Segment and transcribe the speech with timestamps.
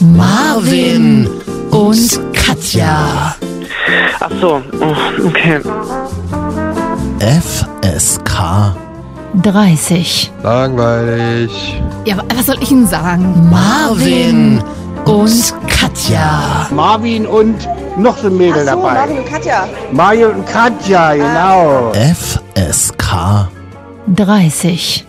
[0.00, 1.28] Marvin
[1.70, 3.34] und Katja.
[4.20, 5.60] Ach so, oh, okay.
[7.20, 8.74] FSK
[9.42, 10.32] 30.
[10.42, 11.82] Langweilig.
[12.04, 13.48] Ja, wa- was soll ich Ihnen sagen?
[13.50, 14.62] Marvin
[15.04, 16.66] und Katja.
[16.70, 18.94] Marvin und noch so ein Mädel Ach so, dabei.
[18.94, 19.68] Marvin und Katja.
[19.92, 21.92] Mario und Katja, genau.
[21.94, 23.48] FSK
[24.08, 25.06] 30.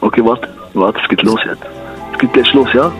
[0.00, 1.62] Okay, warte, warte, es geht los jetzt.
[2.12, 2.90] Es geht gleich los, ja?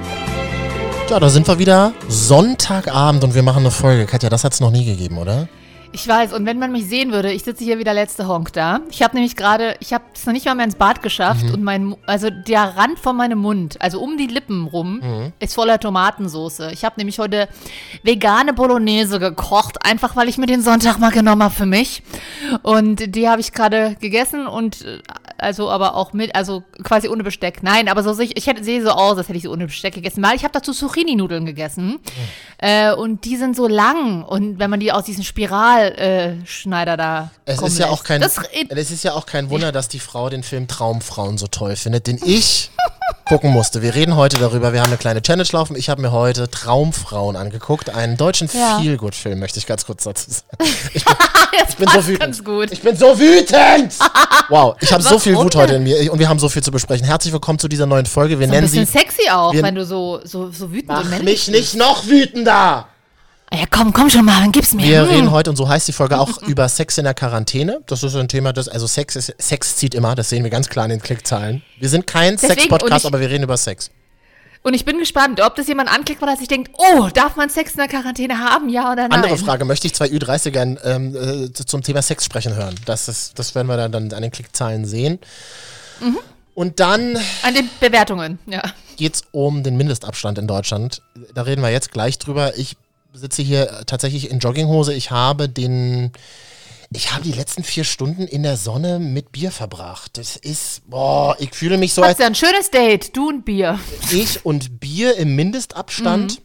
[1.12, 1.92] Ja, da sind wir wieder.
[2.08, 4.06] Sonntagabend und wir machen eine Folge.
[4.06, 5.46] Katja, das hat es noch nie gegeben, oder?
[5.92, 8.54] Ich weiß, und wenn man mich sehen würde, ich sitze hier wie der letzte Honk
[8.54, 8.80] da.
[8.90, 11.62] Ich habe nämlich gerade, ich habe es noch nicht mal mehr ins Bad geschafft und
[11.62, 15.02] mein, also der Rand von meinem Mund, also um die Lippen rum,
[15.38, 16.70] ist voller Tomatensoße.
[16.72, 17.46] Ich habe nämlich heute
[18.02, 22.02] vegane Bolognese gekocht, einfach weil ich mir den Sonntag mal genommen habe für mich.
[22.62, 25.00] Und die habe ich gerade gegessen und äh,
[25.42, 27.62] also aber auch mit, also quasi ohne Besteck.
[27.62, 29.66] Nein, aber so sehe ich, ich hätte, sehe so aus, als hätte ich sie ohne
[29.66, 31.98] Besteck gegessen, weil ich habe dazu Zucchini-Nudeln gegessen.
[32.58, 37.30] Äh, und die sind so lang und wenn man die aus diesem Spiralschneider äh, da
[37.44, 37.98] Es ist ja lässt.
[38.00, 38.38] auch kein, Das,
[38.70, 42.06] es ist ja auch kein Wunder, dass die Frau den Film Traumfrauen so toll findet,
[42.06, 42.70] den ich
[43.26, 43.82] gucken musste.
[43.82, 44.72] Wir reden heute darüber.
[44.72, 45.76] Wir haben eine kleine Challenge laufen.
[45.76, 48.78] Ich habe mir heute Traumfrauen angeguckt, einen deutschen Ja.
[48.80, 50.72] Feelgood-Film, möchte ich ganz kurz dazu sagen.
[51.68, 52.72] Ich bin, ich bin so wütend.
[52.72, 53.94] Ich bin so wütend.
[54.48, 56.62] Wow, ich habe so viel Warum Wut heute in mir und wir haben so viel
[56.62, 57.06] zu besprechen.
[57.06, 58.38] Herzlich willkommen zu dieser neuen Folge.
[58.38, 60.96] Wir ein nennen bisschen sie sexy auch, wir- wenn du so, so, so wütend und
[61.04, 62.86] Mach männlich mich nicht noch wütender.
[63.54, 64.86] Ja, komm, komm schon mal, dann gib's mir.
[64.86, 65.08] Wir Hm.
[65.10, 67.80] reden heute, und so heißt die Folge, auch über Sex in der Quarantäne.
[67.86, 70.68] Das ist ein Thema, das, also Sex ist, Sex zieht immer, das sehen wir ganz
[70.70, 71.60] klar in den Klickzahlen.
[71.78, 73.90] Wir sind kein und Sex-Podcast, aber wir reden über Sex.
[74.62, 77.50] Und ich bin gespannt, ob das jemand anklickt, weil er sich denkt, oh, darf man
[77.50, 79.22] Sex in der Quarantäne haben, ja oder nein?
[79.22, 82.76] Andere Frage, möchte ich zwei Ü30ern ähm, äh, zum Thema Sex sprechen hören?
[82.84, 85.18] Das, ist, das werden wir dann, dann an den Klickzahlen sehen.
[86.00, 86.18] Mhm.
[86.54, 88.62] Und dann An den Bewertungen, ja.
[88.96, 91.02] geht es um den Mindestabstand in Deutschland.
[91.34, 92.56] Da reden wir jetzt gleich drüber.
[92.58, 92.76] Ich
[93.14, 94.92] sitze hier tatsächlich in Jogginghose.
[94.94, 96.12] Ich habe den.
[96.94, 100.18] Ich habe die letzten vier Stunden in der Sonne mit Bier verbracht.
[100.18, 103.44] Das ist, boah, ich fühle mich so Hast als ja ein schönes Date, du und
[103.44, 103.78] Bier.
[104.10, 106.38] ich und Bier im Mindestabstand.
[106.38, 106.44] Mhm.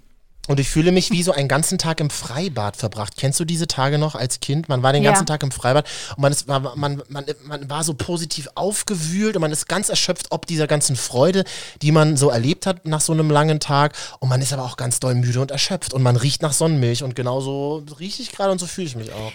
[0.49, 3.17] Und ich fühle mich wie so einen ganzen Tag im Freibad verbracht.
[3.17, 4.69] Kennst du diese Tage noch als Kind?
[4.69, 5.11] Man war den Ja.
[5.11, 9.35] ganzen Tag im Freibad und man, ist, man, man, man, man war so positiv aufgewühlt
[9.35, 11.43] und man ist ganz erschöpft ob dieser ganzen Freude,
[11.81, 13.93] die man so erlebt hat nach so einem langen Tag.
[14.19, 17.03] Und man ist aber auch ganz doll müde und erschöpft und man riecht nach Sonnenmilch
[17.03, 19.33] und genauso rieche ich gerade und so fühle ich mich auch.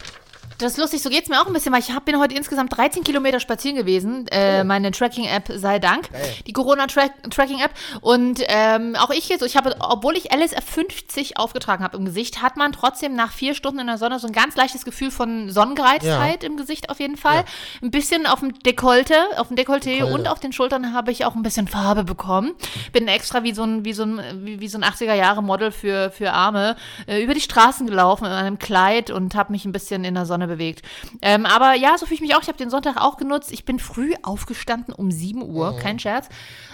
[0.63, 2.77] Das ist lustig, so geht's mir auch ein bisschen, weil ich hab, bin heute insgesamt
[2.77, 4.29] 13 Kilometer spazieren gewesen.
[4.29, 6.09] Äh, meine Tracking-App sei Dank.
[6.47, 7.73] Die Corona-Tracking-App.
[8.01, 12.43] Und ähm, auch ich jetzt, ich habe, obwohl ich LSF 50 aufgetragen habe im Gesicht,
[12.43, 15.51] hat man trotzdem nach vier Stunden in der Sonne so ein ganz leichtes Gefühl von
[15.51, 17.45] Sonnengereiztheit im Gesicht auf jeden Fall.
[17.83, 20.15] Ein bisschen auf dem Dekolte, auf dem Dekolleté Dekolte.
[20.15, 22.53] und auf den Schultern habe ich auch ein bisschen Farbe bekommen.
[22.93, 26.33] Bin extra wie so ein, wie so ein, wie, wie so ein 80er-Jahre-Model für, für
[26.33, 26.77] Arme
[27.09, 30.25] äh, über die Straßen gelaufen in einem Kleid und habe mich ein bisschen in der
[30.25, 30.83] Sonne bewegt.
[31.21, 32.43] Ähm, aber ja, so fühle ich mich auch.
[32.43, 33.53] Ich habe den Sonntag auch genutzt.
[33.53, 36.29] Ich bin früh aufgestanden um 7 Uhr, kein Scherz.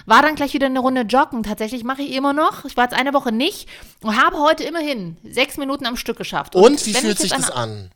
[0.06, 1.42] War dann gleich wieder eine Runde joggen.
[1.42, 2.64] Tatsächlich mache ich immer noch.
[2.64, 3.68] Ich war jetzt eine Woche nicht
[4.02, 6.54] und habe heute immerhin sechs Minuten am Stück geschafft.
[6.54, 7.90] Und wie wenn fühlt ich sich das an?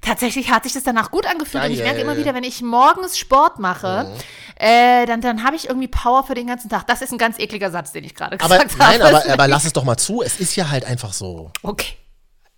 [0.00, 1.86] Tatsächlich hat sich das danach gut angefühlt und ich Geil.
[1.86, 4.12] merke immer wieder, wenn ich morgens Sport mache,
[4.56, 6.86] äh, dann, dann habe ich irgendwie Power für den ganzen Tag.
[6.86, 9.16] Das ist ein ganz ekliger Satz, den ich gerade Aber gesagt nein, habe.
[9.16, 10.22] aber, aber lass es doch mal zu.
[10.22, 11.50] Es ist ja halt einfach so.
[11.62, 11.94] Okay.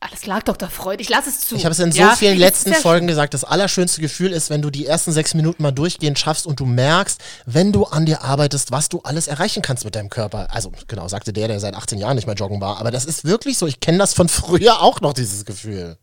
[0.09, 1.03] Alles lag doch da Freude.
[1.03, 1.57] Ich lasse es zu.
[1.57, 4.63] Ich habe es in so Ja, vielen letzten Folgen gesagt, das allerschönste Gefühl ist, wenn
[4.63, 8.23] du die ersten sechs Minuten mal durchgehend schaffst und du merkst, wenn du an dir
[8.23, 10.49] arbeitest, was du alles erreichen kannst mit deinem Körper.
[10.51, 12.79] Also genau, sagte der, der seit 18 Jahren nicht mehr joggen war.
[12.79, 13.67] Aber das ist wirklich so.
[13.67, 15.97] Ich kenne das von früher auch noch, dieses Gefühl.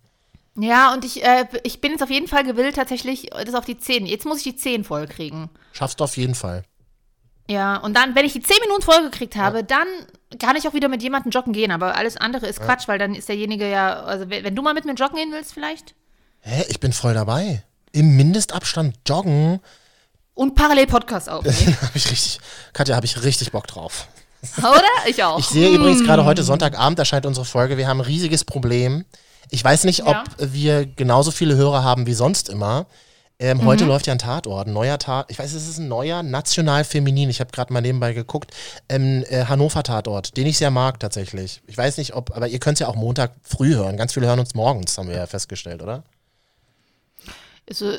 [0.56, 3.80] Ja, und ich, äh, ich bin jetzt auf jeden Fall gewillt, tatsächlich das auf die
[3.80, 4.06] 10.
[4.06, 5.50] Jetzt muss ich die 10 voll kriegen.
[5.72, 6.64] Schaffst du auf jeden Fall.
[7.50, 9.88] Ja, und dann, wenn ich die 10 Minuten voll gekriegt habe, dann
[10.40, 11.72] kann ich auch wieder mit jemandem joggen gehen.
[11.72, 14.86] Aber alles andere ist Quatsch, weil dann ist derjenige ja, also wenn du mal mit
[14.86, 15.94] mir joggen gehen willst vielleicht
[16.40, 17.64] Hä, ich bin voll dabei.
[17.94, 19.62] Im Mindestabstand joggen,
[20.34, 22.40] und parallel Podcast aufnehmen, habe ich richtig,
[22.74, 24.08] Katja, habe ich richtig Bock drauf.
[24.58, 24.82] oder?
[25.08, 25.40] Ich auch.
[25.40, 27.78] Ich sehe übrigens gerade heute Sonntagabend erscheint unsere Folge.
[27.78, 29.06] Wir haben ein riesiges Problem.
[29.50, 30.24] Ich weiß nicht, ob Ja.
[30.40, 32.88] wir genauso viele Hörer haben wie sonst immer.
[33.44, 35.30] Ähm, Heute läuft ja ein Tatort, ein neuer Tatort.
[35.30, 37.30] Ich weiß, es ist ein neuer, national feminin.
[37.30, 38.52] Ich habe gerade mal nebenbei geguckt.
[38.88, 41.62] Ähm, äh, Hannover Tatort, den ich sehr mag tatsächlich.
[41.68, 43.98] Ich weiß nicht, ob, aber ihr könnt es ja auch Montag früh hören.
[43.98, 46.04] Ganz viele hören uns morgens, haben wir ja festgestellt, oder?
[47.68, 47.92] Also,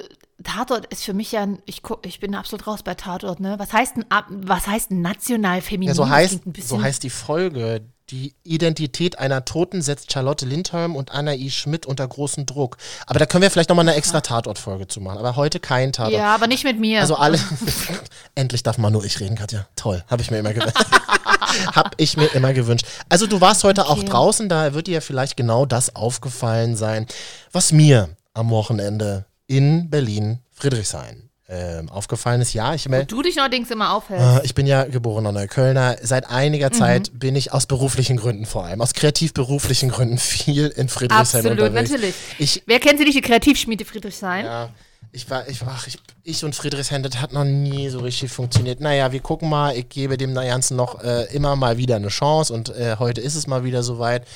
[0.42, 3.58] Tatort ist für mich ja, ein- ich, guck, ich bin absolut raus bei Tatort, ne?
[3.58, 5.88] Was heißt ein, was heißt national feminin?
[5.88, 7.82] Ja, so heißt, so heißt die Folge.
[8.14, 11.50] Die Identität einer Toten setzt Charlotte Lindholm und Anna I.
[11.50, 12.76] Schmidt unter großen Druck.
[13.08, 15.18] Aber da können wir vielleicht nochmal eine extra Tatort-Folge zu machen.
[15.18, 16.12] Aber heute kein Tatort.
[16.12, 17.00] Ja, aber nicht mit mir.
[17.00, 17.40] Also alle.
[18.36, 19.66] Endlich darf mal nur ich reden, Katja.
[19.74, 20.76] Toll, habe ich mir immer gewünscht.
[21.74, 22.86] Hab ich mir immer gewünscht.
[23.08, 27.08] Also du warst heute auch draußen, da wird dir ja vielleicht genau das aufgefallen sein,
[27.50, 32.54] was mir am Wochenende in Berlin Friedrichshain ähm, aufgefallen ist.
[32.54, 34.42] Ja, ich meine, Du dich neuerdings immer aufhältst.
[34.42, 35.96] äh, ich bin ja geborener Neuköllner.
[36.02, 36.74] Seit einiger Mhm.
[36.74, 41.58] Zeit bin ich aus beruflichen Gründen vor allem, aus kreativ-beruflichen Gründen viel in Friedrichshain Absolut,
[41.60, 41.90] unterwegs.
[41.90, 42.14] natürlich.
[42.38, 44.46] Ich, Wer kennt sie nicht, die Kreativschmiede Friedrichshain?
[44.46, 44.70] ja,
[45.12, 48.80] ich war, ich war, ich, ich und Friedrichshain, das hat noch nie so richtig funktioniert.
[48.80, 52.52] Naja, wir gucken mal, ich gebe dem Ganzen noch äh, immer mal wieder eine Chance
[52.54, 54.26] und äh, heute ist es mal wieder soweit.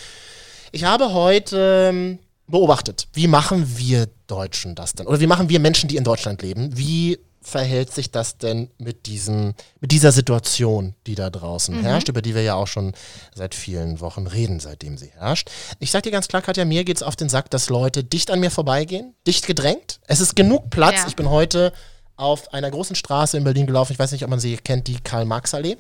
[0.71, 2.19] Ich habe heute ähm,
[2.49, 5.07] beobachtet, wie machen wir Deutschen das denn?
[5.07, 6.77] Oder wie machen wir Menschen, die in Deutschland leben?
[6.77, 12.21] Wie verhält sich das denn mit, diesem, mit dieser Situation, die da draußen herrscht, über
[12.21, 12.93] die wir ja auch schon
[13.35, 15.51] seit vielen Wochen reden, seitdem sie herrscht?
[15.79, 18.41] Ich sag dir ganz klar, Katja, mir geht's auf den Sack, dass Leute dicht an
[18.41, 20.01] mir vorbeigehen, dicht gedrängt.
[20.07, 20.97] Es ist genug Platz.
[20.97, 21.09] Ja.
[21.09, 21.73] Ich bin heute
[22.17, 23.93] auf einer großen Straße in Berlin gelaufen.
[23.93, 25.77] Ich weiß nicht, ob man sie kennt, die Karl-Marx-Allee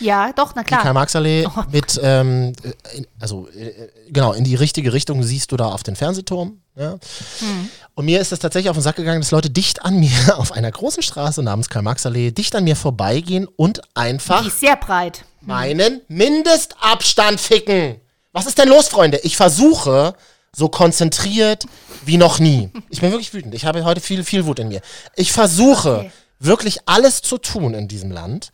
[0.00, 0.82] Ja, doch, na die klar.
[0.82, 1.62] Karl-Marx-Allee Oh.
[1.70, 3.72] mit, ähm, äh, also äh,
[4.10, 6.60] genau, in die richtige Richtung siehst du da auf den Fernsehturm.
[6.76, 6.92] Ja?
[7.40, 7.68] Hm.
[7.94, 10.52] Und mir ist es tatsächlich auf den Sack gegangen, dass Leute dicht an mir auf
[10.52, 15.24] einer großen Straße namens Karl-Marx-Allee dicht an mir vorbeigehen und einfach Die ist sehr breit.
[15.40, 17.96] meinen Mindestabstand ficken.
[18.32, 19.18] Was ist denn los, Freunde?
[19.24, 20.14] Ich versuche
[20.54, 21.64] so konzentriert
[22.04, 22.70] wie noch nie.
[22.90, 23.54] Ich bin wirklich wütend.
[23.54, 24.80] Ich habe heute viel, viel Wut in mir.
[25.16, 26.10] Ich versuche Okay.
[26.38, 28.50] wirklich alles zu tun in diesem Land,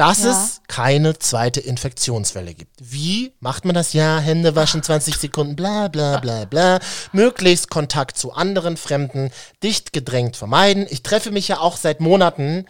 [0.00, 0.30] dass Ja.
[0.30, 2.74] es keine zweite Infektionswelle gibt.
[2.80, 3.92] Wie macht man das?
[3.92, 6.78] Ja, Hände waschen 20 Sekunden, bla bla bla bla.
[7.12, 9.30] Möglichst Kontakt zu anderen Fremden,
[9.62, 10.86] dicht gedrängt vermeiden.
[10.88, 12.64] Ich treffe mich ja auch seit Monaten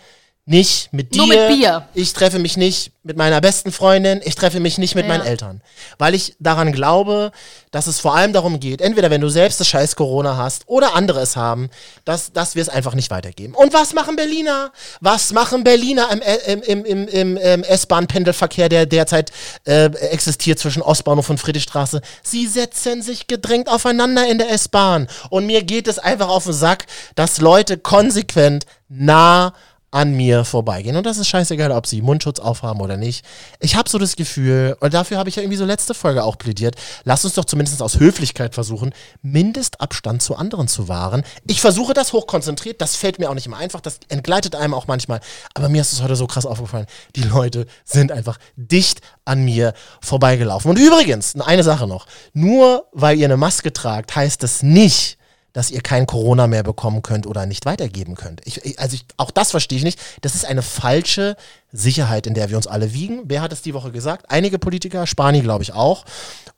[0.50, 1.18] nicht mit dir.
[1.18, 1.86] Nur mit Bier.
[1.94, 5.08] Ich treffe mich nicht mit meiner besten Freundin, ich treffe mich nicht mit Ja.
[5.08, 5.62] meinen Eltern.
[5.96, 7.30] Weil ich daran glaube,
[7.70, 10.94] dass es vor allem darum geht, entweder wenn du selbst das scheiß Corona hast oder
[10.96, 11.70] andere es haben,
[12.04, 13.54] dass, dass wir es einfach nicht weitergeben.
[13.54, 14.72] Und was machen Berliner?
[15.00, 19.30] Was machen Berliner im, im, im, im, im, S-Bahn-Pendelverkehr, der derzeit
[19.64, 22.00] äh, existiert zwischen Ostbahnhof und Friedrichstraße?
[22.24, 25.06] Sie setzen sich gedrängt aufeinander in der S-Bahn.
[25.30, 29.54] Und mir geht es einfach auf den Sack, dass Leute konsequent nah
[29.90, 30.96] an mir vorbeigehen.
[30.96, 33.24] Und das ist scheißegal, ob sie Mundschutz aufhaben oder nicht.
[33.58, 36.38] Ich habe so das Gefühl, und dafür habe ich ja irgendwie so letzte Folge auch
[36.38, 38.92] plädiert, lass uns doch zumindest aus Höflichkeit versuchen,
[39.22, 41.24] Mindestabstand zu anderen zu wahren.
[41.46, 44.86] Ich versuche das hochkonzentriert, das fällt mir auch nicht immer einfach, das entgleitet einem auch
[44.86, 45.20] manchmal.
[45.54, 49.74] Aber mir ist es heute so krass aufgefallen, die Leute sind einfach dicht an mir
[50.00, 50.70] vorbeigelaufen.
[50.70, 55.18] Und übrigens, eine Sache noch, nur weil ihr eine Maske tragt, heißt das nicht,
[55.52, 58.40] dass ihr kein Corona mehr bekommen könnt oder nicht weitergeben könnt.
[58.44, 60.00] Ich, also ich, auch das verstehe ich nicht.
[60.20, 61.36] Das ist eine falsche
[61.72, 63.22] Sicherheit, in der wir uns alle wiegen.
[63.24, 64.26] Wer hat es die Woche gesagt?
[64.28, 66.04] Einige Politiker, Spani glaube ich auch.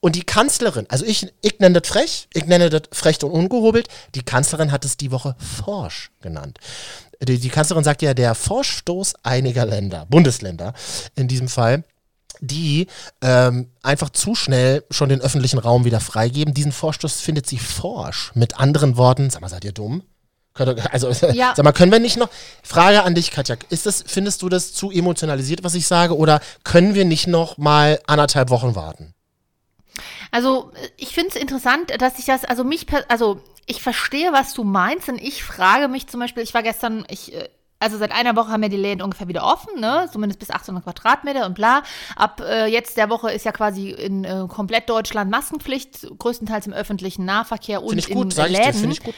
[0.00, 3.88] Und die Kanzlerin, also ich, ich nenne das frech, ich nenne das frech und ungehobelt.
[4.14, 6.58] Die Kanzlerin hat es die Woche forsch genannt.
[7.22, 10.74] Die, die Kanzlerin sagt ja, der Vorstoß einiger Länder, Bundesländer
[11.14, 11.84] in diesem Fall,
[12.42, 12.88] die
[13.22, 16.52] ähm, einfach zu schnell schon den öffentlichen Raum wieder freigeben.
[16.54, 18.32] Diesen Vorstoß findet sie forsch.
[18.34, 20.02] Mit anderen Worten, sag mal, seid ihr dumm?
[20.54, 21.54] Also, Ja.
[21.56, 22.28] sag mal, können wir nicht noch,
[22.62, 26.40] Frage an dich, Katja, ist das, findest du das zu emotionalisiert, was ich sage, oder
[26.64, 29.14] können wir nicht noch mal anderthalb Wochen warten?
[30.30, 34.64] Also, ich finde es interessant, dass ich das, also mich, also ich verstehe, was du
[34.64, 37.48] meinst und ich frage mich zum Beispiel, ich war gestern, ich, äh,
[37.82, 40.08] also seit einer Woche haben ja die Läden ungefähr wieder offen, ne?
[40.12, 41.82] Zumindest bis 800 Quadratmeter und bla.
[42.16, 46.72] Ab äh, jetzt der Woche ist ja quasi in äh, komplett Deutschland Maskenpflicht, größtenteils im
[46.72, 48.90] öffentlichen Nahverkehr und Finde ich in gut, sag ich dir, Läden.
[48.90, 49.14] ich gut.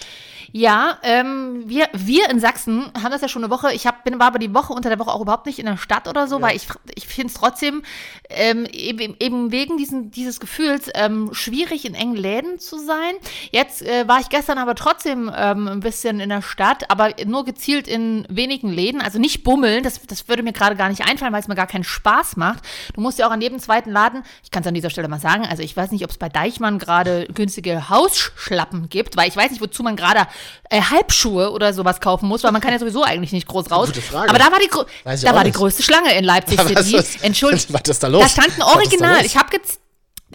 [0.56, 3.72] Ja, ähm, wir, wir in Sachsen haben das ja schon eine Woche.
[3.72, 5.76] Ich hab, bin, war aber die Woche unter der Woche auch überhaupt nicht in der
[5.76, 7.82] Stadt oder so, weil ich, ich finde es trotzdem
[8.30, 13.14] ähm, eben, eben wegen diesen, dieses Gefühls ähm, schwierig in engen Läden zu sein.
[13.50, 17.44] Jetzt äh, war ich gestern aber trotzdem ähm, ein bisschen in der Stadt, aber nur
[17.44, 19.00] gezielt in wenigen Läden.
[19.00, 21.66] Also nicht bummeln, das, das würde mir gerade gar nicht einfallen, weil es mir gar
[21.66, 22.62] keinen Spaß macht.
[22.94, 25.18] Du musst ja auch an jedem zweiten Laden, ich kann es an dieser Stelle mal
[25.18, 29.36] sagen, also ich weiß nicht, ob es bei Deichmann gerade günstige Hausschlappen gibt, weil ich
[29.36, 30.28] weiß nicht, wozu man gerade
[30.70, 33.88] äh, Halbschuhe oder sowas kaufen muss, weil man kann ja sowieso eigentlich nicht groß raus.
[33.88, 34.30] Gute Frage.
[34.30, 34.70] Aber da war die,
[35.04, 37.18] Weiß da war die größte Schlange in Leipzig Was City.
[37.22, 37.66] Entschuldigung.
[37.74, 38.22] was ist da los?
[38.22, 39.26] Da standen da original, los?
[39.26, 39.48] ich habe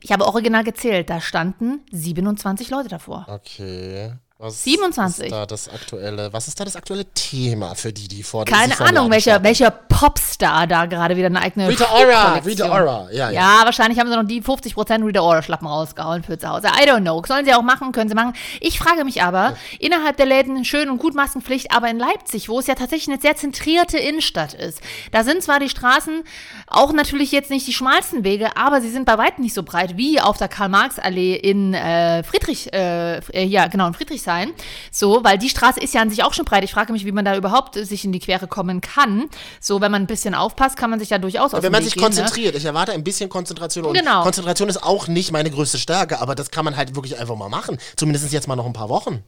[0.02, 3.26] ich habe original gezählt, da standen 27 Leute davor.
[3.28, 4.14] Okay.
[4.42, 5.26] Was 27.
[5.26, 8.74] ist da das aktuelle, was ist da das aktuelle Thema für die, die vor Keine
[8.74, 13.32] dem Ahnung, welcher, welcher Popstar da gerade wieder eine eigene Rita Ora, Rita Ora, ja,
[13.32, 13.60] ja.
[13.60, 16.68] Ja, wahrscheinlich haben sie noch die 50% Rita Ora Schlappen rausgehauen für zu Hause.
[16.68, 17.22] I don't know.
[17.28, 18.32] Sollen sie auch machen, können sie machen.
[18.62, 22.60] Ich frage mich aber, innerhalb der Läden schön und gut Maskenpflicht, aber in Leipzig, wo
[22.60, 24.80] es ja tatsächlich eine sehr zentrierte Innenstadt ist,
[25.12, 26.24] da sind zwar die Straßen
[26.70, 29.98] auch natürlich jetzt nicht die schmalsten Wege, aber sie sind bei weitem nicht so breit
[29.98, 34.52] wie auf der Karl-Marx-Allee in äh, Friedrich, äh, äh, ja genau, in Friedrichshain.
[34.92, 36.64] So, weil die Straße ist ja an sich auch schon breit.
[36.64, 39.30] Ich frage mich, wie man da überhaupt äh, sich in die Quere kommen kann.
[39.60, 41.86] So, wenn man ein bisschen aufpasst, kann man sich ja durchaus aus Wenn man Weg
[41.86, 42.08] sich gehen, ne?
[42.08, 42.56] konzentriert.
[42.56, 43.86] Ich erwarte ein bisschen Konzentration.
[43.86, 44.24] Und Genau.
[44.24, 47.50] Konzentration ist auch nicht meine größte Stärke, aber das kann man halt wirklich einfach mal
[47.50, 47.78] machen.
[47.96, 49.24] Zumindest jetzt mal noch ein paar Wochen.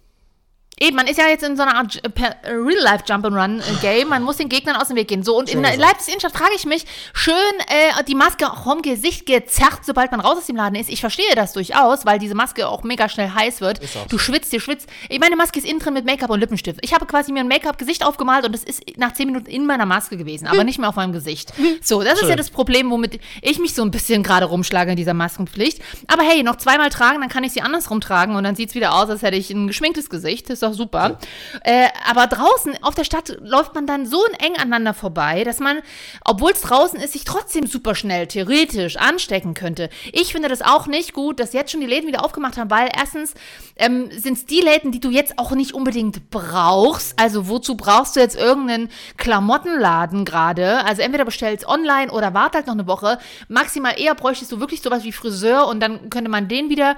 [0.82, 4.10] Eben, man ist ja jetzt in so einer Art per- äh, Real-Life Jump-and-Run-Game.
[4.10, 5.24] Man muss den Gegnern aus dem Weg gehen.
[5.24, 5.92] So, und in Schön der gesagt.
[5.92, 7.34] Leipzig Innenstadt frage ich mich, schön
[7.68, 10.90] äh, die Maske auch vom Gesicht gezerrt, sobald man raus aus dem Laden ist.
[10.90, 13.80] Ich verstehe das durchaus, weil diese Maske auch mega schnell heiß wird.
[14.10, 14.90] Du schwitzt, dir schwitzt.
[15.10, 16.80] Ich meine Maske ist innen drin mit Make-up und Lippenstift.
[16.84, 19.86] Ich habe quasi mir ein Make-up-Gesicht aufgemalt und es ist nach 10 Minuten in meiner
[19.86, 21.54] Maske gewesen, aber nicht mehr auf meinem Gesicht.
[21.82, 24.98] So, das ist ja das Problem, womit ich mich so ein bisschen gerade rumschlage in
[24.98, 25.80] dieser Maskenpflicht.
[26.08, 28.76] Aber hey, noch zweimal tragen, dann kann ich sie andersrum tragen und dann sieht es
[28.76, 30.50] wieder aus, als hätte ich ein geschminktes Gesicht.
[30.50, 31.18] Das ist doch super.
[31.64, 35.82] Äh, aber draußen auf der Stadt läuft man dann so eng aneinander vorbei, dass man,
[36.24, 39.90] obwohl es draußen ist, sich trotzdem super schnell theoretisch anstecken könnte.
[40.12, 42.90] Ich finde das auch nicht gut, dass jetzt schon die Läden wieder aufgemacht haben, weil
[42.96, 43.34] erstens
[43.76, 47.20] ähm, sind es die Läden, die du jetzt auch nicht unbedingt brauchst.
[47.20, 50.86] Also wozu brauchst du jetzt irgendeinen Klamottenladen gerade?
[50.86, 53.18] Also entweder bestellst online oder wart halt noch eine Woche.
[53.48, 56.96] Maximal eher bräuchtest du wirklich sowas wie Friseur und dann könnte man den wieder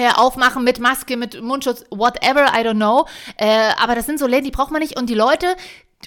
[0.00, 3.06] äh, aufmachen mit Maske, mit Mundschutz, whatever, I don't know.
[3.36, 4.98] Äh, aber das sind so Läden, die braucht man nicht.
[4.98, 5.56] Und die Leute,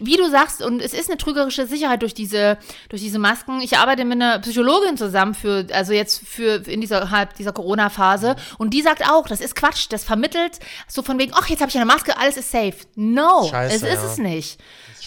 [0.01, 2.57] wie du sagst, und es ist eine trügerische Sicherheit durch diese,
[2.89, 3.61] durch diese Masken.
[3.61, 8.35] Ich arbeite mit einer Psychologin zusammen für, also jetzt für in dieser halb dieser Corona-Phase.
[8.57, 9.87] Und die sagt auch, das ist Quatsch.
[9.89, 12.77] Das vermittelt so von wegen, ach, jetzt habe ich eine Maske, alles ist safe.
[12.95, 14.11] No, Scheiße, es ist ja.
[14.11, 14.59] es nicht.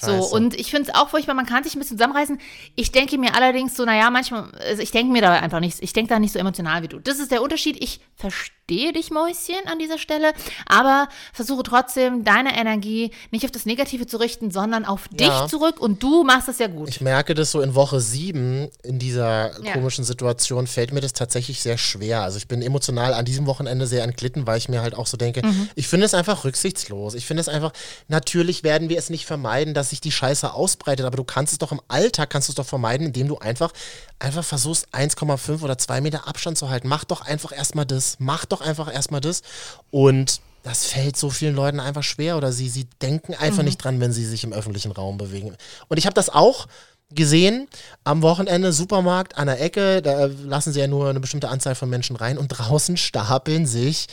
[0.02, 2.38] So, und ich finde es auch furchtbar, man kann sich ein bisschen zusammenreißen.
[2.74, 5.92] Ich denke mir allerdings so, naja, manchmal, also ich denke mir da einfach nicht, ich
[5.92, 6.98] denke da nicht so emotional wie du.
[6.98, 7.82] Das ist der Unterschied.
[7.82, 10.32] Ich verstehe dich, Mäuschen, an dieser Stelle,
[10.66, 15.46] aber versuche trotzdem, deine Energie nicht auf das Negative zu richten, sondern auf dich Ja.
[15.46, 16.88] zurück und du machst es ja gut.
[16.88, 19.72] Ich merke das so in Woche sieben in dieser Ja.
[19.74, 22.22] komischen Situation fällt mir das tatsächlich sehr schwer.
[22.22, 25.16] Also ich bin emotional an diesem Wochenende sehr entglitten, weil ich mir halt auch so
[25.16, 25.68] denke, Mhm.
[25.74, 27.14] ich finde es einfach rücksichtslos.
[27.14, 27.72] Ich finde es einfach,
[28.08, 31.59] natürlich werden wir es nicht vermeiden, dass sich die Scheiße ausbreitet, aber du kannst es
[31.59, 33.73] doch im Alltag, kannst du es doch vermeiden, indem du einfach,
[34.19, 36.88] einfach versuchst, 1,5 oder 2 Meter Abstand zu halten.
[36.88, 38.16] Mach doch einfach erstmal das.
[38.19, 39.43] Mach doch einfach erstmal das.
[39.90, 44.00] Und das fällt so vielen Leuten einfach schwer oder sie, sie denken einfach nicht dran,
[44.00, 45.57] wenn sie sich im öffentlichen Raum bewegen.
[45.87, 46.66] Und ich habe das auch
[47.14, 47.68] gesehen
[48.02, 51.88] am Wochenende, Supermarkt an der Ecke, da lassen sie ja nur eine bestimmte Anzahl von
[51.88, 54.06] Menschen rein und draußen stapeln sich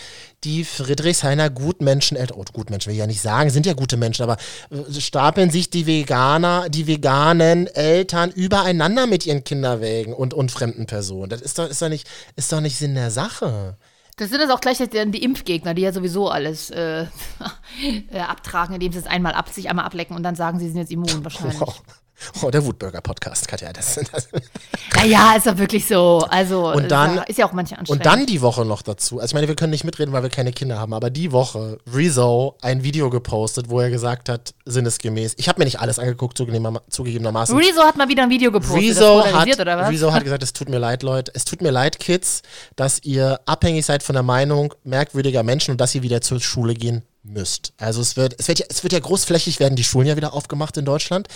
[0.43, 4.23] die Friedrichshainer Gutmenschen, äh, oh, Gutmenschen will ich ja nicht sagen, sind ja gute Menschen,
[4.23, 4.37] aber
[4.69, 10.85] äh, stapeln sich die Veganer, die veganen Eltern übereinander mit ihren Kinderwägen und, und fremden
[10.85, 11.29] Personen.
[11.29, 13.75] Das ist doch, ist doch nicht, ist doch nicht Sinn der Sache.
[14.17, 17.07] Das sind das auch gleich die Impfgegner, die ja sowieso alles äh,
[18.11, 20.77] äh, abtragen, indem sie es einmal ab, sich einmal ablecken und dann sagen, sie sind
[20.77, 21.59] jetzt immun wahrscheinlich.
[21.59, 21.73] Oh,
[22.41, 24.27] oh der Wutbürger-Podcast, Katja, das, das
[24.95, 26.25] Naja, ist doch wirklich so.
[26.29, 28.01] Also Und dann- ist ja- auch manche anstrengend.
[28.01, 29.15] Und dann die Woche noch dazu.
[29.19, 31.77] Also ich meine, wir können nicht mitreden, weil wir keine Kinder haben, aber die Woche
[31.93, 36.37] Rezo ein Video gepostet, wo er gesagt hat, sinnesgemäß, ich habe mir nicht alles angeguckt,
[36.39, 37.57] zugegebenerma- zugegebenermaßen.
[37.57, 39.89] Rezo hat mal wieder ein Video gepostet, Rezo hat, oder was?
[39.89, 42.41] Rezo hat gesagt, es tut mir leid, Leute, es tut mir leid, Kids,
[42.75, 46.73] dass ihr abhängig seid von der Meinung merkwürdiger Menschen und dass ihr wieder zur Schule
[46.73, 47.73] gehen müsst.
[47.77, 50.33] Also es wird, es wird ja, es wird ja großflächig werden die Schulen ja wieder
[50.33, 51.27] aufgemacht in Deutschland,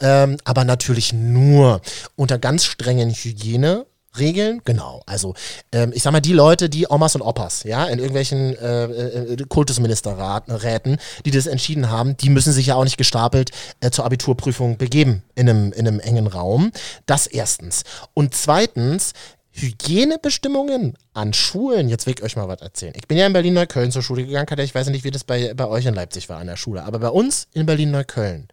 [0.00, 1.80] ähm, aber natürlich nur
[2.16, 3.86] unter ganz strengen Hygiene.
[4.18, 5.02] Regeln, genau.
[5.06, 5.34] Also
[5.70, 9.36] ähm, ich sag mal, die Leute, die Omas und Opas, ja, in irgendwelchen äh, äh,
[9.48, 14.78] Kultusministerräten, die das entschieden haben, die müssen sich ja auch nicht gestapelt äh, zur Abiturprüfung
[14.78, 16.72] begeben in einem, in einem engen Raum.
[17.06, 17.82] Das erstens.
[18.14, 19.12] Und zweitens,
[19.60, 22.92] Hygienebestimmungen an Schulen, jetzt will ich euch mal was erzählen.
[22.96, 25.52] Ich bin ja in Berlin-Neukölln zur Schule gegangen, Katja, ich weiß nicht, wie das bei,
[25.54, 28.48] bei euch in Leipzig war an der Schule, aber bei uns in Berlin-Neukölln.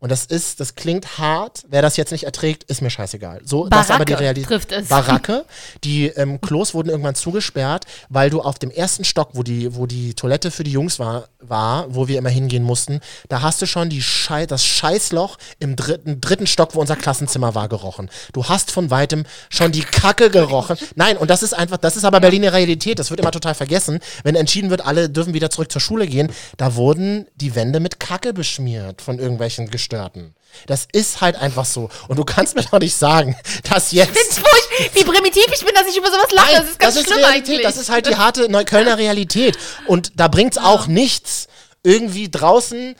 [0.00, 1.64] Und das ist, das klingt hart.
[1.68, 3.42] Wer das jetzt nicht erträgt, ist mir scheißegal.
[3.44, 4.48] So, das ist aber die Baracke Realität.
[4.48, 4.88] trifft es.
[4.88, 5.44] Baracke.
[5.84, 9.86] Die ähm, Klos wurden irgendwann zugesperrt, weil du auf dem ersten Stock, wo die, wo
[9.86, 13.66] die Toilette für die Jungs war, war, wo wir immer hingehen mussten, da hast du
[13.66, 18.10] schon die Schei das Scheißloch im dritten, dritten Stock, wo unser Klassenzimmer war, gerochen.
[18.32, 20.78] Du hast von weitem schon die Kacke gerochen.
[20.94, 22.98] Nein, und das ist einfach, das ist aber Berliner Realität.
[22.98, 24.00] Das wird immer total vergessen.
[24.24, 28.00] Wenn entschieden wird, alle dürfen wieder zurück zur Schule gehen, da wurden die Wände mit
[28.00, 30.34] Kacke beschmiert von irgendwelchen Gestörten.
[30.66, 31.90] Das ist halt einfach so.
[32.08, 33.36] Und du kannst mir doch nicht sagen,
[33.70, 34.16] dass jetzt.
[34.16, 36.52] Find's furcht, wie primitiv ich bin, dass ich über sowas lache.
[36.52, 37.48] Nein, das ist ganz schlimm Realität.
[37.48, 37.62] eigentlich.
[37.62, 39.58] Das ist halt die harte Neuköllner Realität.
[39.86, 41.48] Und da bringt's auch nichts,
[41.82, 42.94] irgendwie draußen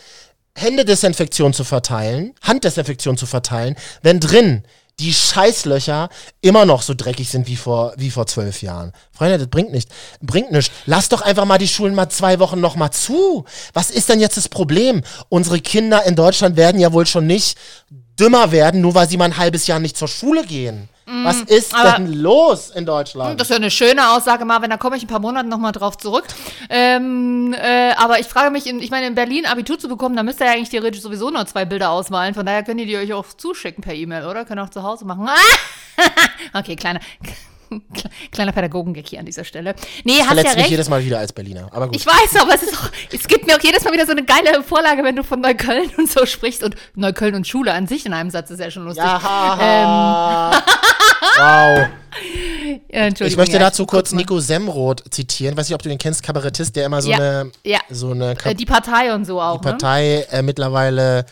[0.57, 4.65] Händedesinfektion zu verteilen, Handdesinfektion zu verteilen, wenn drin
[5.00, 6.09] die Scheißlöcher
[6.40, 8.92] immer noch so dreckig sind wie vor, wie vor zwölf Jahren.
[9.12, 9.88] Freunde, das bringt nicht.
[10.21, 10.71] Bringt nichts.
[10.87, 13.45] Lass doch einfach mal die Schulen mal zwei Wochen noch mal zu.
[13.73, 15.02] Was ist denn jetzt das Problem?
[15.28, 17.59] Unsere Kinder in Deutschland werden ja wohl schon nicht
[18.19, 20.88] dümmer werden, nur weil sie mal ein halbes Jahr nicht zur Schule gehen.
[21.25, 23.40] Was ist Mm, aber- denn los in Deutschland?
[23.40, 24.71] Das ist ja eine schöne Aussage, Marvin.
[24.71, 26.25] Da komme ich in ein paar Monaten nochmal drauf zurück.
[26.69, 30.23] Ähm, äh, aber ich frage mich, in, ich meine, in Berlin Abitur zu bekommen, da
[30.23, 32.35] müsst ihr ja eigentlich theoretisch sowieso nur zwei Bilder ausmalen.
[32.35, 34.45] Von daher könnt ihr die euch auch zuschicken per E-Mail, oder?
[34.45, 35.29] Könnt ihr auch zu Hause machen.
[36.55, 37.00] okay, kleiner,
[38.33, 39.75] kleiner Pädagogengag hier an dieser Stelle.
[40.05, 40.71] Nee, hast Verletzt ja mich recht.
[40.71, 41.69] jedes Mal wieder als Berliner.
[41.73, 41.97] Aber gut.
[41.97, 44.25] Ich weiß, aber es ist auch, es gibt mir auch jedes Mal wieder so eine
[44.25, 46.62] geile Vorlage, wenn du von Neukölln und so sprichst.
[46.62, 49.05] Und Neukölln und Schule an sich in einem Satz ist ja schon lustig.
[49.05, 50.62] ja, haha.
[51.39, 51.89] wow.
[52.89, 54.11] Äh, Entschuldigung, Ich möchte ja, dazu ich kurz.
[54.12, 55.57] Nico Semroth zitieren.
[55.57, 57.79] Weiß nicht, ob du den kennst, Kabarettist, der immer so Ja, eine, ja.
[57.89, 59.61] so eine Kap Äh, die Partei und so auch.
[59.61, 61.25] die Partei äh, mittlerweile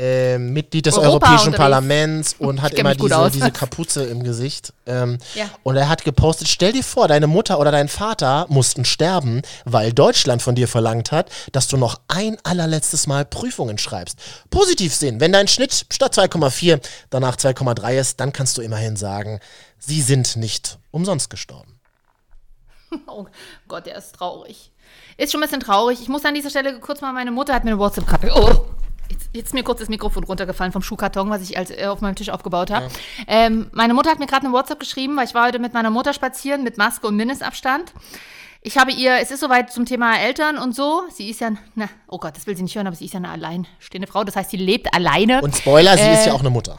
[0.00, 1.58] äh, Mitglied des Europa Europäischen unterwegs.
[1.58, 4.72] Parlaments und hat immer diese, diese Kapuze im Gesicht.
[4.86, 5.50] Ähm, Ja.
[5.62, 9.92] Und er hat gepostet, stell dir vor, deine Mutter oder dein Vater mussten sterben, weil
[9.92, 14.18] Deutschland von dir verlangt hat, dass du noch ein allerletztes Mal Prüfungen schreibst.
[14.48, 16.80] Positiv sehen, wenn dein Schnitt statt 2,4
[17.10, 19.40] danach 2,3 ist, dann kannst du immerhin sagen,
[19.78, 21.76] sie sind nicht umsonst gestorben.
[23.06, 23.26] Oh
[23.68, 24.72] Gott, der ist traurig.
[25.16, 26.00] Ist schon ein bisschen traurig.
[26.02, 28.32] Ich muss an dieser Stelle kurz mal, meine Mutter hat mir eine WhatsApp-Karte.
[28.34, 28.66] Oh,
[29.10, 32.00] jetzt, jetzt ist mir kurz das Mikrofon runtergefallen vom Schuhkarton, was ich als, äh, auf
[32.00, 32.88] meinem Tisch aufgebaut habe.
[33.26, 35.90] Ähm, meine Mutter hat mir gerade eine WhatsApp geschrieben, weil ich war heute mit meiner
[35.90, 37.92] Mutter spazieren mit Maske und Mindestabstand.
[38.62, 41.04] Ich habe ihr, es ist soweit zum Thema Eltern und so.
[41.14, 43.18] Sie ist ja, na, oh Gott, das will sie nicht hören, aber sie ist ja
[43.18, 44.22] eine alleinstehende Frau.
[44.22, 45.40] Das heißt, sie lebt alleine.
[45.40, 46.78] Und Spoiler, sie ist Äh, ja auch eine Mutter.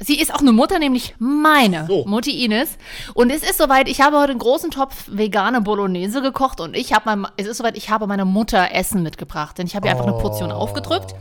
[0.00, 2.04] Sie ist auch eine Mutter, nämlich meine So.
[2.04, 2.78] Mutti Ines.
[3.14, 6.92] Und es ist soweit, ich habe heute einen großen Topf vegane Bolognese gekocht und ich
[6.92, 9.58] habe mein, es ist soweit, ich habe meiner Mutter Essen mitgebracht.
[9.58, 11.14] Denn ich habe ihr einfach eine Portion aufgedrückt.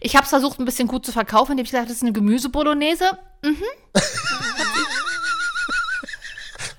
[0.00, 2.02] Ich habe es versucht, ein bisschen gut zu verkaufen, indem ich gesagt habe, das ist
[2.02, 3.18] eine Gemüsebolognese.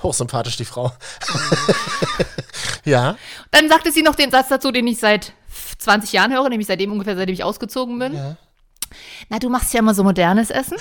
[0.03, 0.91] Hochsympathisch, die Frau.
[2.85, 3.17] ja.
[3.51, 5.33] Dann sagte sie noch den Satz dazu, den ich seit
[5.79, 8.37] 20 Jahren höre, nämlich seitdem ungefähr, seitdem ich ausgezogen bin.
[9.29, 10.77] Na, du machst ja immer so modernes Essen.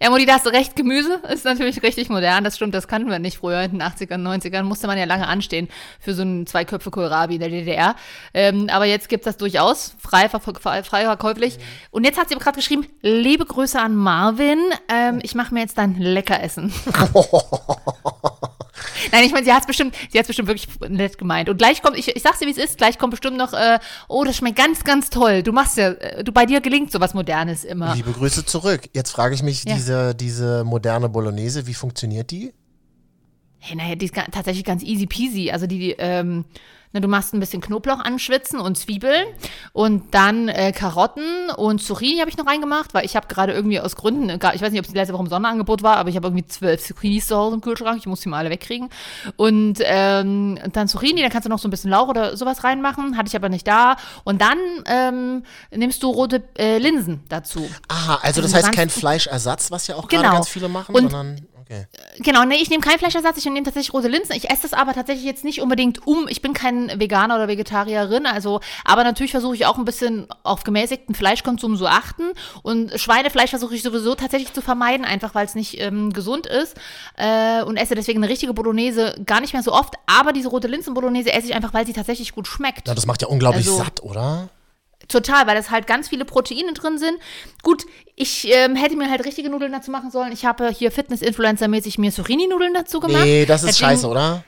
[0.00, 0.76] Ja, Mutti, da hast du recht.
[0.76, 2.44] Gemüse ist natürlich richtig modern.
[2.44, 3.62] Das stimmt, das kannten wir nicht früher.
[3.62, 5.68] In den 80ern, 90ern musste man ja lange anstehen
[6.00, 7.96] für so einen Zweiköpfe Kohlrabi in der DDR.
[8.34, 11.58] Ähm, aber jetzt gibt es das durchaus frei, frei, verkäuflich.
[11.90, 14.58] Und jetzt hat sie gerade geschrieben, liebe Grüße an Marvin.
[14.88, 16.74] Ähm, ich mache mir jetzt dein Leckeressen.
[19.12, 21.48] Nein, ich meine, sie hat es bestimmt, sie hat's bestimmt wirklich nett gemeint.
[21.48, 23.78] Und gleich kommt, ich, ich sag's dir, wie es ist, gleich kommt bestimmt noch, äh,
[24.08, 25.42] oh, das schmeckt ganz, ganz toll.
[25.42, 27.94] Du machst ja, äh, du bei dir gelingt sowas Modernes immer.
[27.94, 28.82] Liebe Grüße zurück.
[28.92, 29.74] Jetzt frage ich mich, Ja.
[29.74, 32.52] diese, diese moderne Bolognese, wie funktioniert die?
[33.58, 35.50] Hey, naja, die ist tatsächlich ganz easy peasy.
[35.50, 36.44] Also die, die ähm,
[37.02, 39.26] du machst ein bisschen Knoblauch anschwitzen und Zwiebeln
[39.72, 43.80] und dann äh, Karotten und Zucchini habe ich noch reingemacht, weil ich habe gerade irgendwie
[43.80, 46.08] aus Gründen, äh, ich weiß nicht, ob es die letzte Woche im Sonderangebot war, aber
[46.08, 48.88] ich habe irgendwie zwölf Zucchinis zu Hause im Kühlschrank, ich muss die mal alle wegkriegen.
[49.36, 53.16] Und ähm, dann Zucchini, da kannst du noch so ein bisschen Lauch oder sowas reinmachen,
[53.16, 53.96] hatte ich aber nicht da.
[54.24, 57.68] Und dann ähm, nimmst du rote äh, Linsen dazu.
[57.88, 60.34] Aha, also das Also heißt ganz- kein Fleischersatz, was ja auch gerade Genau.
[60.34, 61.86] ganz viele machen, Und- sondern okay.
[62.20, 64.34] Genau, nee, ich nehme keinen Fleischersatz, ich nehme tatsächlich rote Linsen.
[64.36, 66.26] Ich esse das aber tatsächlich jetzt nicht unbedingt um.
[66.28, 70.64] Ich bin kein Veganer oder Vegetarierin, also, aber natürlich versuche ich auch ein bisschen auf
[70.64, 72.24] gemäßigten Fleischkonsum zu achten.
[72.62, 76.76] Und Schweinefleisch versuche ich sowieso tatsächlich zu vermeiden, einfach weil es nicht ähm, gesund ist.
[77.16, 79.94] Äh, und esse deswegen eine richtige Bolognese gar nicht mehr so oft.
[80.06, 82.86] Aber diese rote Linsen-Bolognese esse ich einfach, weil sie tatsächlich gut schmeckt.
[82.86, 84.48] Na, das macht ja unglaublich Also- satt, oder?
[85.08, 87.18] Total, weil das halt ganz viele Proteine drin sind.
[87.62, 87.84] Gut,
[88.16, 90.32] ich ähm, hätte mir halt richtige Nudeln dazu machen sollen.
[90.32, 93.24] Ich habe hier Fitness-Influencer-mäßig mir Zucchini-Nudeln dazu gemacht.
[93.24, 94.44] Nee, das ist Deswegen- scheiße, oder?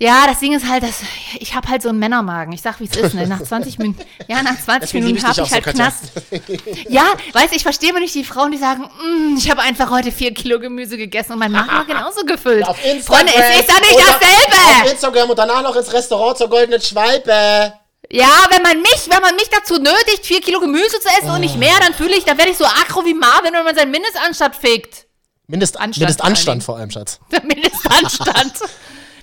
[0.00, 1.00] Ja, das Ding ist halt, dass
[1.40, 2.52] ich habe halt so einen Männermagen.
[2.52, 3.14] Ich sag, wie es ist.
[3.14, 3.26] Ne?
[3.26, 5.86] Nach 20 Minuten, ja, nach 20 Deswegen liebe Minuten habe ich so, halt Katja.
[5.86, 6.12] Knast.
[6.88, 9.90] Ja, weißt du, ich verstehe immer nicht die Frauen, die sagen, "Mm, ich habe einfach
[9.90, 12.64] heute vier Kilo Gemüse gegessen und mein Magen war genauso gefüllt.
[12.68, 13.26] Auf Instagram.
[13.26, 14.90] Freunde, es ist ja nicht oder Auf dasselbe.
[14.92, 17.72] Instagram und danach noch ins Restaurant zur Goldenen Schwalbe.
[18.10, 21.40] Ja, wenn man mich, wenn man mich dazu nötigt, vier Kilo Gemüse zu essen und
[21.40, 23.90] nicht mehr, dann fühle ich, dann werde ich so aggro wie Marvin, wenn man seinen
[23.90, 25.06] Mindestanstand fickt.
[25.46, 27.20] Mindest, Anstand Mindestanstand vor allem, Schatz.
[27.32, 28.54] Der Mindestanstand.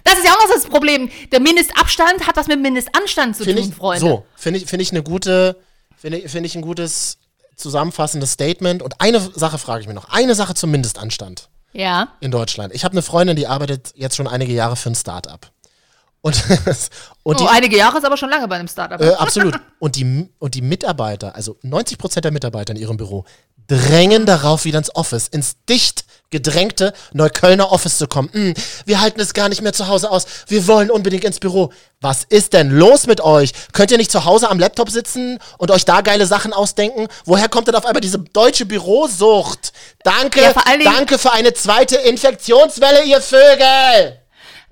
[0.04, 1.10] Das ist ja auch noch das Problem.
[1.32, 4.00] Der Mindestabstand hat was mit Mindestanstand zu Finde tun, ich, Freunde.
[4.06, 5.60] so, finde ich, finde ich eine gute,
[5.98, 7.18] finde ich, finde ich ein gutes
[7.56, 8.84] zusammenfassendes Statement.
[8.84, 10.10] Und eine Sache frage ich mir noch.
[10.10, 12.10] Eine Sache zum Mindestanstand Ja.
[12.20, 12.74] in Deutschland.
[12.76, 15.52] Ich habe eine Freundin, die arbeitet jetzt schon einige Jahre für ein Start-up.
[16.26, 16.44] Und,
[17.24, 19.00] und die, Oh, einige Jahre ist aber schon lange bei einem Startup.
[19.00, 19.60] Äh, absolut.
[19.78, 23.26] Und die, und die Mitarbeiter, also 90 Prozent der Mitarbeiter in ihrem Büro,
[23.68, 28.30] drängen darauf, wieder ins Office, ins dicht gedrängte Neuköllner Office zu kommen.
[28.32, 28.54] Hm,
[28.86, 30.26] wir halten es gar nicht mehr zu Hause aus.
[30.48, 31.72] Wir wollen unbedingt ins Büro.
[32.02, 33.52] Was ist denn los mit euch?
[33.72, 37.08] Könnt ihr nicht zu Hause am Laptop sitzen und euch da geile Sachen ausdenken?
[37.26, 39.74] Woher kommt denn auf einmal diese deutsche Bürosucht?
[40.04, 44.25] Danke, Ja, danke für eine zweite Infektionswelle, ihr Vögel!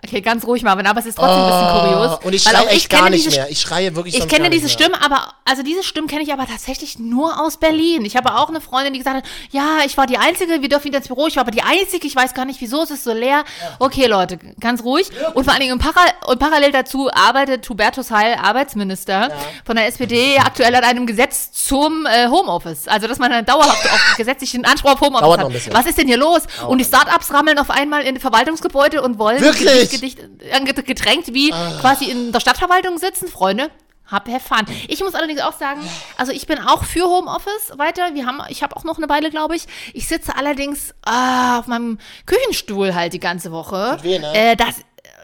[0.06, 2.20] Okay, ganz ruhig, Marvin, aber es ist trotzdem ein bisschen kurios.
[2.24, 3.50] Und ich schreie auch echt gar nicht diese mehr.
[3.50, 4.70] Ich schreie wirklich Ich kenne diese mehr.
[4.74, 8.04] Stimmen, aber, also diese Stimmen kenne ich aber tatsächlich nur aus Berlin.
[8.04, 10.86] Ich habe auch eine Freundin, die gesagt hat, ja, ich war die Einzige, wir dürfen
[10.86, 13.06] wieder ins Büro, ich war aber die Einzige, ich weiß gar nicht wieso, es ist
[13.06, 13.44] so leer.
[13.80, 15.10] Okay, Leute, ganz ruhig.
[15.34, 19.32] Und vor allen Dingen im Para und parallel dazu arbeitet Hubertus Heil, Arbeitsminister
[19.66, 22.88] von der SPD, aktuell an einem Gesetz zum äh, Homeoffice.
[22.88, 25.52] Also, dass man einen dauerhaft auf gesetzlichen Anspruch auf Homeoffice Dauert noch hat.
[25.52, 25.74] ein bisschen.
[25.74, 26.42] Was ist denn hier los?
[26.68, 29.93] und die Startups rammeln auf einmal in Verwaltungsgebäude und wollen Wirklich?
[29.94, 31.52] Gedicht, äh, gedrängt wie
[31.82, 33.70] quasi in der Stadtverwaltung sitzen, Freunde.
[34.06, 34.66] Hab fun.
[34.90, 35.82] Ich muss allerdings auch sagen,
[36.18, 38.14] also ich bin auch für Homeoffice weiter.
[38.14, 39.66] Wir haben, ich habe auch noch eine Weile, glaube ich.
[39.94, 43.98] Ich sitze allerdings ah, auf meinem Küchenstuhl halt die ganze Woche.
[44.02, 44.34] Weh, ne?
[44.36, 44.76] äh, das,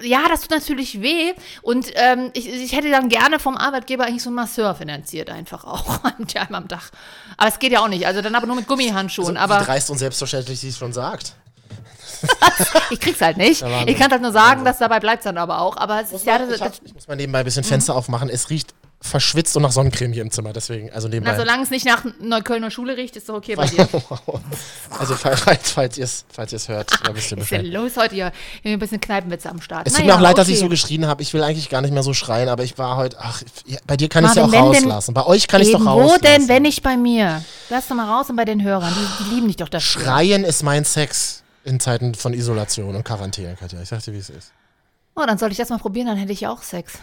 [0.01, 1.33] ja, das tut natürlich weh.
[1.61, 5.65] Und ähm, ich, ich hätte dann gerne vom Arbeitgeber eigentlich so einen Masseur finanziert, einfach
[5.65, 5.99] auch.
[6.35, 6.91] einmal am Tag.
[7.37, 8.07] Aber es geht ja auch nicht.
[8.07, 9.37] Also dann aber nur mit Gummihandschuhen.
[9.37, 11.35] Also, aber wie dreist und selbstverständlich sie es schon sagt.
[12.89, 13.63] ich krieg's halt nicht.
[13.85, 15.77] Ich kann halt nur sagen, dass dabei bleibt dann aber auch.
[15.77, 18.29] Aber es ist ja, ich, hab, ich muss mal nebenbei ein bisschen Fenster aufmachen.
[18.29, 20.51] Es riecht verschwitzt und nach Sonnencreme hier im Zimmer.
[20.51, 21.31] Deswegen, also nebenbei.
[21.31, 23.87] na, solange es nicht nach Neuköllner Schule riecht, ist doch okay bei dir.
[24.99, 27.73] also falls, falls, ihr es falls ihr's hört, dann wisst ihr Was ist denn Bescheid.
[27.73, 28.31] los heute hier?
[28.61, 29.87] Wir haben ein bisschen Kneipenwitze am Start.
[29.87, 30.63] Es tut Naja, mir auch leid, dass ich okay.
[30.63, 31.21] so geschrien habe.
[31.21, 33.17] Ich will eigentlich gar nicht mehr so schreien, aber ich war heute.
[33.21, 33.41] Ach,
[33.87, 35.13] bei dir kann ich es ja auch rauslassen.
[35.13, 36.21] Bei euch kann ich es doch rauslassen.
[36.21, 37.43] Wo denn, wenn nicht bei mir?
[37.69, 38.93] Lass doch mal raus und bei den Hörern.
[38.93, 40.01] Die, die lieben dich doch dafür.
[40.01, 43.81] Schreien ist mein Sex in Zeiten von Isolation und Quarantäne, Katja.
[43.81, 44.51] Ich sag dir, wie es ist.
[45.15, 46.93] Oh, dann soll ich das mal probieren, dann hätte ich auch Sex.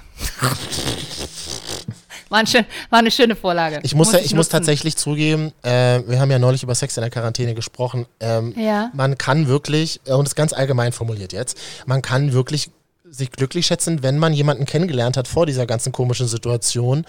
[2.28, 3.78] War, ein schön, war eine schöne Vorlage.
[3.82, 4.50] Ich muss, ja, ich muss nutzen.
[4.50, 8.06] tatsächlich zugeben, äh, wir haben ja neulich über Sex in der Quarantäne gesprochen.
[8.18, 8.90] Ähm, Ja.
[8.94, 12.70] Man kann wirklich, äh, und das ist ganz allgemein formuliert jetzt, man kann wirklich
[13.08, 17.04] sich glücklich schätzen, wenn man jemanden kennengelernt hat vor dieser ganzen komischen Situation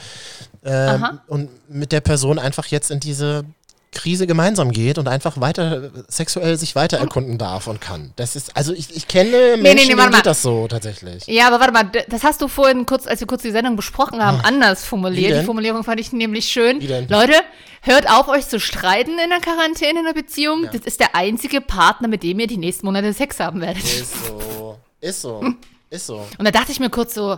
[0.63, 3.45] ähm, und mit der Person einfach jetzt in diese
[3.91, 8.11] Krise gemeinsam geht und einfach weiter sexuell sich weiter erkunden darf und kann.
[8.15, 10.17] Das ist, also ich, ich kenne Menschen, nee, nee, denen warte mal.
[10.17, 11.25] geht das so tatsächlich.
[11.27, 14.23] Ja, aber warte mal, das hast du vorhin kurz, als wir kurz die Sendung besprochen
[14.23, 14.83] haben, anders Ah.
[14.83, 15.41] Wie formuliert.
[15.41, 16.79] Die Formulierung fand ich nämlich schön.
[17.09, 17.33] Leute,
[17.81, 20.67] hört auf, euch zu streiten in der Quarantäne, in der Beziehung.
[20.71, 23.83] Das ist der einzige Partner, mit dem ihr die nächsten Monate Sex haben werdet.
[23.83, 24.77] Ist so.
[24.99, 25.53] Ist so.
[25.89, 26.27] Ist so.
[26.37, 27.37] Und da dachte ich mir kurz so,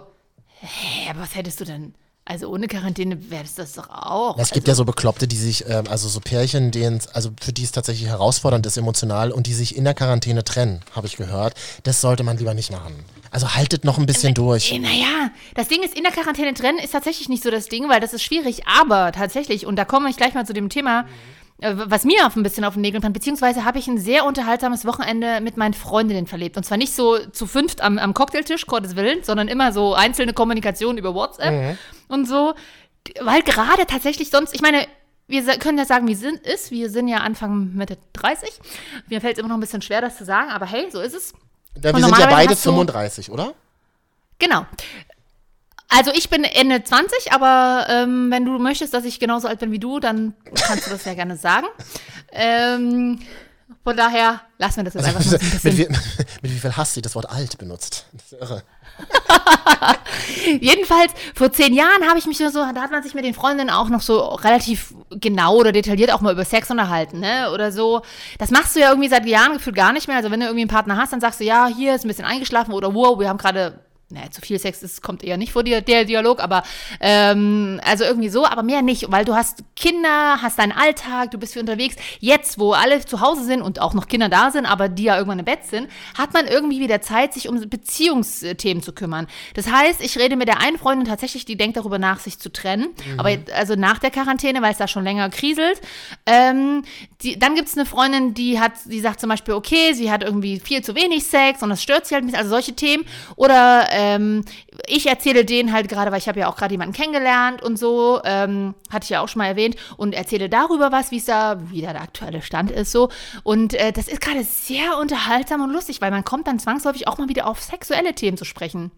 [0.60, 1.94] hä, aber was hättest du denn?
[2.30, 4.38] Also ohne Quarantäne wäre das das doch auch.
[4.38, 7.52] Es gibt also, ja so Bekloppte, die sich, ähm, also so Pärchen, denen, also für
[7.52, 11.18] die es tatsächlich herausfordernd ist emotional und die sich in der Quarantäne trennen, habe ich
[11.18, 11.56] gehört.
[11.84, 12.94] Das sollte man lieber nicht machen.
[13.32, 14.72] Also haltet noch ein bisschen durch.
[14.72, 17.90] Äh, Naja, das Ding ist, in der Quarantäne trennen ist tatsächlich nicht so das Ding,
[17.90, 21.02] weil das ist schwierig, aber tatsächlich, und da komme ich gleich mal zu dem Thema,
[21.02, 21.06] äh,
[21.62, 24.86] was mir auf ein bisschen auf den Nägeln brennt, beziehungsweise habe ich ein sehr unterhaltsames
[24.86, 26.56] Wochenende mit meinen Freundinnen verlebt.
[26.58, 30.34] Und zwar nicht so zu fünft am, am Cocktailtisch, Gottes Willen, sondern immer so einzelne
[30.34, 32.54] Kommunikation über WhatsApp und so.
[33.22, 34.88] Weil gerade tatsächlich sonst, ich meine,
[35.28, 36.72] wir können ja sagen, wie sind ist.
[36.72, 38.50] Wir sind ja Anfang Mitte 30.
[39.10, 41.14] Mir fällt es immer noch ein bisschen schwer, das zu sagen, aber hey, so ist
[41.14, 41.34] es.
[41.76, 43.54] Da, wir sind ja beide hast du- 35, oder?
[44.40, 44.66] Genau.
[45.90, 49.72] Also ich bin Ende 20, aber ähm, wenn du möchtest, dass ich genauso alt bin
[49.72, 51.68] wie du, dann kannst du das ja gerne sagen.
[52.32, 53.20] Ähm,
[53.84, 55.78] von daher lassen wir das jetzt einfach mal so ein mit, bisschen.
[55.78, 55.88] wie,
[56.44, 58.06] mit wie viel Hass sie das Wort alt benutzt.
[58.14, 58.64] Das ist irre.
[60.62, 63.34] Jedenfalls, vor zehn Jahren habe ich mich nur so, da hat man sich mit den
[63.34, 67.50] Freundinnen auch noch so relativ genau oder detailliert auch mal über Sex unterhalten, ne?
[67.52, 68.04] Oder so.
[68.38, 70.18] Das machst du ja irgendwie seit Jahren gefühlt gar nicht mehr.
[70.18, 72.26] Also wenn du irgendwie einen Partner hast, dann sagst du, ja, hier ist ein bisschen
[72.26, 73.80] eingeschlafen oder wow, wir haben gerade.
[74.12, 76.64] Naja, zu viel Sex das kommt eher nicht vor dir, der Dialog, aber
[77.00, 81.38] ähm, also irgendwie so, aber mehr nicht, weil du hast Kinder, hast deinen Alltag, du
[81.38, 81.96] bist viel unterwegs.
[82.20, 85.16] Jetzt, wo alle zu Hause sind und auch noch Kinder da sind, aber die ja
[85.16, 89.28] irgendwann im Bett sind, hat man irgendwie wieder Zeit, sich um Beziehungsthemen zu kümmern.
[89.54, 92.52] Das heißt, ich rede mit der einen Freundin tatsächlich, die denkt darüber nach, sich zu
[92.52, 95.82] trennen, aber jetzt- also nach der Quarantäne, weil es da schon länger kriselt.
[96.26, 96.84] Ähm,
[97.22, 100.24] die, dann gibt es eine Freundin, die hat, die sagt zum Beispiel, okay, sie hat
[100.24, 103.06] irgendwie viel zu wenig Sex und das stört sie halt ein bisschen, also solche Themen.
[103.36, 104.46] Oder ähm,
[104.88, 108.22] ich erzähle denen halt gerade, weil ich habe ja auch gerade jemanden kennengelernt und so,
[108.24, 111.60] ähm, hatte ich ja auch schon mal erwähnt, und erzähle darüber was, wie es da,
[111.70, 113.10] wie da der aktuelle Stand ist so.
[113.44, 117.18] Und äh, das ist gerade sehr unterhaltsam und lustig, weil man kommt dann zwangsläufig auch
[117.18, 118.92] mal wieder auf sexuelle Themen zu sprechen.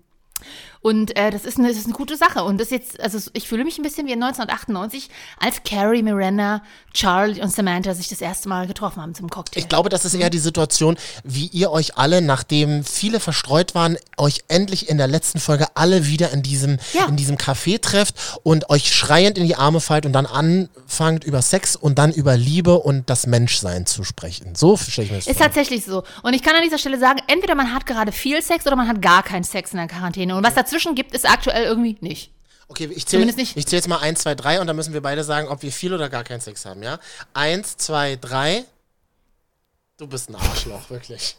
[0.81, 2.43] Und äh, das, ist eine, das ist eine gute Sache.
[2.43, 6.63] Und das jetzt, also ich fühle mich ein bisschen wie 1998, als Carrie, Miranda,
[6.93, 9.59] Charlie und Samantha sich das erste Mal getroffen haben zum Cocktail.
[9.59, 13.97] Ich glaube, das ist eher die Situation, wie ihr euch alle, nachdem viele verstreut waren,
[14.17, 17.05] euch endlich in der letzten Folge alle wieder in diesem, Ja.
[17.05, 21.41] in diesem Café trefft und euch schreiend in die Arme fallt und dann anfangt über
[21.41, 24.55] Sex und dann über Liebe und das Menschsein zu sprechen.
[24.55, 25.45] So stelle ich mir das Ist vor.
[25.45, 26.03] tatsächlich so.
[26.23, 28.87] Und ich kann an dieser Stelle sagen, entweder man hat gerade viel Sex oder man
[28.87, 30.35] hat gar keinen Sex in der Quarantäne.
[30.35, 32.31] Und was dazwischen gibt, ist aktuell irgendwie nicht.
[32.67, 35.49] Okay, ich zähle zähl jetzt mal 1, 2, 3 und dann müssen wir beide sagen,
[35.49, 36.99] ob wir viel oder gar keinen Sex haben, ja?
[37.33, 38.63] 1, 2, 3.
[39.97, 41.35] Du bist ein Arschloch, wirklich.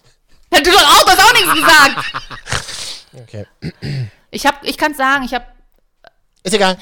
[0.51, 2.29] Du doch auch, du hast auch nichts gesagt.
[3.15, 3.47] Okay.
[4.31, 5.45] Ich hab, ich kann sagen, ich habe,
[6.45, 6.79] Ist egal.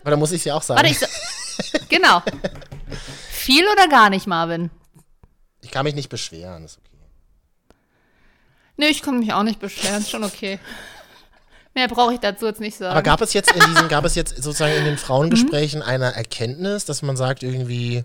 [0.00, 0.78] Aber dann muss ich es ja auch sagen.
[0.78, 2.22] warte, ich, sa- genau.
[3.30, 4.70] Viel oder gar nicht, Marvin?
[5.60, 6.64] ich kann mich nicht beschweren.
[6.64, 6.96] Ist okay.
[8.78, 10.58] Nee, ich kann mich auch nicht beschweren, ist schon okay.
[11.76, 12.92] Mehr brauche ich dazu jetzt nicht sagen.
[12.92, 16.86] Aber gab es jetzt in diesen, gab es jetzt sozusagen in den Frauengesprächen eine Erkenntnis,
[16.86, 18.02] dass man sagt irgendwie,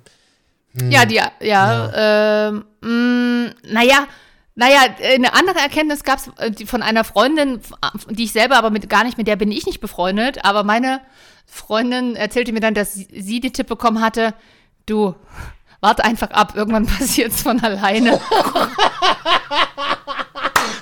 [0.73, 4.07] Ja, die, ja, ähm, mh, naja,
[4.55, 4.79] naja,
[5.13, 6.29] eine andere Erkenntnis gab es
[6.69, 7.61] von einer Freundin,
[8.09, 10.99] die ich selber aber mit gar nicht, mit der bin ich nicht befreundet, aber meine
[11.45, 14.33] Freundin erzählte mir dann, dass sie, sie den Tipp bekommen hatte,
[14.85, 15.15] du,
[15.79, 18.19] warte einfach ab, irgendwann passiert es von alleine.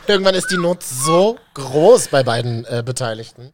[0.09, 3.53] irgendwann ist die Not so groß bei beiden äh, Beteiligten.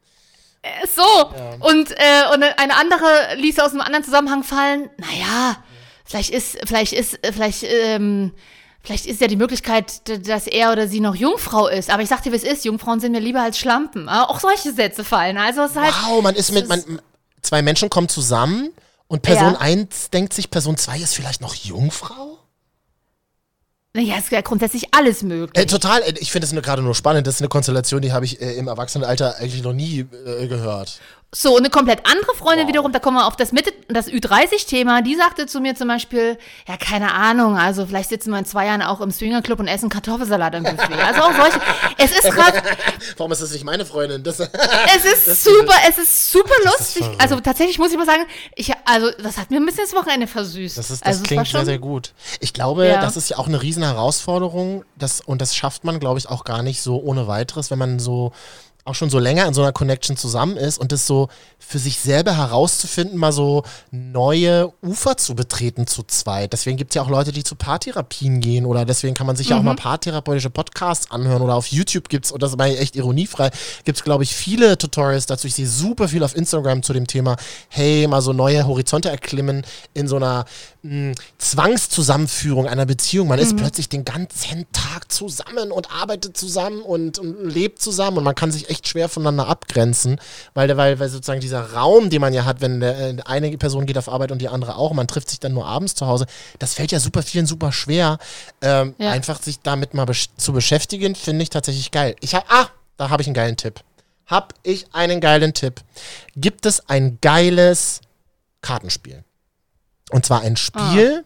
[0.95, 5.57] So, und, äh, und eine andere ließ aus einem anderen Zusammenhang fallen, naja,
[6.05, 8.31] vielleicht ist, vielleicht ist, vielleicht, ähm,
[8.81, 11.91] vielleicht ist ja die Möglichkeit, dass er oder sie noch Jungfrau ist.
[11.91, 14.09] Aber ich sag dir, wie es ist, Jungfrauen sind mir lieber als Schlampen.
[14.09, 15.37] Aber auch solche Sätze fallen.
[15.37, 16.99] Also es ist halt, Wow, man ist mit, man,
[17.43, 18.71] zwei Menschen kommen zusammen
[19.07, 19.59] und Person Ja.
[19.59, 22.34] 1 denkt sich, Person 2 ist vielleicht noch Jungfrau?
[23.95, 25.63] Naja, es ist ja grundsätzlich alles möglich.
[25.63, 27.25] Äh, total, äh, ich finde es gerade nur spannend.
[27.27, 30.99] Das ist eine Konstellation, die habe ich äh, im Erwachsenenalter eigentlich noch nie äh, gehört.
[31.37, 35.01] So, und eine komplett andere Freundin wiederum, da kommen wir auf das Mitte, das Ü30-Thema,
[35.01, 38.67] die sagte zu mir zum Beispiel, ja, keine Ahnung, also vielleicht sitzen wir in zwei
[38.67, 40.93] Jahren auch im Swingerclub und essen Kartoffelsalat im Buffet.
[41.05, 41.59] Also auch solche.
[41.97, 42.61] Es ist gerade,
[43.17, 44.23] Warum ist das nicht meine Freundin?
[44.23, 47.03] Das, es ist super, es ist super lustig.
[47.03, 47.21] verrückt.
[47.21, 48.23] also tatsächlich muss ich mal sagen,
[48.55, 50.77] ich, also das hat mir ein bisschen das Wochenende versüßt.
[50.77, 52.13] Das, ist, das also, klingt sehr, schon- sehr gut.
[52.39, 53.01] Ich glaube, Ja.
[53.01, 54.85] das ist ja auch eine riesen Herausforderung.
[54.95, 57.99] Das, und das schafft man, glaube ich, auch gar nicht so ohne weiteres, wenn man
[57.99, 58.31] so
[58.85, 61.99] auch schon so länger in so einer Connection zusammen ist und das so für sich
[61.99, 66.53] selber herauszufinden, mal so neue Ufer zu betreten zu zweit.
[66.53, 69.49] Deswegen gibt es ja auch Leute, die zu Paartherapien gehen oder deswegen kann man sich
[69.49, 69.65] ja auch Mhm.
[69.65, 73.49] mal paartherapeutische Podcasts anhören oder auf YouTube gibt's und das war ja echt ironiefrei,
[73.85, 75.47] gibt's glaube ich viele Tutorials dazu.
[75.47, 77.37] Ich sehe super viel auf Instagram zu dem Thema,
[77.69, 80.45] hey, mal so neue Horizonte erklimmen in so einer
[80.83, 83.27] mh, Zwangszusammenführung einer Beziehung.
[83.27, 88.23] Man ist plötzlich den ganzen Tag zusammen und arbeitet zusammen und, und lebt zusammen und
[88.23, 90.19] man kann sich echt schwer voneinander abgrenzen,
[90.53, 93.85] weil, weil, weil sozusagen dieser Raum, den man ja hat, wenn der, äh, eine Person
[93.85, 96.25] geht auf Arbeit und die andere auch, man trifft sich dann nur abends zu Hause,
[96.59, 98.17] das fällt ja super vielen super schwer,
[98.61, 99.11] ähm, Ja.
[99.11, 102.15] einfach sich damit mal besch zu beschäftigen, finde ich tatsächlich geil.
[102.21, 103.81] Ich hab, ah, da habe ich einen geilen Tipp.
[104.27, 105.81] Hab ich einen geilen Tipp.
[106.35, 108.01] Gibt es ein geiles
[108.61, 109.23] Kartenspiel?
[110.11, 111.23] Und zwar ein Spiel,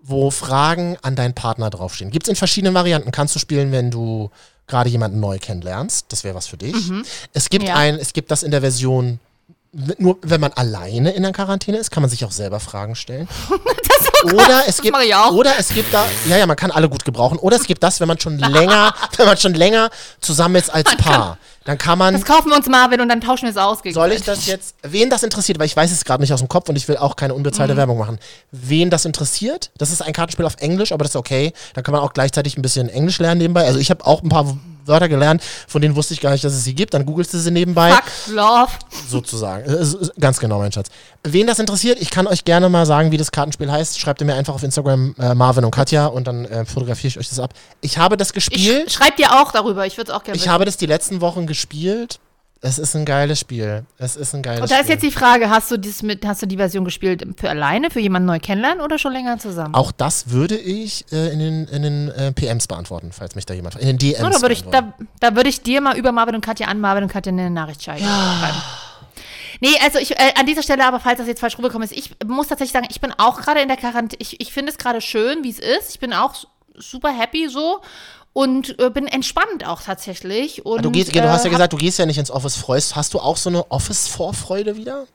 [0.00, 2.10] wo Fragen an deinen Partner draufstehen.
[2.10, 3.10] Gibt es in verschiedenen Varianten.
[3.10, 4.30] Kannst du spielen, wenn du
[4.68, 6.06] gerade jemanden neu kennenlernst.
[6.10, 6.74] Das wäre was für dich.
[7.32, 7.74] Es gibt Ja.
[7.74, 9.18] ein, es gibt das in der Version,
[9.98, 13.28] nur wenn man alleine in der Quarantäne ist, kann man sich auch selber Fragen stellen.
[14.24, 14.96] oder es gibt,
[15.32, 17.38] oder es gibt da, ja, ja, man kann alle gut gebrauchen.
[17.38, 20.96] Oder es gibt das, wenn man schon länger, wenn man schon länger zusammen ist als
[20.96, 21.38] Paar.
[21.68, 24.12] Dann kann man Das kaufen wir uns Marvin und dann tauschen wir es aus soll
[24.12, 26.70] ich das jetzt, wen das interessiert, weil ich weiß es gerade nicht aus dem Kopf
[26.70, 28.18] und ich will auch keine unbezahlte Werbung machen.
[28.52, 31.52] Wen das interessiert, das ist ein Kartenspiel auf Englisch, aber das ist okay.
[31.74, 33.66] Da kann man auch gleichzeitig ein bisschen Englisch lernen nebenbei.
[33.66, 34.56] Also ich habe auch ein paar
[34.88, 36.94] Wörter gelernt, von denen wusste ich gar nicht, dass es sie gibt.
[36.94, 38.70] Dann googelst du sie nebenbei, Fuck, Love.
[39.08, 39.64] sozusagen.
[39.70, 39.86] Äh,
[40.20, 40.88] Ganz genau, mein Schatz.
[41.24, 43.98] Wen das interessiert, ich kann euch gerne mal sagen, wie das Kartenspiel heißt.
[44.00, 47.18] Schreibt ihr mir einfach auf Instagram äh, Marvin und Katja und dann äh, fotografiere ich
[47.18, 47.54] euch das ab.
[47.80, 48.84] Ich habe das gespielt.
[48.88, 50.52] Ich schreib dir auch darüber, ich würde es auch gerne Ich wissen.
[50.52, 52.18] habe das die letzten Wochen gespielt.
[52.60, 53.84] Es ist ein geiles Spiel.
[53.98, 54.84] Es ist ein geiles Und da Spiel.
[54.84, 57.88] ist jetzt die Frage, hast du, dies mit, hast du die Version gespielt für alleine,
[57.90, 59.74] für jemanden neu kennenlernen oder schon länger zusammen?
[59.74, 63.54] Auch das würde ich äh, in den, in den äh, PMs beantworten, falls mich da
[63.54, 63.84] jemand fragt.
[63.84, 64.18] In den DMs.
[64.18, 66.80] So, da würde ich, da, da würde ich dir mal über Marvin und Katja an
[66.80, 68.04] Marvin und Katja eine Nachricht schreiben.
[69.60, 72.10] Nee, also ich, äh, an dieser Stelle aber, falls das jetzt falsch rübergekommen ist, ich
[72.26, 75.00] muss tatsächlich sagen, ich bin auch gerade in der Quarantäne, ich, ich finde es gerade
[75.00, 75.90] schön, wie es ist.
[75.90, 76.34] Ich bin auch
[76.76, 77.80] super happy so
[78.38, 80.64] und äh, bin entspannt auch tatsächlich.
[80.64, 82.94] Und, du, gehst, du hast ja äh, gesagt, du gehst ja nicht ins Office, freust.
[82.94, 85.08] Hast du auch so eine Office-Vorfreude wieder?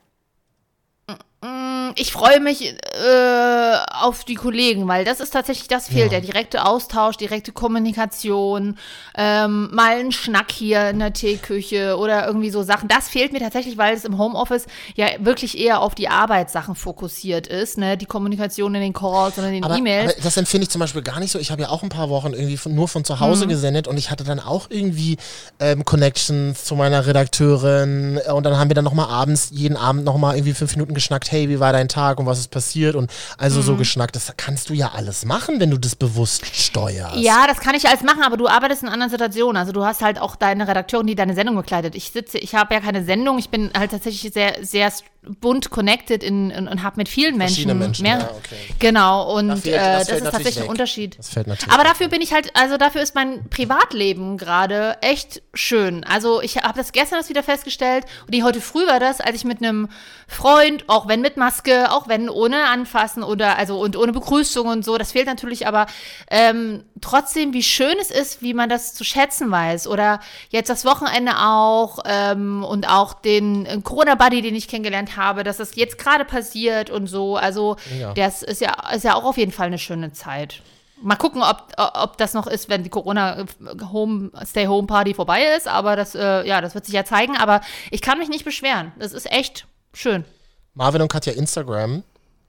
[1.95, 6.19] Ich freue mich äh, auf die Kollegen, weil das ist tatsächlich, das fehlt, Ja.
[6.19, 8.77] der direkte Austausch, direkte Kommunikation,
[9.15, 12.87] ähm, mal ein Schnack hier in der Teeküche oder irgendwie so Sachen.
[12.87, 17.47] Das fehlt mir tatsächlich, weil es im Homeoffice ja wirklich eher auf die Arbeitssachen fokussiert
[17.47, 17.97] ist, ne?
[17.97, 20.15] Die Kommunikation in den Calls und in den E-Mails.
[20.23, 21.39] das empfinde ich zum Beispiel gar nicht so.
[21.39, 23.19] Ich habe ja auch ein paar Wochen irgendwie von, nur von zu Mhm.
[23.19, 25.17] Hause gesendet und ich hatte dann auch irgendwie
[25.59, 30.03] ähm, Connections zu meiner Redakteurin äh, und dann haben wir dann nochmal abends, jeden Abend
[30.05, 33.11] nochmal irgendwie fünf Minuten geschnackt, hey, wie war dein Tag und was ist passiert und
[33.37, 33.63] also Mhm.
[33.63, 34.15] so geschnackt.
[34.15, 37.17] Das kannst du ja alles machen, wenn du das bewusst steuerst.
[37.17, 39.57] Ja, das kann ich alles machen, aber du arbeitest in anderen Situationen.
[39.57, 41.95] Also du hast halt auch deine Redakteurin, die deine Sendung bekleidet.
[41.95, 43.37] Ich sitze, ich habe ja keine Sendung.
[43.39, 44.91] Ich bin halt tatsächlich sehr, sehr
[45.39, 47.77] bunt connected in, in, und habe mit vielen Menschen.
[47.77, 48.55] Menschen, mehr, ja, okay.
[48.79, 50.69] Genau, und fehlt- äh, das das, fällt ist tatsächlich ein weg.
[50.69, 51.17] Unterschied.
[51.19, 55.41] Das fällt natürlich Aber dafür bin ich halt, also dafür ist mein Privatleben gerade echt
[55.53, 56.03] schön.
[56.03, 59.35] Also ich habe das gestern erst wieder festgestellt und die heute früh war das, als
[59.37, 59.89] ich mit einem
[60.27, 64.83] Freund, auch wenn mit Maske, auch wenn ohne Anfassen oder also und ohne Begrüßung und
[64.83, 65.85] so, das fehlt natürlich, aber
[66.29, 69.87] ähm, trotzdem, wie schön es ist, wie man das zu schätzen weiß.
[69.87, 75.43] Oder jetzt das Wochenende auch ähm, und auch den äh, Corona-Buddy, den ich kennengelernt habe,
[75.43, 77.35] dass das jetzt gerade passiert und so.
[77.37, 78.13] Also Ja.
[78.13, 80.61] das ist ja, ist ja auch auf jeden Fall eine schöne Zeit.
[81.01, 83.45] Mal gucken, ob, ob das noch ist, wenn die Corona
[83.91, 85.67] Home Stay Home Party vorbei ist.
[85.67, 87.35] Aber das, äh, ja, das wird sich ja zeigen.
[87.35, 87.59] Aber
[87.91, 88.93] ich kann mich nicht beschweren.
[88.97, 90.23] Das ist echt schön.
[90.75, 92.03] Marvin und Katja Instagram.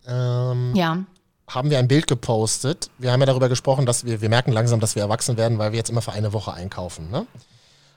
[0.07, 0.99] Ähm, Ja.
[1.47, 2.91] Haben wir ein Bild gepostet.
[2.99, 5.73] Wir haben ja darüber gesprochen, dass wir, wir merken langsam, dass wir erwachsen werden, weil
[5.73, 7.11] wir jetzt immer für eine Woche einkaufen.
[7.11, 7.27] Ne?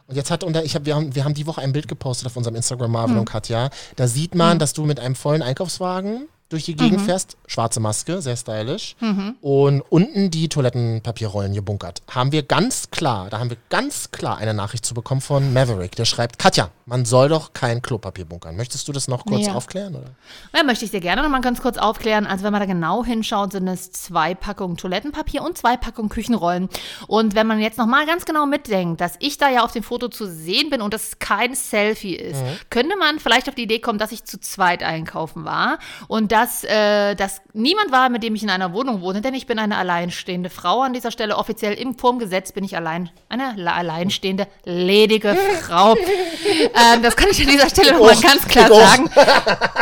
[0.08, 2.28] Und jetzt hat unter, ich hab, wir, haben, wir haben die Woche ein Bild gepostet
[2.28, 3.20] auf unserem Instagram Marvin Hm.
[3.22, 3.70] und Katja.
[3.96, 7.06] Da sieht man, dass du mit einem vollen Einkaufswagen durch die Gegend Mhm.
[7.06, 7.36] fährst.
[7.48, 8.96] Schwarze Maske, sehr stylisch.
[9.42, 12.02] Und unten die Toilettenpapierrollen gebunkert.
[12.10, 15.96] Haben wir ganz klar, da haben wir ganz klar eine Nachricht zu bekommen von Maverick.
[15.96, 18.56] Der schreibt, Katja, man soll doch kein Klopapier bunkern.
[18.56, 19.54] Möchtest du das noch kurz Ja.
[19.56, 19.96] aufklären?
[19.96, 20.12] Oder?
[20.56, 22.26] Ja, möchte ich dir gerne noch mal ganz kurz aufklären.
[22.26, 26.70] Also wenn man da genau hinschaut, sind es zwei Packungen Toilettenpapier und zwei Packungen Küchenrollen.
[27.08, 29.84] Und wenn man jetzt noch mal ganz genau mitdenkt, dass ich da ja auf dem
[29.84, 33.80] Foto zu sehen bin und das kein Selfie ist, könnte man vielleicht auf die Idee
[33.80, 38.36] kommen, dass ich zu zweit einkaufen war und dass, äh, dass niemand war, mit dem
[38.36, 41.36] ich in einer Wohnung wohne, denn ich bin eine alleinstehende Frau an dieser Stelle.
[41.36, 45.96] Offiziell im Formgesetz bin ich allein, eine alleinstehende, ledige Frau.
[46.94, 48.22] ähm, das kann ich an dieser Stelle noch mal auch.
[48.22, 49.10] ganz klar sagen.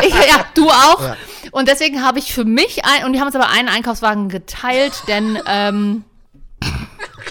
[0.01, 1.15] Ich, ja, du auch.
[1.51, 4.93] Und deswegen habe ich für mich ein, und wir haben uns aber einen Einkaufswagen geteilt,
[5.09, 6.05] denn ähm,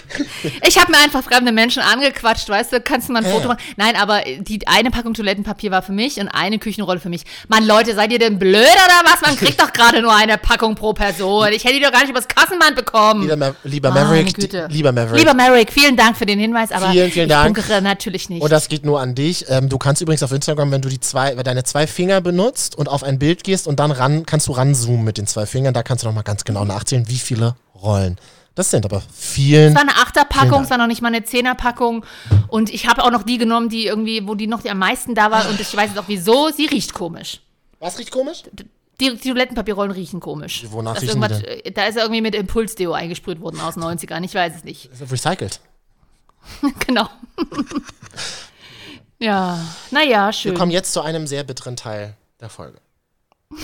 [0.67, 3.47] ich habe mir einfach fremde Menschen angequatscht, weißt du, kannst du mal ein Ja, Foto
[3.49, 3.59] machen?
[3.77, 7.23] Nein, aber die eine Packung Toilettenpapier war für mich und eine Küchenrolle für mich.
[7.47, 9.21] Mann, Leute, seid ihr denn blöd oder was?
[9.21, 11.47] Man kriegt doch gerade nur eine Packung pro Person.
[11.53, 13.21] Ich hätte die doch gar nicht übers Kassenband bekommen.
[13.23, 15.19] Lieber, Ma lieber Maverick, die, lieber Maverick.
[15.19, 17.57] Lieber Merrick, vielen Dank für den Hinweis, aber Vielen, vielen ich Dank.
[17.81, 18.41] natürlich nicht.
[18.41, 19.45] Und das geht nur an dich.
[19.49, 22.89] Ähm, du kannst übrigens auf Instagram, wenn du die zwei, deine zwei Finger benutzt und
[22.89, 25.73] auf ein Bild gehst und dann ran, kannst du ranzoomen mit den zwei Fingern.
[25.73, 28.17] Da kannst du nochmal ganz genau nachzählen, wie viele Rollen.
[28.55, 29.69] Das sind aber vielen.
[29.69, 32.05] Es war eine Achterpackung, es war noch nicht mal eine Zehnerpackung.
[32.47, 35.13] Und ich habe auch noch die genommen, die irgendwie, wo die noch die am meisten
[35.13, 35.49] da war.
[35.49, 36.49] Und ich weiß jetzt auch wieso.
[36.51, 37.41] Sie riecht komisch.
[37.79, 38.43] Was riecht komisch?
[38.53, 40.65] Die, die Toilettenpapierrollen riechen komisch.
[40.69, 44.23] Wonach riechen die äh, Da ist irgendwie mit Impulsdeo eingesprüht worden aus den 90ern.
[44.23, 44.85] Ich weiß es nicht.
[44.85, 45.59] Ist recycelt.
[46.87, 47.09] genau.
[49.19, 49.59] ja,
[49.91, 50.55] naja, Wir schön.
[50.55, 52.79] kommen jetzt zu einem sehr bitteren Teil der Folge.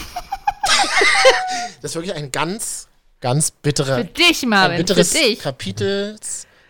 [1.81, 2.87] das ist wirklich ein ganz,
[3.21, 5.39] ganz bitterer, Für dich, ein Marvin, für bitteres dich.
[5.39, 6.17] Kapitel.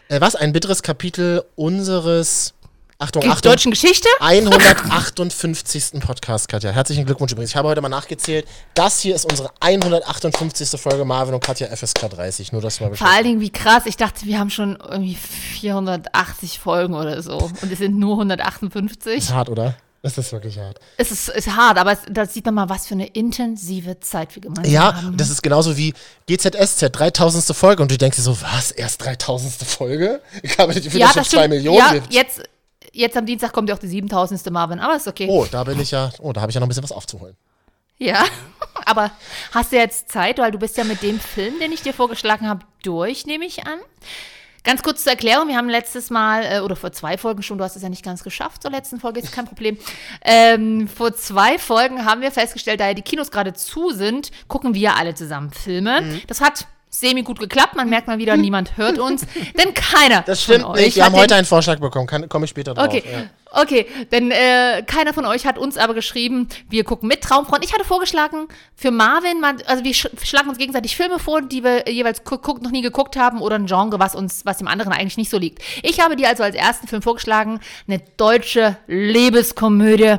[0.10, 0.36] Äh, was?
[0.36, 2.54] Ein bitteres Kapitel unseres.
[3.00, 3.52] Achtung, Achtung.
[3.52, 4.08] deutschen Geschichte?
[4.20, 6.00] 158.
[6.02, 6.70] Podcast, Katja.
[6.70, 7.50] Herzlichen Glückwunsch übrigens.
[7.50, 8.46] Ich habe heute mal nachgezählt.
[8.76, 10.80] Das hier ist unsere 158.
[10.80, 12.52] Folge Marvin und Katja FSK 30.
[12.52, 13.88] Nur das mal Vor allen Dingen, wie krass.
[13.88, 17.38] Ich dachte, wir haben schon irgendwie 480 Folgen oder so.
[17.38, 19.18] Und es sind nur 158.
[19.18, 19.76] Ist hart, oder?
[20.04, 20.80] Das ist wirklich hart.
[20.98, 24.34] Es ist, ist hart, aber es, da sieht man mal, was für eine intensive Zeit
[24.36, 25.16] wir gemeinsam Ja, haben.
[25.16, 25.94] das ist genauso wie
[26.28, 27.56] GZSZ, 3000.
[27.56, 27.84] Folge.
[27.84, 28.72] Und du denkst dir so, was?
[28.72, 29.54] Erst 3000.
[29.68, 30.22] Folge?
[30.42, 31.50] Ich habe die ja, schon das zwei stimmt.
[31.50, 32.12] Millionen Ja, gibt.
[32.14, 32.42] jetzt,
[32.92, 34.50] jetzt am Dienstag kommt ja auch die 7000.
[34.50, 35.28] Marvin, aber ist okay.
[35.30, 37.36] Oh, da bin ich ja, oh, da habe ich ja noch ein bisschen was aufzuholen.
[38.00, 38.24] Ja,
[38.86, 39.12] aber
[39.52, 42.50] hast du jetzt Zeit, weil du bist ja mit dem Film, den ich dir vorgeschlagen
[42.50, 43.78] habe, durch, nehme ich an.
[44.63, 47.63] Ganz kurz zur Erklärung, wir haben letztes Mal, äh, oder vor zwei Folgen schon, du
[47.63, 49.78] hast es ja nicht ganz geschafft, zur letzten Folge ist kein Problem.
[50.24, 54.74] Ähm, vor zwei Folgen haben wir festgestellt, da ja die Kinos gerade zu sind, gucken
[54.76, 56.02] wir alle zusammen Filme.
[56.02, 56.21] Mhm.
[56.28, 59.22] Das hat semi gut geklappt, man merkt mal wieder, niemand hört uns,
[59.58, 60.88] denn keiner Das stimmt von nicht.
[60.88, 62.06] euch Wir hat haben heute einen Vorschlag bekommen.
[62.30, 62.86] Komme ich später drauf.
[62.86, 63.62] Okay, Ja.
[63.62, 67.64] okay, denn äh, keiner von euch hat uns aber geschrieben, wir gucken mit Traumfrauen.
[67.64, 71.64] Ich hatte vorgeschlagen, für Marvin, man, also wir sch schlagen uns gegenseitig Filme vor, die
[71.64, 75.18] wir jeweils noch nie geguckt haben oder ein Genre, was uns, was dem anderen eigentlich
[75.18, 75.64] nicht so liegt.
[75.84, 80.16] Ich habe dir also als ersten Film vorgeschlagen, eine deutsche Liebeskomödie.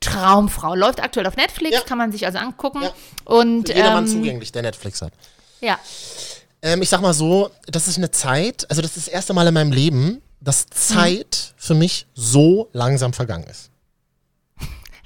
[0.00, 1.80] Traumfrau läuft aktuell auf Netflix, Ja.
[1.82, 2.82] kann man sich also angucken.
[2.82, 2.90] Ja.
[3.24, 5.12] Und Für jedermann ähm, zugänglich, der Netflix hat.
[5.60, 5.78] Ja,
[6.62, 9.46] Ähm, ich sag mal so, das ist eine Zeit, also das ist das erste Mal
[9.46, 13.70] in meinem Leben, dass Zeit für mich so langsam vergangen ist.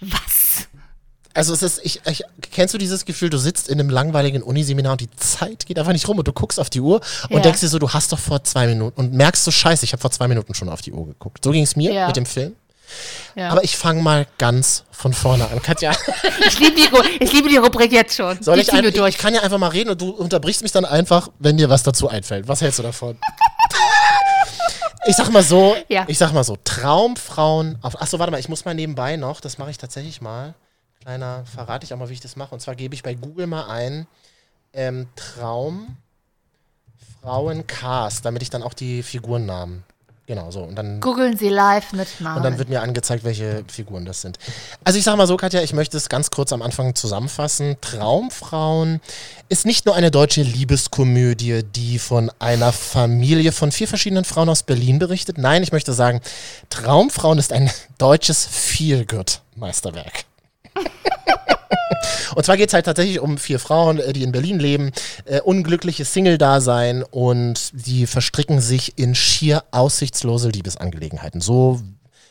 [0.01, 0.67] was?
[1.35, 4.93] Also es ist, ich, ich, kennst du dieses Gefühl, du sitzt in einem langweiligen Uniseminar
[4.93, 7.41] und die Zeit geht einfach nicht rum und du guckst auf die Uhr und Ja.
[7.41, 10.01] denkst dir so, du hast doch vor zwei Minuten und merkst so, scheiße, ich habe
[10.03, 11.43] vor zwei Minuten schon auf die Uhr geguckt.
[11.43, 12.07] So ging es mir Ja.
[12.07, 12.55] mit dem Film.
[13.35, 13.49] Ja.
[13.51, 15.63] Aber ich fange mal ganz von vorne an.
[15.63, 15.93] Katja,
[16.47, 16.89] ich, liebe die,
[17.25, 18.43] ich liebe die Rubrik jetzt schon.
[18.43, 20.73] soll ich, ziehen ein, ich, ich kann ja einfach mal reden und du unterbrichst mich
[20.73, 22.49] dann einfach, wenn dir was dazu einfällt.
[22.49, 23.19] Was hältst du davon?
[25.05, 26.05] Ich sag mal so, Ja.
[26.07, 28.01] ich sag mal so, Traumfrauen auf.
[28.01, 30.55] Achso, warte mal, ich muss mal nebenbei noch, das mache ich tatsächlich mal.
[31.03, 32.55] kleiner, verrate ich auch mal, wie ich das mache.
[32.55, 34.07] Und zwar gebe ich bei Google mal ein
[34.73, 35.97] ähm, Traum
[37.21, 39.85] Frauencast, damit ich dann auch die Figurennamen.
[40.27, 40.63] Genau, so.
[40.63, 42.37] Und dann Googeln Sie live mit Marvin.
[42.39, 44.39] und dann wird mir angezeigt, welche Figuren das sind.
[44.85, 47.77] Also ich sage mal so, Katja, ich möchte es ganz kurz am Anfang zusammenfassen.
[47.81, 49.01] Traumfrauen
[49.49, 54.63] ist nicht nur eine deutsche Liebeskomödie, die von einer Familie von vier verschiedenen Frauen aus
[54.63, 55.39] Berlin berichtet.
[55.39, 56.21] Nein, ich möchte sagen,
[56.71, 60.25] Traumfrauen ist ein deutsches Feelgood-Meisterwerk.
[62.35, 64.93] Und zwar geht es halt tatsächlich um vier Frauen, äh, die in Berlin leben,
[65.25, 71.41] äh, unglückliches Single-Dasein und die verstricken sich in schier aussichtslose Liebesangelegenheiten.
[71.41, 71.81] So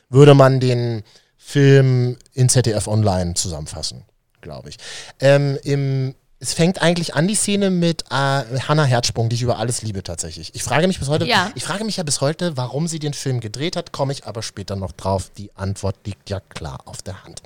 [0.09, 1.03] würde man den
[1.37, 4.03] Film in ZDF Online zusammenfassen,
[4.41, 4.77] glaube ich.
[5.19, 9.59] Ähm, im, es fängt eigentlich an, die Szene mit äh, Hannah Herzsprung, die ich über
[9.59, 10.55] alles liebe tatsächlich.
[10.55, 11.51] Ich frage mich bis heute, Ja.
[11.53, 14.41] ich frage mich ja bis heute, warum sie den Film gedreht hat, komme ich aber
[14.41, 15.29] später noch drauf.
[15.37, 17.43] Die Antwort liegt ja klar auf der Hand.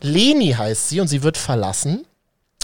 [0.00, 2.04] Leni heißt sie und sie wird verlassen.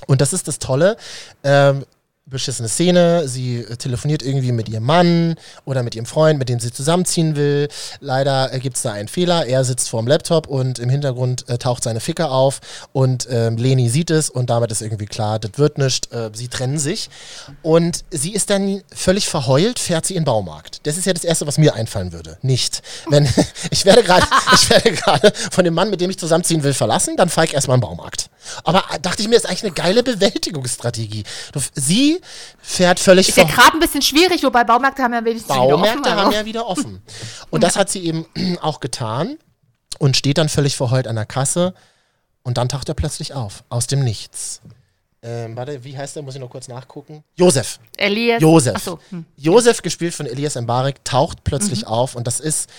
[0.08, 0.96] Und das ist das Tolle.
[1.44, 1.86] Ähm,
[2.28, 6.60] beschissene Szene, sie äh, telefoniert irgendwie mit ihrem Mann oder mit ihrem Freund, mit dem
[6.60, 7.68] sie zusammenziehen will.
[8.00, 9.46] Leider äh, gibt es da einen Fehler.
[9.46, 12.60] Er sitzt vorm Laptop und im Hintergrund äh, taucht seine Ficker auf
[12.92, 16.12] und ähm, Leni sieht es und damit ist irgendwie klar, das wird nicht.
[16.12, 17.10] Äh, sie trennen sich
[17.62, 20.86] und sie ist dann völlig verheult, fährt sie in den Baumarkt.
[20.86, 22.38] Das ist ja das Erste, was mir einfallen würde.
[22.42, 22.82] Nicht.
[23.08, 23.28] Wenn
[23.70, 27.16] ich werde gerade, ich werde gerade von dem Mann, mit dem ich zusammenziehen will, verlassen,
[27.16, 28.30] dann fahre ich erstmal in den Baumarkt.
[28.64, 31.24] Aber dachte ich mir, ist eigentlich eine geile Bewältigungsstrategie.
[31.74, 32.20] Sie
[32.60, 35.70] fährt völlig ist ja gerade ein bisschen schwierig, wobei Baumärkte haben ja wenigstens wieder offen.
[35.76, 37.02] Baumärkte haben ja wieder offen.
[37.50, 38.26] Und das hat sie eben
[38.60, 39.38] auch getan
[39.98, 41.74] und steht dann völlig verheult an der Kasse
[42.42, 44.60] und dann taucht er plötzlich auf, aus dem Nichts.
[45.20, 46.22] Ähm, warte, wie heißt er?
[46.22, 47.24] Muss ich noch kurz nachgucken.
[47.34, 47.80] Josef.
[47.96, 48.40] Elias.
[48.40, 48.76] Josef.
[48.76, 49.00] Achso.
[49.10, 49.24] Hm.
[49.36, 51.88] Josef, gespielt von Elias Mbarek, taucht plötzlich Mhm.
[51.88, 52.70] auf und das ist.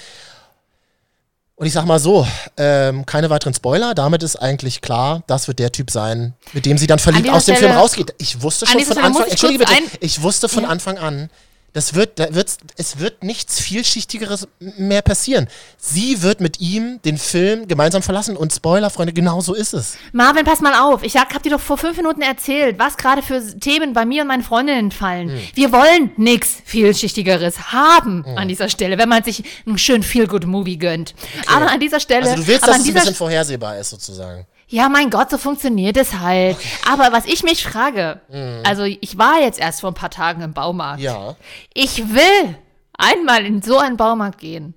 [1.60, 3.93] Und ich sag mal so, ähm, keine weiteren Spoiler.
[3.93, 7.43] Damit ist eigentlich klar, das wird der Typ sein, mit dem sie dann verliebt aus
[7.45, 8.14] dem Film Stelle- rausgeht.
[8.18, 10.70] Ich wusste an schon von Anfang, ich entschuldige bitte, ich wusste von Ja.
[10.70, 11.30] Anfang an,
[11.74, 15.47] das wird, da wird's, es wird nichts vielschichtigeres mehr passieren.
[15.78, 19.97] Sie wird mit ihm den Film gemeinsam verlassen und Spoiler, Freunde, genau so ist es.
[20.11, 21.03] Marvin, pass mal auf.
[21.03, 24.22] Ich sag, hab dir doch vor fünf Minuten erzählt, was gerade für Themen bei mir
[24.24, 25.30] und meinen Freundinnen fallen.
[25.30, 25.39] Hm.
[25.53, 28.38] Wir wollen nichts vielschichtigeres haben Hm.
[28.38, 31.13] an dieser Stelle, wenn man sich einen schönen Feel-Good-Movie gönnt.
[31.47, 32.30] Aber an dieser Stelle.
[32.30, 34.45] Also du willst, dass es ein bisschen vorhersehbar ist, sozusagen.
[34.72, 36.55] Ja, mein Gott, so funktioniert es halt.
[36.91, 38.22] Aber was ich mich frage,
[38.63, 41.01] also ich war jetzt erst vor ein paar Tagen im Baumarkt.
[41.01, 41.36] Ja.
[41.74, 42.55] Ich will
[42.97, 44.74] einmal in so einen Baumarkt gehen,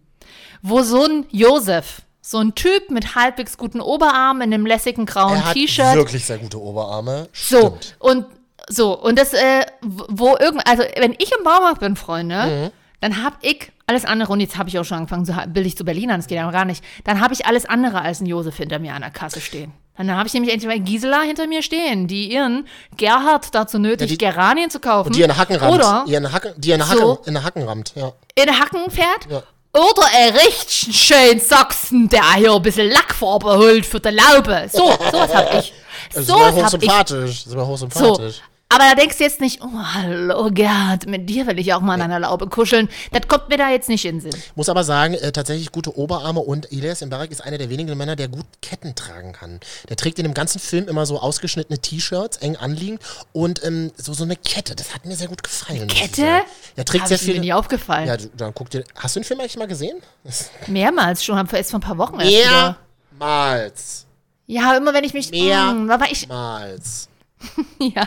[0.62, 5.42] wo so ein Josef, so ein Typ mit halbwegs guten Oberarmen in einem lässigen grauen
[5.52, 7.28] T-Shirt, wirklich sehr gute Oberarme.
[7.32, 7.96] so Stimmt.
[7.98, 8.26] und
[8.70, 12.70] so und das, äh, wo irgend, also wenn ich im Baumarkt bin, Freunde, Mhm.
[13.00, 15.84] dann hab ich alles andere und jetzt habe ich auch schon angefangen, so billig zu
[15.84, 16.82] Berlinern, das geht ja noch gar nicht.
[17.04, 19.72] Dann habe ich alles andere als ein Josef hinter mir an der Kasse stehen.
[19.96, 22.66] Dann habe ich nämlich endlich mal Gisela hinter mir stehen, die ihren
[22.96, 25.08] Gerhard dazu nötigt, die- Geranien zu kaufen.
[25.08, 25.74] Und die in Hacken rammt.
[25.74, 27.18] Oder Die in Hacken, die in Hacken, So.
[27.26, 28.12] in Hacken rammt, ja.
[28.34, 29.28] in den Hacken fährt.
[29.30, 29.42] Ja.
[29.74, 34.68] Oder er richtig schön Sachsen, der hier ein bisschen Lackfarbe holt für die Laube.
[34.72, 35.72] So, sowas hab ich.
[36.14, 36.62] Ist mir hab ich.
[36.64, 37.44] hochsympathisch.
[37.44, 37.64] Das ist mir
[37.94, 38.30] So.
[38.74, 41.92] Aber da denkst du jetzt nicht, oh, hallo Gerhard, mit dir will ich auch mal
[41.92, 42.88] an einer Laube kuscheln.
[43.10, 44.42] Das kommt mir da jetzt nicht in den Sinn.
[44.54, 48.16] Muss aber sagen, äh, tatsächlich gute Oberarme und Elias Mbarek ist einer der wenigen Männer,
[48.16, 49.60] der gut Ketten tragen kann.
[49.90, 53.02] Der trägt in dem ganzen Film immer so ausgeschnittene T-Shirts, eng anliegend
[53.34, 54.74] und ähm, so, so eine Kette.
[54.74, 55.88] Das hat mir sehr gut gefallen.
[55.88, 56.40] Kette?
[56.74, 58.08] Er trägt Hab sehr ich mir nie aufgefallen.
[58.08, 58.84] Ja, dann guck dir.
[58.96, 60.00] Hast du den Film eigentlich mal gesehen?
[60.66, 62.78] Mehrmals schon, haben wir erst vor ein paar Wochen erst wieder.
[63.18, 64.06] Mehrmals.
[64.46, 65.30] Ja, immer wenn ich mich.
[65.30, 66.26] Mm, aber ich.
[66.26, 67.10] Mehrmals.
[67.80, 68.06] Ja.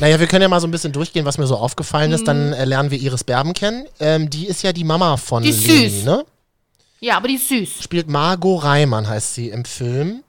[0.00, 2.26] Naja, wir können ja mal so ein bisschen durchgehen, was mir so aufgefallen ist.
[2.26, 3.86] Dann äh, lernen wir Iris Berben kennen.
[4.00, 6.04] Ähm, die ist ja die Mama von Die ist Leni, süß.
[6.04, 6.24] ne?
[7.00, 7.82] ja, aber die ist süß.
[7.82, 10.24] spielt Margot Reimann, heißt sie im Film.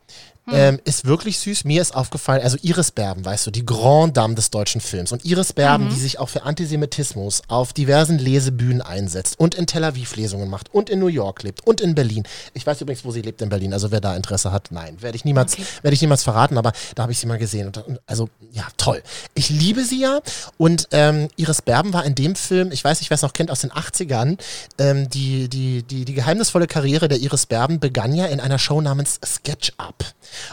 [0.47, 0.53] Hm.
[0.55, 1.63] Ähm, ist wirklich süß.
[1.65, 5.11] Mir ist aufgefallen, also Iris Berben, weißt du, die Grand Dame des deutschen Films.
[5.11, 5.89] Und Iris Berben, Mhm.
[5.89, 10.71] die sich auch für Antisemitismus auf diversen Lesebühnen einsetzt und in Tel Aviv Lesungen macht
[10.73, 12.23] und in New York lebt und in Berlin.
[12.53, 13.73] Ich weiß übrigens, wo sie lebt in Berlin.
[13.73, 16.57] Also wer da Interesse hat, nein, werde ich niemals, werde ich niemals verraten.
[16.59, 17.67] Aber da habe ich sie mal gesehen.
[17.67, 19.01] Und, und, also ja, toll.
[19.33, 20.19] Ich liebe sie ja.
[20.57, 23.49] Und ähm, Iris Berben war in dem Film, ich weiß nicht, wer es noch kennt
[23.49, 24.37] aus den 80ern,
[24.77, 28.79] ähm, die, die, die, die geheimnisvolle Karriere der Iris Berben begann ja in einer Show
[28.79, 30.03] namens Sketch Up.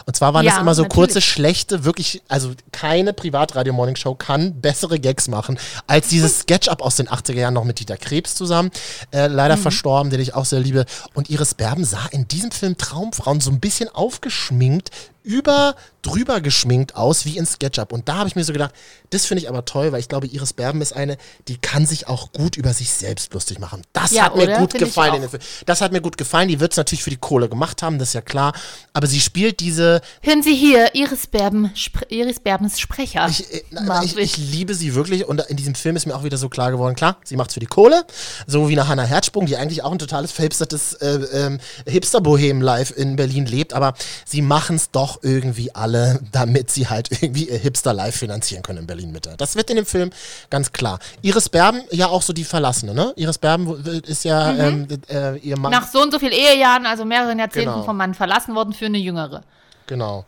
[0.05, 0.95] Und zwar waren Ja, das immer so natürlich.
[1.13, 7.07] kurze, schlechte, wirklich, also keine Privatradio-Morning-Show kann bessere Gags machen als dieses Sketch-Up aus den
[7.07, 8.71] 80er Jahren noch mit Dieter Krebs zusammen.
[9.11, 9.61] Äh, leider Mhm.
[9.61, 10.85] verstorben, den ich auch sehr liebe.
[11.13, 14.89] Und Iris Berben sah in diesem Film Traumfrauen so ein bisschen aufgeschminkt
[15.23, 17.93] über drüber geschminkt aus wie in SketchUp.
[17.93, 18.73] Und da habe ich mir so gedacht,
[19.09, 21.17] das finde ich aber toll, weil ich glaube, Iris Berben ist eine,
[21.47, 23.83] die kann sich auch gut über sich selbst lustig machen.
[23.93, 24.57] Das Ja, hat mir oder?
[24.59, 25.29] gut Finde ich gefallen.
[25.65, 26.49] Das hat mir gut gefallen.
[26.49, 28.53] Die wird es natürlich für die Kohle gemacht haben, das ist ja klar.
[28.91, 33.27] Aber sie spielt diese, Hören Sie hier, Iris, Berben, Spr Iris Berbens Sprecher.
[33.29, 33.63] ich, äh,
[34.03, 36.71] ich, ich liebe sie wirklich und in diesem Film ist mir auch wieder so klar
[36.71, 38.05] geworden, klar, sie macht's für die Kohle,
[38.45, 43.15] so wie eine Hannah Herzsprung, die eigentlich auch ein totales verhipstertes äh, ähm, Hipster-Bohem-Life in
[43.15, 43.93] Berlin lebt, aber
[44.25, 49.35] sie machen's doch irgendwie alle, damit sie halt irgendwie ihr Hipster-Life finanzieren können in Berlin-Mitte.
[49.37, 50.09] Das wird in dem Film
[50.49, 50.99] ganz klar.
[51.21, 53.13] Iris Berben, ja auch so die Verlassene, ne?
[53.15, 55.71] Iris Berben ist ja ähm, äh, ihr Mann.
[55.71, 55.77] Mhm.
[55.79, 57.83] Nach so und so vielen Ehejahren, also mehreren Jahrzehnten Genau.
[57.83, 59.41] vom Mann verlassen worden für eine Jüngere.
[59.87, 60.25] genau.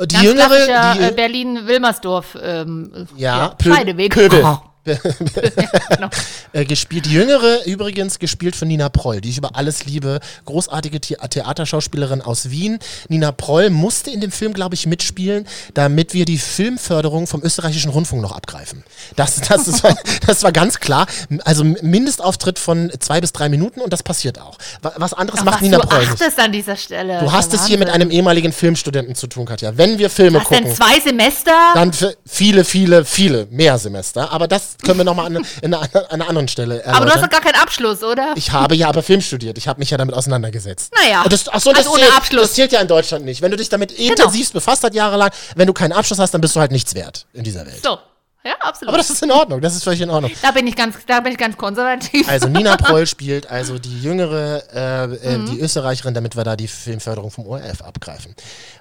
[0.00, 4.12] Die Ganz Jüngere, die, äh, Berlin-Wilmersdorf ähm, Ja, Pö- Scheideweg.
[4.14, 4.42] Pöbel.
[4.44, 4.58] Oh.
[5.90, 6.08] genau.
[6.52, 7.06] Äh, gespielt.
[7.06, 10.20] Die Jüngere übrigens gespielt von Nina Proll, die ich über alles liebe.
[10.44, 12.78] Großartige The Theaterschauspielerin aus Wien.
[13.08, 17.90] Nina Proll musste in dem Film, glaube ich, mitspielen, damit wir die Filmförderung vom österreichischen
[17.90, 18.84] Rundfunk noch abgreifen.
[19.16, 21.06] Das, das, das, war, das war ganz klar.
[21.44, 24.56] Also Mindestauftritt von zwei bis drei Minuten und das passiert auch.
[24.82, 26.10] Wa- Was anderes Ach, macht was Nina du Proll nicht.
[26.12, 27.18] achtest an dieser Stelle.
[27.20, 29.76] Du hast es hier mit einem ehemaligen Filmstudenten zu tun, Katja.
[29.76, 30.76] Wenn wir Filme Was denn, gucken.
[30.76, 31.52] zwei Semester?
[31.74, 31.90] Dann
[32.26, 34.30] viele, viele, viele mehr Semester.
[34.32, 36.94] Aber das können wir nochmal an, an, einer- an einer anderen Stelle erläutern.
[36.94, 38.32] aber du hast doch gar keinen Abschluss, oder?
[38.36, 39.58] Ich habe ja aber Film studiert.
[39.58, 40.92] Ich habe mich ja damit auseinandergesetzt.
[41.02, 42.30] Naja, Und das, ach so, das, also ohne zählt, Abschluss.
[42.30, 42.42] Genau.
[42.42, 43.42] das zählt ja in Deutschland nicht.
[43.42, 46.54] Wenn du dich damit intensivst befasst hast jahrelang, wenn du keinen Abschluss hast, dann bist
[46.56, 47.82] du halt nichts wert in dieser Welt.
[47.82, 47.98] So.
[48.44, 48.90] Ja, absolut.
[48.90, 49.60] Aber das ist in Ordnung.
[49.60, 50.30] Das ist völlig in Ordnung.
[50.40, 52.26] da bin ich ganz, da bin ich ganz konservativ.
[52.28, 55.04] Also Nina Proll spielt also die jüngere, äh,
[55.34, 55.46] äh, Mhm.
[55.50, 58.34] die Österreicherin, damit wir da die Filmförderung vom ORF abgreifen.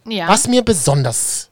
[0.08, 0.28] ja.
[0.28, 1.50] Was mir besonders,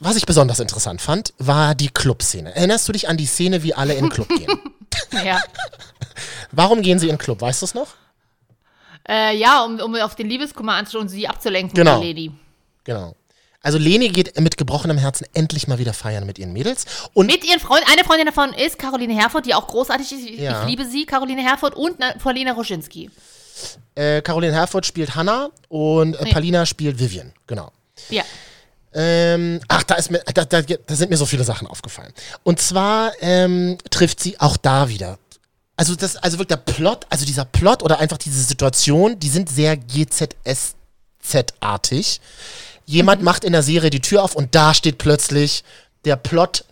[0.00, 2.54] was ich besonders interessant fand, war die Clubszene.
[2.54, 4.48] Erinnerst du dich an die Szene, wie alle in den Club gehen?
[5.24, 5.40] ja.
[6.52, 7.40] Warum gehen sie in den Club?
[7.40, 7.88] Weißt du es noch?
[9.08, 12.00] Äh, ja, um, um auf den Liebeskummer anzuschauen und sie abzulenken, Genau.
[12.00, 12.32] Lady.
[12.84, 13.14] Genau.
[13.62, 16.84] Also Leni geht mit gebrochenem Herzen endlich mal wieder feiern mit ihren Mädels.
[17.14, 20.24] Und Mit ihren Freunden, eine Freundin davon ist Caroline Herford, die auch großartig ist.
[20.24, 20.62] Ich, Ja.
[20.62, 23.10] ich liebe sie, Caroline Herford und na, Paulina Roschinski.
[23.96, 26.32] äh, Caroline Herford spielt Hannah und äh, Nee.
[26.32, 27.32] Palina spielt Vivian.
[27.48, 27.72] Genau.
[28.10, 28.22] Ja.
[28.98, 32.14] Ähm, ach, da, ist mir, da, da, da sind mir so viele Sachen aufgefallen.
[32.44, 35.18] Und zwar ähm, trifft sie auch da wieder.
[35.76, 39.50] Also das, also wirklich der Plot, also dieser Plot oder einfach diese Situation, die sind
[39.50, 42.22] sehr GZSZ-artig.
[42.86, 45.62] Jemand macht in der Serie die Tür auf und da steht plötzlich
[46.06, 46.64] der Plot,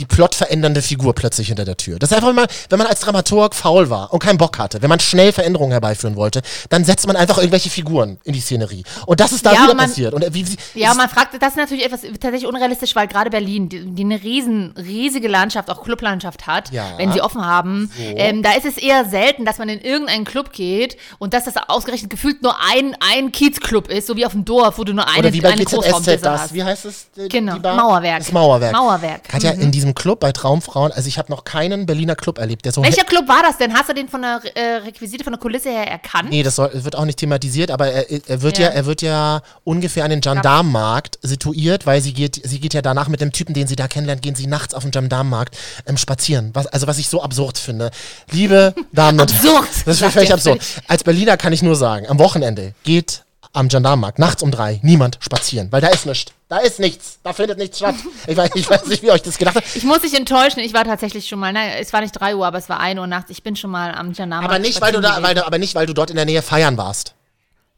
[0.00, 1.98] die plotverändernde Figur plötzlich hinter der Tür.
[1.98, 4.88] Das ist einfach mal, wenn man als Dramaturg faul war und keinen Bock hatte, wenn
[4.88, 8.82] man schnell Veränderungen herbeiführen wollte, dann setzt man einfach irgendwelche Figuren in die Szenerie.
[9.06, 10.14] Und das ist da Ja, wieder man- passiert.
[10.14, 13.30] Und äh, wie, wie, Ja, man fragt, das ist natürlich etwas tatsächlich unrealistisch, weil gerade
[13.30, 16.86] Berlin, die, die eine riesen, riesige Landschaft, auch Clublandschaft hat, Ja.
[16.96, 17.90] wenn sie offen haben.
[17.98, 21.54] Ähm, da ist es eher selten, dass man in irgendeinen Club geht und dass das
[21.68, 25.06] ausgerechnet gefühlt nur ein, ein Kiezclub ist, so wie auf dem Dorf, wo du nur
[25.06, 26.54] eine, Oder wie bei eine GZSZ das, hast.
[26.54, 27.06] wie heißt es?
[27.18, 27.58] äh, Genau?
[27.58, 28.18] Mauerwerk.
[28.20, 28.72] Das Mauerwerk.
[28.72, 29.24] Mauerwerk.
[29.28, 29.60] Katja, Mhm.
[29.60, 32.82] in diesem Club bei Traumfrauen, also ich habe noch keinen Berliner Club erlebt, der so...
[32.82, 33.74] Welcher Club war das denn?
[33.74, 36.30] Hast du den von der äh, Requisite, von der Kulisse her erkannt?
[36.30, 38.68] Nee, das soll, wird auch nicht thematisiert, aber er, er wird ja.
[38.68, 38.74] Ja.
[38.74, 43.08] er wird ja ungefähr an den Gendarmenmarkt situiert, weil sie geht, sie geht ja danach
[43.08, 46.50] mit dem Typen, den sie da kennenlernt, gehen sie nachts auf den Gendarmenmarkt ähm, spazieren.
[46.54, 47.90] Was, also was ich so absurd finde.
[48.30, 50.60] Liebe Damen und Absurd, Das ist völlig absurd.
[50.88, 55.18] Als Berliner kann ich nur sagen, am Wochenende geht am Gendarmenmarkt nachts um drei niemand
[55.20, 56.32] spazieren, weil da ist nichts.
[56.50, 57.20] Da ist nichts.
[57.22, 57.94] Da findet nichts statt.
[58.26, 59.64] Ich weiß, ich weiß nicht, wie euch das gedacht hat.
[59.76, 62.44] Ich muss dich enttäuschen, ich war tatsächlich schon mal, nein, es war nicht 3 Uhr,
[62.44, 63.30] aber es war 1 Uhr nachts.
[63.30, 64.44] Ich bin schon mal am Janama.
[64.44, 66.42] Aber nicht, weil du da, weil du, aber nicht, weil du dort in der Nähe
[66.42, 67.14] feiern warst.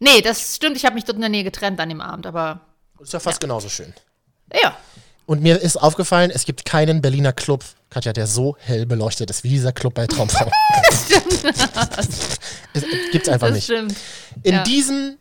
[0.01, 2.61] Nee, das stimmt, ich habe mich dort in der Nähe getrennt an dem Abend, aber
[2.99, 3.93] Das ist ja fast genauso schön.
[4.53, 4.77] ja.
[5.25, 9.45] Und mir ist aufgefallen, es gibt keinen Berliner Club, Katja, der so hell beleuchtet ist
[9.45, 10.51] wie dieser Club bei Traumfrau.
[12.75, 13.65] es gibt's einfach Das nicht.
[13.65, 13.95] stimmt.
[14.43, 14.63] In ja.
[14.65, 15.19] diesem,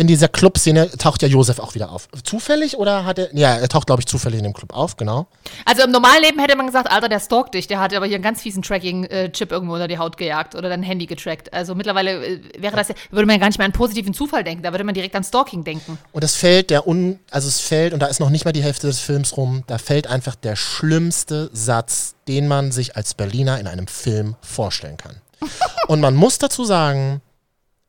[0.00, 2.08] in dieser Clubszene taucht ja Josef auch wieder auf.
[2.24, 5.26] Zufällig oder hat er, ja, er taucht glaube ich zufällig in dem Club auf, genau.
[5.66, 7.66] Also im normalen Leben hätte man gesagt, Alter, der stalkt dich.
[7.66, 10.82] Der hat aber hier einen ganz fiesen Tracking-Chip irgendwo unter die Haut gejagt oder dein
[10.82, 11.52] Handy getrackt.
[11.52, 14.42] Also mittlerweile äh, wäre das, ja- würde man ja gar nicht mehr an positiven Zufall
[14.42, 14.62] denken.
[14.62, 15.98] Da würde man direkt an Stalking denken.
[16.12, 18.62] Und es fällt der un, also es fällt, und da ist noch nicht mal die
[18.62, 23.60] Hälfte des Films rum, da fällt einfach der schlimmste Satz, den man sich als Berliner
[23.60, 25.16] in einem Film vorstellen kann.
[25.88, 27.20] Und man muss dazu sagen,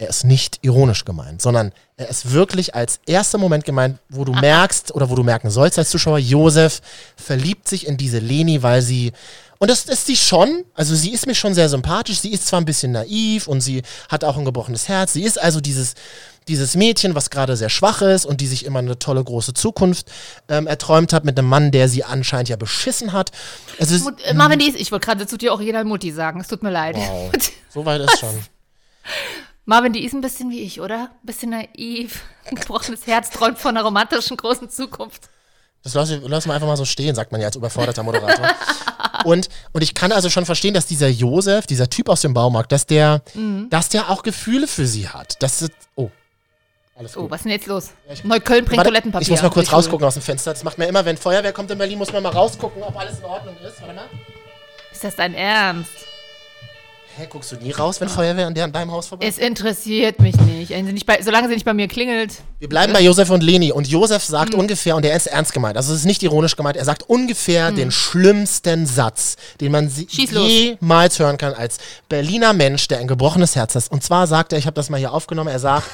[0.01, 4.33] er ist nicht ironisch gemeint, sondern er ist wirklich als erster Moment gemeint, wo du
[4.33, 6.81] merkst oder wo du merken sollst als Zuschauer, Josef
[7.15, 9.11] verliebt sich in diese Leni, weil sie
[9.59, 12.59] und das ist sie schon, also sie ist mir schon sehr sympathisch, sie ist zwar
[12.59, 15.93] ein bisschen naiv und sie hat auch ein gebrochenes Herz, sie ist also dieses,
[16.47, 20.11] dieses Mädchen, was gerade sehr schwach ist und die sich immer eine tolle große Zukunft
[20.49, 23.29] ähm, erträumt hat mit einem Mann, der sie anscheinend ja beschissen hat.
[23.79, 26.41] Also Mut, äh, Marvin, ich wollte gerade zu dir original Mutti sagen.
[26.41, 26.95] Es tut mir leid.
[26.95, 27.29] Wow.
[27.69, 28.33] so weit ist schon.
[29.65, 31.09] Marvin, die ist ein bisschen wie ich, oder?
[31.21, 32.21] Ein bisschen naiv.
[32.49, 35.29] Ein gebrochenes Herz träumt von einer romantischen großen Zukunft.
[35.83, 38.49] Das lassen lass wir einfach mal so stehen, sagt man ja als überforderter Moderator.
[39.23, 42.71] und, und ich kann also schon verstehen, dass dieser Josef, dieser Typ aus dem Baumarkt,
[42.71, 43.67] dass der, Mhm.
[43.71, 45.41] dass der auch Gefühle für sie hat.
[45.41, 46.09] Das ist, oh.
[46.95, 47.31] Alles Oh, gut.
[47.31, 47.89] was ist denn jetzt los?
[48.23, 49.23] Neukölln bringt Warte, Toilettenpapier.
[49.25, 49.73] Ich muss mal kurz Richtig.
[49.73, 50.53] rausgucken aus dem Fenster.
[50.53, 53.17] Das macht man immer, wenn Feuerwehr kommt in Berlin, muss man mal rausgucken, ob alles
[53.17, 53.81] in Ordnung ist.
[53.81, 54.05] Warte mal.
[54.91, 55.89] Ist das dein Ernst?
[57.17, 60.19] Hä, guckst du nie raus, wenn Feuerwehr an, der, an deinem Haus vorbei Es interessiert
[60.21, 60.69] mich nicht.
[60.69, 62.35] Wenn sie nicht bei, solange sie nicht bei mir klingelt.
[62.59, 63.73] Wir bleiben bei Josef und Leni.
[63.73, 66.77] Und Josef sagt ungefähr, und er ist ernst gemeint, also es ist nicht ironisch gemeint,
[66.77, 72.99] er sagt ungefähr den schlimmsten Satz, den man jemals hören kann als Berliner Mensch, der
[72.99, 73.91] ein gebrochenes Herz hat.
[73.91, 75.89] Und zwar sagt er, ich habe das mal hier aufgenommen, er sagt,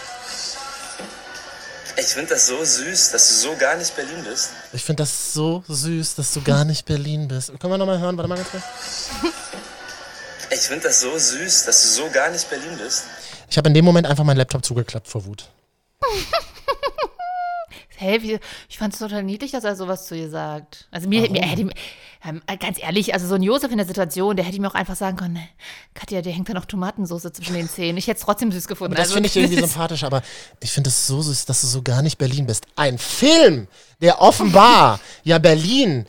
[1.99, 4.51] Ich finde das so süß, dass du so gar nicht Berlin bist.
[4.71, 7.47] ich finde das so süß, dass du gar nicht Berlin bist.
[7.59, 8.15] Können wir nochmal hören?
[8.17, 8.63] Warte mal ganz kurz.
[10.51, 13.03] Ich finde das so süß, dass du so gar nicht Berlin bist.
[13.49, 15.49] Ich habe in dem Moment einfach meinen Laptop zugeklappt vor Wut.
[17.99, 18.37] Hey, wie,
[18.69, 20.87] ich fand es total niedlich, dass er sowas zu ihr sagt.
[20.91, 21.67] Also mir, mir hätte,
[22.23, 24.95] ähm, ganz ehrlich, also so ein Josef in der Situation, der hätte mir auch einfach
[24.95, 25.39] sagen können,
[25.95, 27.97] Katja, dir hängt da noch Tomatensauce zwischen den Zähnen.
[27.97, 28.93] Ich hätte es trotzdem süß gefunden.
[28.93, 30.21] Das Also, finde ich irgendwie sympathisch, aber
[30.59, 32.67] ich finde es so süß, dass du so gar nicht Berlin bist.
[32.75, 33.67] Ein Film,
[33.99, 36.05] der offenbar ja Berlin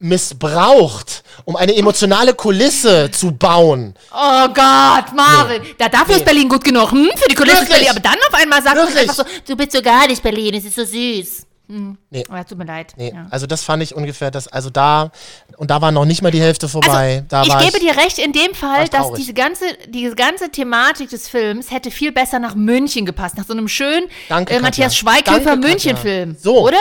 [0.00, 3.94] missbraucht, um eine emotionale Kulisse zu bauen.
[4.12, 5.62] Oh Gott, Marvin.
[5.78, 6.90] Da, dafür ist Berlin gut genug.
[6.90, 7.10] Hm?
[7.16, 7.68] Für die Kulisse ist?
[7.68, 7.88] Berlin.
[7.90, 9.02] Aber dann auf einmal sagt man Wirklich?
[9.10, 11.46] einfach so, du bist so gar nicht Berlin, es ist so süß.
[11.68, 11.96] Hm.
[12.10, 12.24] Nee.
[12.28, 12.94] Oh, tut mir leid.
[12.96, 13.26] Nee, Ja.
[13.30, 15.12] also das fand ich ungefähr das, also da,
[15.56, 17.24] und da war noch nicht mal die Hälfte vorbei.
[17.28, 20.50] da Also, ich gebe dir recht in dem Fall, ich dass diese ganze, diese ganze
[20.50, 23.36] Thematik des Films hätte viel besser nach München gepasst.
[23.36, 24.96] Nach so einem schönen Danke, äh, Matthias.
[24.96, 26.36] Schweighöfer München-Film.
[26.40, 26.58] So.
[26.66, 26.76] Oder?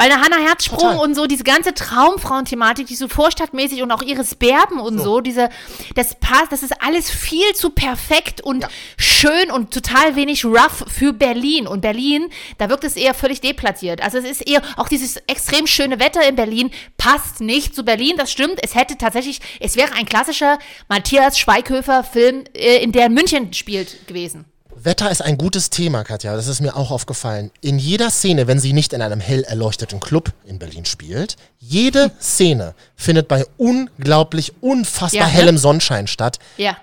[0.00, 1.04] Weil eine Hannah Herzsprung Total.
[1.04, 5.50] und so, diese ganze Traumfrauenthematik, die so vorstadtmäßig und auch Iris Berben und so, diese,
[5.94, 11.12] das passt, das ist alles viel zu perfekt und schön und total wenig rough für
[11.12, 11.66] Berlin.
[11.66, 14.02] Und Berlin, da wirkt es eher völlig deplatziert.
[14.02, 18.14] Also es ist eher, auch dieses extrem schöne Wetter in Berlin passt nicht zu Berlin,
[18.16, 18.58] das stimmt.
[18.62, 24.49] Es hätte tatsächlich, es wäre ein klassischer Matthias Schweighöfer-Film, äh, in der München spielt gewesen.
[24.84, 26.34] Wetter ist ein gutes Thema, Katja.
[26.36, 27.50] Das ist mir auch aufgefallen.
[27.60, 32.10] In jeder Szene, wenn sie nicht in einem hell erleuchteten Club in Berlin spielt, jede
[32.20, 35.32] Szene findet bei unglaublich, unfassbar Ja, ne?
[35.32, 36.38] hellem Sonnenschein statt.
[36.56, 36.76] Ja.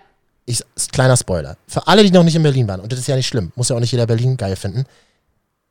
[0.46, 1.58] Ich, ist kleiner Spoiler.
[1.68, 3.70] Für alle, die noch nicht in Berlin waren, und das ist ja nicht schlimm, muss
[3.70, 4.86] ja auch nicht jeder Berlin geil finden.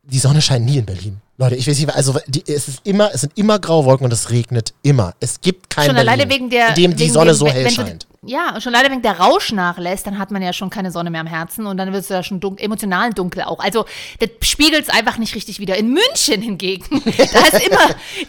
[0.02, 1.20] Die Sonne scheint nie in Berlin.
[1.38, 4.12] Leute, ich weiß nicht, also die, es ist immer, es sind immer graue Wolken und
[4.12, 5.14] es regnet immer.
[5.20, 6.68] Es gibt kein schon Berlin, alleine wegen der.
[6.70, 8.06] in dem die Sonne dem- so hell wenn du- scheint.
[8.28, 11.10] Ja, und schon leider wegen der Rausch nachlässt, dann hat man ja schon keine Sonne
[11.10, 13.60] mehr am Herzen und dann wird es ja schon dun emotional dunkel auch.
[13.60, 13.84] Also
[14.18, 15.76] das spiegelt es einfach nicht richtig wieder.
[15.76, 17.10] In München hingegen, da
[17.58, 17.78] ist immer,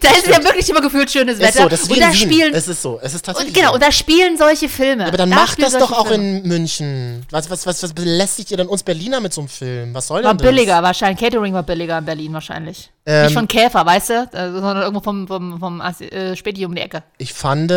[0.02, 1.64] da ist ja wirklich immer gefühlt schönes Ist Wetter.
[1.64, 3.82] so, das ist und da spielen es ist so, es ist tatsächlich und genau, und
[3.82, 5.08] da spielen solche Filme.
[5.08, 6.42] Aber dann da macht das doch auch Filme.
[6.42, 7.26] in München.
[7.32, 9.96] Was, was, was, was belästigt ihr denn uns Berliner mit so einem Film?
[9.96, 10.46] Was soll War denn das?
[10.48, 11.20] billiger, wahrscheinlich.
[11.20, 12.92] Catering war billiger in Berlin wahrscheinlich.
[13.08, 16.76] Ähm, Nicht von Käfer, weißt du, äh, sondern irgendwo vom, vom, vom äh, Späti um
[16.76, 17.04] die Ecke.
[17.18, 17.72] Ich fand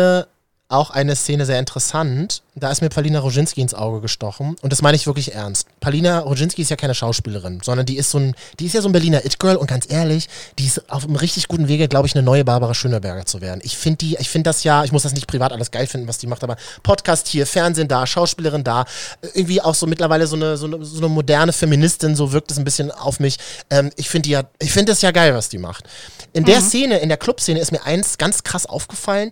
[0.71, 2.43] auch eine Szene sehr interessant.
[2.55, 4.55] Da ist mir Palina Roginski ins Auge gestochen.
[4.61, 5.67] Und das meine ich wirklich ernst.
[5.79, 8.89] Palina Roginski ist ja keine Schauspielerin, sondern die ist so ein, die ist ja so
[8.89, 10.27] ein Berliner It-Girl und ganz ehrlich,
[10.59, 13.61] die ist auf einem richtig guten Wege, glaube ich, eine neue Barbara Schöneberger zu werden.
[13.63, 16.07] Ich finde die, ich finde das ja, ich muss das nicht privat alles geil finden,
[16.07, 18.85] was die macht, aber Podcast hier, Fernsehen da, Schauspielerin da,
[19.33, 22.57] irgendwie auch so mittlerweile so eine, so eine, so eine moderne Feministin, so wirkt es
[22.57, 23.37] ein bisschen auf mich.
[23.69, 25.85] Ähm, ich finde die ja, ich finde es ja geil, was die macht.
[26.33, 29.31] In der Szene, in der Clubszene ist mir eins ganz krass aufgefallen,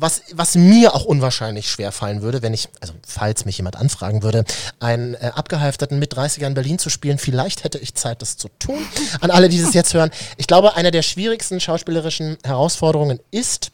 [0.00, 4.22] was, was mir auch unwahrscheinlich schwer fallen würde, wenn ich, also falls mich jemand anfragen
[4.22, 4.44] würde,
[4.78, 8.48] einen äh, abgehalfterten mit 30er in Berlin zu spielen, vielleicht hätte ich Zeit, das zu
[8.58, 8.78] tun.
[9.20, 10.10] An alle, die das jetzt hören.
[10.36, 13.72] Ich glaube, eine der schwierigsten schauspielerischen Herausforderungen ist,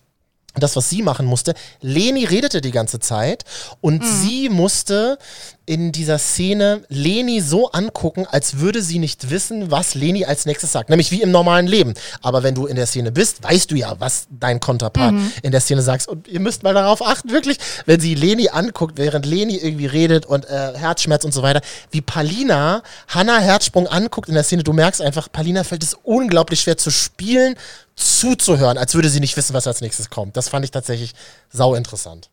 [0.54, 1.54] das, was sie machen musste.
[1.80, 3.44] Leni redete die ganze Zeit
[3.80, 5.18] und sie musste
[5.66, 10.70] in dieser Szene Leni so angucken, als würde sie nicht wissen, was Leni als nächstes
[10.70, 10.90] sagt.
[10.90, 11.94] Nämlich wie im normalen Leben.
[12.22, 15.60] Aber wenn du in der Szene bist, weißt du ja, was dein Konterpart in der
[15.60, 16.06] Szene sagt.
[16.06, 20.24] Und ihr müsst mal darauf achten, wirklich, wenn sie Leni anguckt, während Leni irgendwie redet
[20.24, 21.60] und äh, Herzschmerz und so weiter,
[21.90, 26.60] wie Palina Hannah Herzsprung anguckt in der Szene, du merkst einfach, Palina fällt es unglaublich
[26.60, 27.56] schwer zu spielen,
[27.96, 30.36] zuzuhören, als würde sie nicht wissen, was als nächstes kommt.
[30.36, 31.14] Das fand ich tatsächlich
[31.50, 32.30] sau interessant.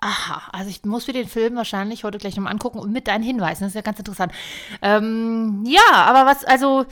[0.00, 3.22] Aha, also ich muss mir den Film wahrscheinlich heute gleich nochmal angucken und mit deinen
[3.22, 3.64] Hinweisen.
[3.64, 4.32] Das ist ja ganz interessant.
[4.80, 6.86] Ähm, ja, aber was, also,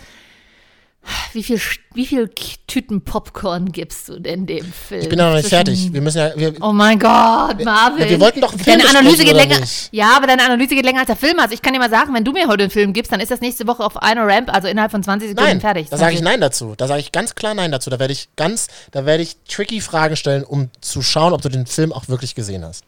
[1.32, 1.60] wie viel,
[1.94, 2.28] wie viel
[2.66, 5.00] Tüten Popcorn gibst du denn dem Film?
[5.00, 5.92] Ich bin ja noch nicht fertig.
[5.92, 6.32] Wir müssen ja.
[6.36, 8.02] Wir, Oh mein Gott, Marvin.
[8.02, 9.60] Ja, wir wollten doch einen Film Deine Analyse geht länger.
[9.60, 9.88] nicht?
[9.92, 11.38] Ja, aber deine Analyse geht länger als der Film.
[11.38, 13.30] Also ich kann dir mal sagen, wenn du mir heute einen Film gibst, dann ist
[13.30, 15.88] das nächste Woche auf einer Ramp, also innerhalb von 20 Sekunden nein, fertig.
[15.88, 16.74] da sage ich Nein dazu.
[16.76, 17.88] Da sage ich ganz klar Nein dazu.
[17.88, 21.48] Da werde ich ganz, da werde ich tricky Fragen stellen, um zu schauen, ob du
[21.48, 22.84] den Film auch wirklich gesehen hast.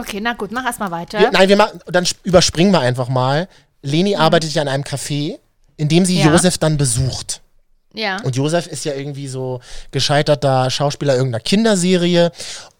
[0.00, 1.18] Okay, na gut, mach erstmal weiter.
[1.20, 3.48] Wir, nein, wir machen, dann sp- überspringen wir einfach mal.
[3.82, 5.38] Leni arbeitet ja in einem Café,
[5.76, 6.20] in dem sie Mhm.
[6.26, 6.32] Ja.
[6.32, 7.40] Josef dann besucht.
[7.92, 8.20] ja.
[8.22, 9.60] Und Josef ist ja irgendwie so
[9.92, 12.32] gescheiterter Schauspieler irgendeiner Kinderserie.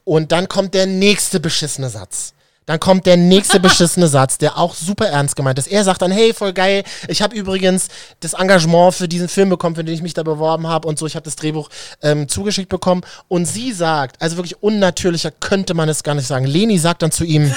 [0.04, 2.32] Und dann kommt der nächste beschissene Satz.
[2.66, 5.66] Dann kommt der nächste beschissene Satz, der auch super ernst gemeint ist.
[5.68, 7.88] Er sagt dann, hey, voll geil, ich habe übrigens
[8.20, 11.06] das Engagement für diesen Film bekommen, für den ich mich da beworben habe und so,
[11.06, 11.68] ich habe das Drehbuch
[12.02, 13.02] ähm, zugeschickt bekommen.
[13.28, 16.46] Und sie sagt, also wirklich unnatürlicher könnte man es gar nicht sagen.
[16.46, 17.52] Leni sagt dann zu ihm,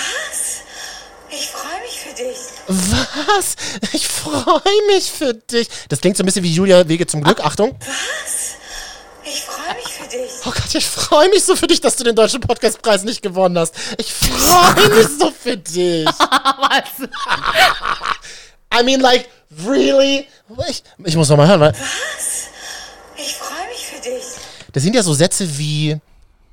[1.29, 2.37] Ich freue mich für dich.
[3.37, 3.55] was?
[3.93, 4.61] Ich freue
[4.93, 5.69] mich für dich.
[5.89, 7.39] Das klingt so ein bisschen wie Julia Wege zum Glück.
[7.45, 7.75] Achtung.
[9.23, 9.86] Ich freue mich.
[10.47, 13.57] Oh Gott, ich freue mich so für dich, dass du den Deutschen Podcastpreis nicht gewonnen
[13.57, 13.75] hast.
[13.97, 16.05] Ich freue mich so für dich.
[16.07, 17.09] Was?
[18.79, 19.27] I mean, like,
[19.65, 20.25] really?
[20.69, 21.73] Ich, ich muss noch mal hören, weil
[23.17, 24.23] Ich freue mich für dich.
[24.71, 25.97] das sind ja so Sätze wie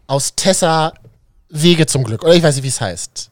[0.09, 0.93] aus Tessa
[1.49, 2.25] Wege zum Glück.
[2.25, 3.31] Oder ich weiß nicht, wie es heißt.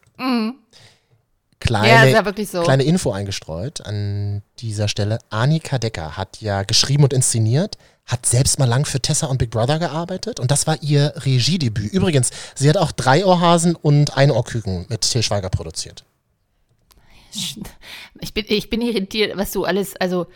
[1.58, 2.62] Kleine, Ja, ist ja wirklich so.
[2.62, 5.18] kleine Info eingestreut an dieser Stelle.
[5.30, 9.50] Annika Decker hat ja geschrieben und inszeniert, hat selbst mal lang für Tessa und Big
[9.50, 11.92] Brother gearbeitet und das war ihr Regiedebüt.
[11.92, 16.04] Übrigens, sie hat auch drei Ohrhasen und ein Ohrküken mit Til Schweiger produziert.
[18.20, 20.26] Ich bin, ich bin irritiert, was du alles, also,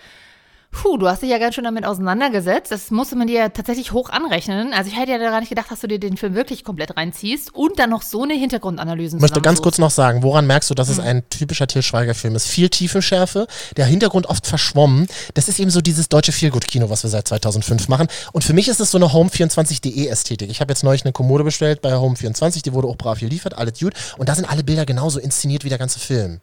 [0.83, 2.71] puh, du hast dich ja ganz schön damit auseinandergesetzt.
[2.71, 4.75] Das musste man dir ja tatsächlich hoch anrechnen.
[4.75, 7.55] Also ich hätte ja gar nicht gedacht, dass du dir den Film wirklich komplett reinziehst
[7.55, 10.75] und dann noch so eine Hintergrundanalyse Ich möchte ganz kurz noch sagen, woran merkst du,
[10.75, 10.95] dass Hm.
[10.95, 12.47] es ein typischer Til Schweiger-Film ist?
[12.47, 13.47] Viel Tiefenschärfe,
[13.77, 15.07] der Hintergrund oft verschwommen.
[15.35, 18.09] Das ist eben so dieses deutsche Feelgood-Kino, was wir seit 2005 machen.
[18.33, 20.51] Und für mich ist es so eine Home24.de-Ästhetik.
[20.51, 23.79] Ich habe jetzt neulich eine Kommode bestellt bei Home24, die wurde auch brav geliefert, alles
[23.79, 23.95] gut.
[24.19, 26.41] Und da sind alle Bilder genauso inszeniert wie der ganze Film.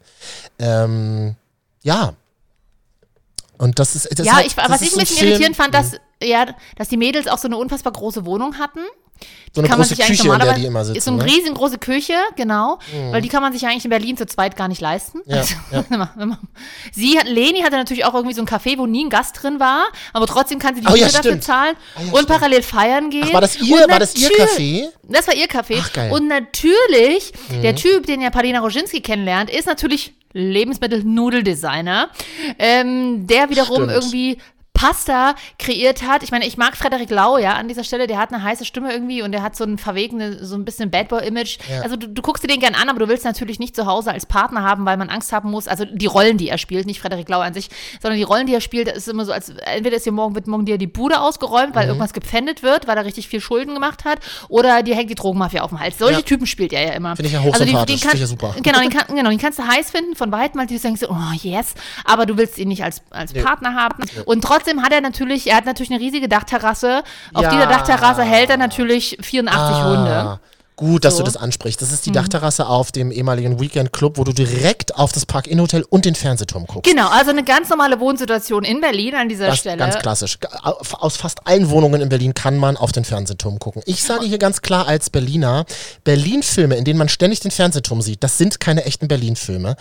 [0.58, 1.36] Ähm,
[1.82, 2.14] ja.
[3.58, 4.08] Und das ist.
[4.18, 5.92] Das Ja, halt, ich, das was ich ein bisschen Film- irritierend fand, dass,
[6.22, 6.46] ja,
[6.76, 8.80] dass die Mädels auch so eine unfassbar große Wohnung hatten.
[9.54, 10.92] So eine kann man große sich eigentlich Küche, in der normalerweise- die immer ist so
[10.94, 11.08] sitzen.
[11.10, 11.24] eine Ne?
[11.32, 12.80] riesengroße Küche, genau.
[13.12, 15.20] Weil die kann man sich eigentlich in Berlin zu zweit gar nicht leisten.
[15.26, 15.84] Ja, Also, ja.
[15.88, 16.38] man- man-
[16.92, 19.60] Sie hat, Leni hatte natürlich auch irgendwie so ein Café, wo nie ein Gast drin
[19.60, 22.26] war, aber trotzdem kann sie die Oh ja, Miete dafür zahlen Ah und stimmt.
[22.28, 23.26] parallel feiern gehen.
[23.28, 24.88] Ach, war das ihr- war das ihr Café?
[25.04, 25.78] Das war ihr Café.
[25.80, 26.08] Ach, geil.
[26.08, 26.12] Mhm.
[26.14, 27.32] Und natürlich,
[27.62, 32.10] der Typ, den ja Paulina Roginski kennenlernt, ist natürlich Lebensmittel-Nudeldesigner,
[32.58, 33.92] ähm, der wiederum Stimmt.
[33.92, 34.38] irgendwie
[34.88, 36.22] Pasta kreiert hat.
[36.22, 38.06] Ich meine, ich mag Frederik Lau, ja, an dieser Stelle.
[38.06, 40.90] Der hat eine heiße Stimme irgendwie und der hat so ein verwegene, so ein bisschen
[40.90, 41.58] Bad Boy-Image.
[41.70, 41.82] Ja.
[41.82, 44.12] Also du, du guckst dir den gern an, aber du willst natürlich nicht zu Hause
[44.12, 45.68] als Partner haben, weil man Angst haben muss.
[45.68, 47.68] Also die Rollen, die er spielt, nicht Frederik Lau an sich,
[48.02, 50.46] sondern die Rollen, die er spielt, ist immer so, als entweder ist dir morgen, wird
[50.46, 51.74] morgen dir die Bude ausgeräumt, Mhm.
[51.74, 54.18] weil irgendwas gepfändet wird, weil er richtig viel Schulden gemacht hat,
[54.48, 55.98] oder dir hängt die Drogenmafia auf dem Hals.
[55.98, 56.24] Solche Ja.
[56.26, 57.16] Typen spielt er ja immer.
[57.16, 58.54] Finde ich ja Also die- hochsympathisch, den kann- ja super.
[58.62, 61.08] Genau, den, kann, genau, den kannst du heiß finden von weitem, weil du denkst, so,
[61.10, 61.74] oh yes,
[62.04, 64.04] aber du willst ihn nicht als, als Partner haben.
[64.26, 67.02] Und trotzdem hat er natürlich, er hat natürlich eine riesige Dachterrasse.
[67.32, 67.50] Auf Ja.
[67.50, 70.38] dieser Dachterrasse hält er natürlich 84 Hunde.
[70.76, 71.20] Gut, dass So.
[71.20, 71.26] Mhm.
[71.26, 71.80] du das ansprichst.
[71.80, 75.84] Das ist die Dachterrasse auf dem ehemaligen Weekend Club, wo du direkt auf das Park-In-Hotel
[75.88, 76.90] und den Fernsehturm guckst.
[76.90, 79.76] Genau, also eine ganz normale Wohnsituation in Berlin an dieser Das Stelle.
[79.76, 80.36] ganz klassisch.
[80.62, 83.82] Aus fast allen Wohnungen in Berlin kann man auf den Fernsehturm gucken.
[83.86, 85.64] Ich sage hier ganz klar als Berliner,
[86.02, 89.76] Berlin-Filme, in denen man ständig den Fernsehturm sieht, das sind keine echten Berlin-Filme.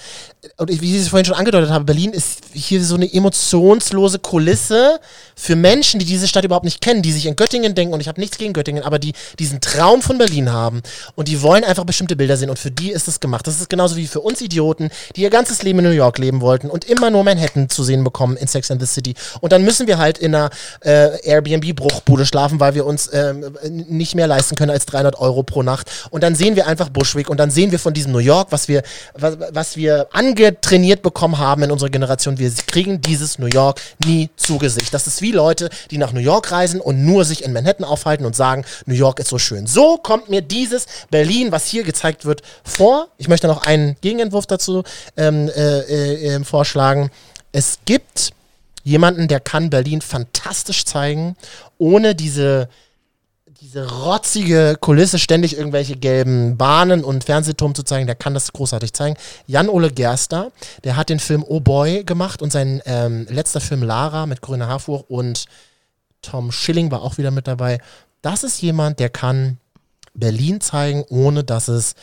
[0.57, 4.99] Und wie ich es vorhin schon angedeutet habe, Berlin ist hier so eine emotionslose Kulisse
[5.35, 8.07] für Menschen, die diese Stadt überhaupt nicht kennen, die sich in Göttingen denken, und ich
[8.07, 10.82] habe nichts gegen Göttingen, aber die diesen Traum von Berlin haben
[11.15, 13.47] und die wollen einfach bestimmte Bilder sehen und für die ist es gemacht.
[13.47, 16.41] Das ist genauso wie für uns Idioten, die ihr ganzes Leben in New York leben
[16.41, 19.13] wollten und immer nur Manhattan zu sehen bekommen in Sex and the City.
[19.41, 20.49] Und dann müssen wir halt in einer
[20.81, 25.63] äh, Airbnb-Bruchbude schlafen, weil wir uns ähm, nicht mehr leisten können als 300 Euro pro
[25.63, 25.89] Nacht.
[26.11, 28.67] Und dann sehen wir einfach Bushwick und dann sehen wir von diesem New York, was
[28.67, 32.38] wir, was, was wir angetrainiert bekommen haben in unserer Generation.
[32.38, 34.93] Wir kriegen dieses New York nie zu Gesicht.
[34.93, 38.25] Das ist wie Leute, die nach New York reisen und nur sich in Manhattan aufhalten
[38.25, 39.67] und sagen, New York ist so schön.
[39.67, 40.41] So kommt mir
[40.74, 43.07] dieses Berlin, was hier gezeigt wird, vor.
[43.17, 44.84] Ich möchte noch einen Gegenentwurf dazu
[45.15, 47.11] ähm, äh, äh, äh, vorschlagen.
[47.51, 48.32] Es gibt
[48.84, 51.36] jemanden, der kann Berlin fantastisch zeigen,
[51.78, 52.69] ohne diese
[53.61, 58.91] diese rotzige Kulisse, ständig irgendwelche gelben Bahnen und Fernsehturm zu zeigen, der kann das großartig
[58.91, 59.15] zeigen.
[59.47, 60.51] Jan-Ole Gerster,
[60.84, 64.67] der hat den Film Oh Boy gemacht und sein ähm, letzter Film Lara mit Grüne
[64.67, 65.45] Haarfuhr und
[66.21, 67.80] Tom Schilling war auch wieder mit dabei.
[68.21, 69.59] Das ist jemand, der kann
[70.14, 71.95] Berlin zeigen, ohne dass es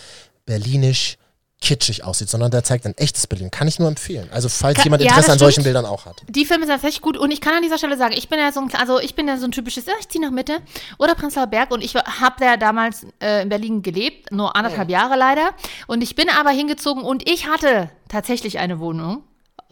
[0.47, 1.17] berlinisch
[1.63, 3.51] kitschig aussieht, sondern der zeigt ein echtes Berlin.
[3.51, 4.31] Kann ich nur empfehlen.
[4.33, 5.63] Also falls Ka- jemand ja, Interesse das an solchen.
[5.63, 6.23] Bildern auch hat.
[6.27, 8.51] Die Filme sind tatsächlich gut und ich kann an dieser Stelle sagen, ich bin ja
[8.51, 10.61] so ein, also ich bin ja so ein typisches, ja, ich ziehe nach Mitte
[10.97, 15.17] oder Prenzlauer Berg und ich habe ja damals äh, in Berlin gelebt, nur anderthalb Jahre
[15.17, 15.51] leider
[15.87, 19.25] und ich bin aber hingezogen und ich hatte tatsächlich eine Wohnung.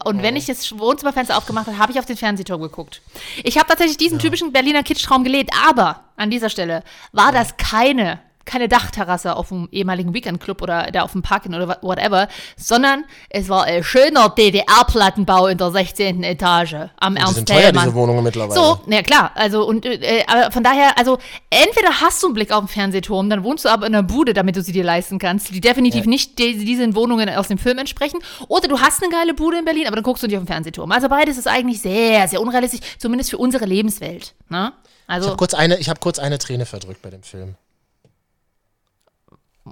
[0.05, 3.01] Und wenn ich das Wohnzimmerfenster aufgemacht habe, habe ich auf den Fernsehturm geguckt.
[3.43, 8.19] Ich habe tatsächlich diesen typischen Berliner Kitschtraum gelebt, aber an dieser Stelle war das keine
[8.45, 12.27] keine Dachterrasse auf dem ehemaligen Weekend-Club oder da auf dem Park oder whatever,
[12.57, 16.23] sondern es war ein schöner DDR-Plattenbau in der 16.
[16.23, 18.53] Etage am Die Ernst sind teuer, diese Wohnungen mittlerweile.
[18.59, 21.17] So, na klar, also und äh, aber von daher, also
[21.49, 24.33] entweder hast du einen Blick auf den Fernsehturm, dann wohnst du aber in einer Bude,
[24.33, 27.77] damit du sie dir leisten kannst, die definitiv nicht die, diesen Wohnungen aus dem Film
[27.77, 30.43] entsprechen, oder du hast eine geile Bude in Berlin, aber dann guckst du nicht auf
[30.43, 30.91] den Fernsehturm.
[30.91, 34.33] Also beides ist eigentlich sehr, sehr unrealistisch, zumindest für unsere Lebenswelt.
[34.49, 34.71] Ne?
[34.83, 37.55] Ich Also, habe kurz, eine- ich hab kurz eine Träne verdrückt bei dem Film.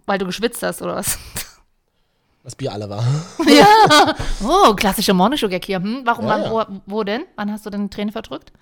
[0.06, 1.18] Weil du geschwitzt hast oder was?
[2.44, 3.04] Was Bier alle war.
[3.46, 4.16] ja.
[4.42, 5.80] Oh, klassischer Morningshow-Gag hier.
[5.82, 6.04] Hm?
[6.06, 6.52] Warum, Ja, wann, ja.
[6.52, 7.26] Wo, wo denn?
[7.36, 8.54] Wann hast du denn Tränen verdrückt?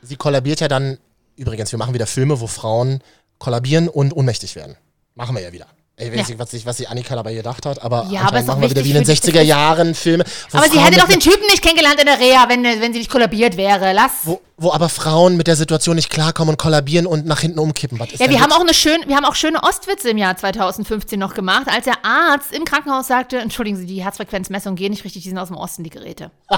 [0.00, 0.98] Sie kollabiert ja dann,
[1.34, 3.02] übrigens, wir machen wieder Filme, wo Frauen
[3.38, 4.76] kollabieren und ohnmächtig werden.
[5.16, 5.66] Machen wir ja wieder.
[6.02, 6.24] Ich weiß Ja.
[6.28, 8.84] nicht, was sich, was sich Annika dabei gedacht hat, aber Ja, aber machen wir wieder
[8.84, 10.24] wie in den für die- 60er Jahren Filme.
[10.52, 12.98] Aber sie Frauen hätte doch den Typen nicht kennengelernt in der Reha, wenn, wenn sie
[13.00, 13.92] nicht kollabiert wäre.
[13.92, 14.10] Lass.
[14.24, 17.98] Wo, wo aber Frauen mit der Situation nicht klarkommen und kollabieren und nach hinten umkippen.
[17.98, 20.18] Was ist Ja, denn wir haben auch eine schön, wir haben auch schöne Ostwitze im
[20.18, 24.90] Jahr 2015 noch gemacht, als der Arzt im Krankenhaus sagte, entschuldigen Sie, die Herzfrequenzmessungen gehen
[24.90, 26.30] nicht richtig, die sind aus dem Osten, die Geräte.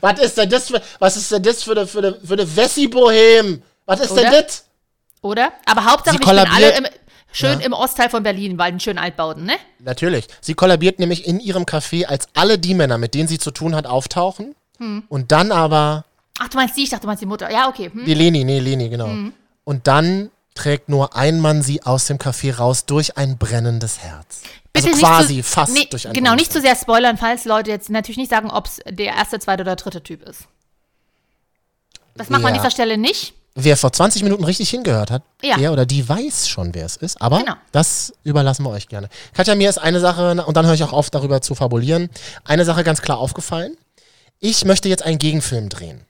[0.00, 2.56] Was ist denn das für, was ist denn das für eine, für eine, für eine
[2.56, 3.62] Wessi-Bohem?
[3.84, 4.42] Was ist denn Oder?
[4.42, 4.64] das?
[5.22, 5.52] Oder?
[5.66, 6.86] Aber Hauptsache, Sie wir alle im,
[7.36, 9.54] schön im Ostteil von Berlin, weil den schönen Altbauten, ne?
[9.80, 10.26] Natürlich.
[10.40, 13.74] Sie kollabiert nämlich in ihrem Café, als alle die Männer, mit denen sie zu tun
[13.74, 14.54] hat, auftauchen.
[14.78, 15.04] Hm.
[15.08, 16.04] Und dann aber
[16.38, 17.50] Ach, du meinst die, ich dachte, du meinst die Mutter.
[17.50, 17.90] Ja, okay.
[17.92, 18.04] Hm.
[18.04, 19.06] Die Leni, nee, Leni, genau.
[19.06, 19.32] Mhm.
[19.64, 24.42] Und dann trägt nur ein Mann sie aus dem Café raus durch ein brennendes Herz.
[24.74, 27.70] Also nicht quasi zu- fast nee, durch ein Genau, nicht zu sehr spoilern, falls Leute
[27.70, 30.42] jetzt natürlich nicht sagen, ob es der erste, zweite oder dritte Typ ist.
[32.14, 32.62] Das macht man an Ja.
[32.62, 33.34] dieser Stelle nicht.
[33.58, 35.56] Wer vor 20 Minuten richtig hingehört hat, Ja.
[35.56, 37.20] der oder die weiß schon, wer es ist.
[37.22, 37.54] Aber Genau.
[37.72, 39.08] das überlassen wir euch gerne.
[39.32, 42.10] Katja, mir ist eine Sache, und dann höre ich auch auf, darüber zu fabulieren,
[42.44, 43.74] eine Sache ganz klar aufgefallen.
[44.40, 46.02] Ich möchte jetzt einen Gegenfilm drehen.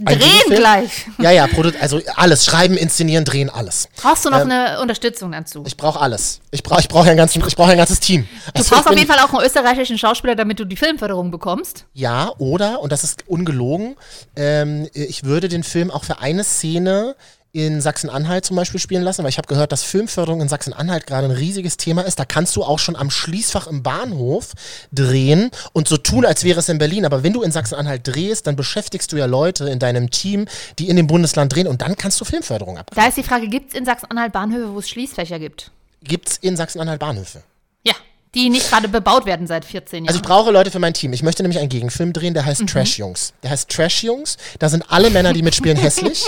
[0.00, 0.56] Drehen Gegenfilm?
[0.58, 1.06] gleich.
[1.20, 1.46] Ja, ja,
[1.80, 2.44] also alles.
[2.44, 3.88] Schreiben, inszenieren, drehen, alles.
[3.96, 5.62] Brauchst du noch Ähm, eine Unterstützung dazu?
[5.66, 6.40] Ich brauche alles.
[6.50, 8.22] Ich brauche ich brauch ein, ganzen- ich brauch ein ganzes Team.
[8.46, 11.84] Du Also brauchst auf jeden Fall auch einen österreichischen Schauspieler, damit du die Filmförderung bekommst.
[11.92, 13.94] Ja, oder, und das ist ungelogen,
[14.34, 17.14] ähm, ich würde den Film auch für eine Szene
[17.54, 21.28] in Sachsen-Anhalt zum Beispiel spielen lassen, weil ich habe gehört, dass Filmförderung in Sachsen-Anhalt gerade
[21.28, 22.18] ein riesiges Thema ist.
[22.18, 24.54] Da kannst du auch schon am Schließfach im Bahnhof
[24.90, 27.06] drehen und so tun, als wäre es in Berlin.
[27.06, 30.46] Aber wenn du in Sachsen-Anhalt drehst, dann beschäftigst du ja Leute in deinem Team,
[30.80, 32.90] die in dem Bundesland drehen und dann kannst du Filmförderung ab.
[32.92, 35.70] Da ist die Frage, gibt es in Sachsen-Anhalt Bahnhöfe, wo es Schließfächer gibt?
[36.02, 37.44] Gibt's in Sachsen-Anhalt Bahnhöfe?
[38.34, 40.08] Die nicht gerade bebaut werden seit 14 Jahren.
[40.08, 41.12] Also ich brauche Leute für mein Team.
[41.12, 42.66] Ich möchte nämlich einen Gegenfilm drehen, der heißt Mhm.
[42.66, 43.32] Trash Jungs.
[43.42, 44.36] Der heißt Trash Jungs.
[44.58, 46.24] Da sind alle Männer, die mitspielen, hässlich.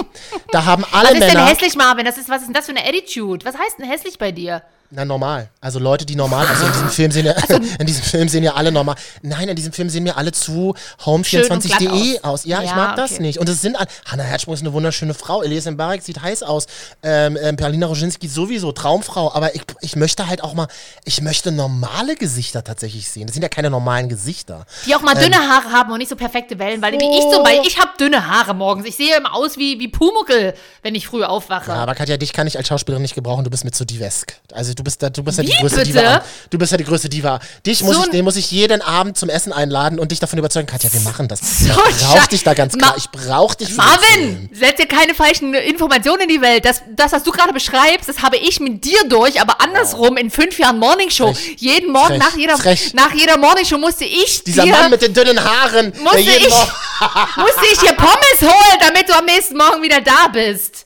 [0.52, 1.46] Da haben alle was ist denn Männer.
[1.46, 2.04] hässlich, Marvin?
[2.04, 3.44] Das ist, was ist denn das für eine Attitude?
[3.44, 4.62] Was heißt denn hässlich bei dir?
[4.90, 5.48] Na, normal.
[5.60, 7.32] Also Leute, die normal, also in diesem Film sehen ja,
[7.78, 8.94] in diesem Film sehen ja alle normal.
[9.22, 10.74] Nein, in diesem Film sehen mir alle zu
[11.04, 12.44] home24.de Schön und glatt aus.
[12.44, 13.22] Ja, ich Ja, mag das okay.
[13.22, 13.38] nicht.
[13.38, 15.42] Und es sind alle, Hannah Herzsprung ist eine wunderschöne Frau.
[15.42, 16.66] Elias Mbarek sieht heiß aus.
[17.02, 19.32] Ähm, ähm, Perlina Roginski sowieso, Traumfrau.
[19.34, 20.68] Aber ich, ich möchte halt auch mal,
[21.04, 23.26] ich möchte normale Gesichter tatsächlich sehen.
[23.26, 24.66] Das sind ja keine normalen Gesichter.
[24.86, 27.32] Die auch mal Ähm, dünne Haare haben und nicht so perfekte Wellen, weil wie ich
[27.32, 28.86] zum Beispiel, ich habe dünne Haare morgens.
[28.86, 31.70] Ich sehe immer aus wie, wie Pumuckel, wenn ich früh aufwache.
[31.72, 34.34] Ja, aber Katja, dich kann ich als Schauspielerin nicht gebrauchen, du bist mir zu divesk.
[34.52, 35.92] Also du bist da, du bist ja die Wie größte bitte?
[35.92, 36.24] Diva.
[36.50, 37.40] Du bist ja die größte Diva.
[37.66, 40.20] Dich muss So ich, ein- den muss ich jeden Abend zum Essen einladen und dich
[40.20, 41.40] davon überzeugen, Katja, wir machen das.
[41.62, 42.90] Ich brauch dich da ganz klar.
[42.90, 46.64] Ma- ich brauch dich für den Marvin, setz dir keine falschen Informationen in die Welt.
[46.64, 50.30] Das, das was du gerade beschreibst, das habe ich mit dir durch, aber andersrum in
[50.30, 51.32] fünf Jahren Morningshow.
[51.34, 51.56] Frech.
[51.58, 52.18] Jeden Morgen Frech.
[52.18, 52.94] nach jeder, Frech.
[52.94, 55.92] nach jeder Morningshow musste ich Dieser dir, Mann mit den dünnen Haaren.
[55.92, 56.70] der musste jeden ich, Morgen-
[57.36, 60.85] musste ich dir Pommes holen, damit du am nächsten Morgen wieder da bist.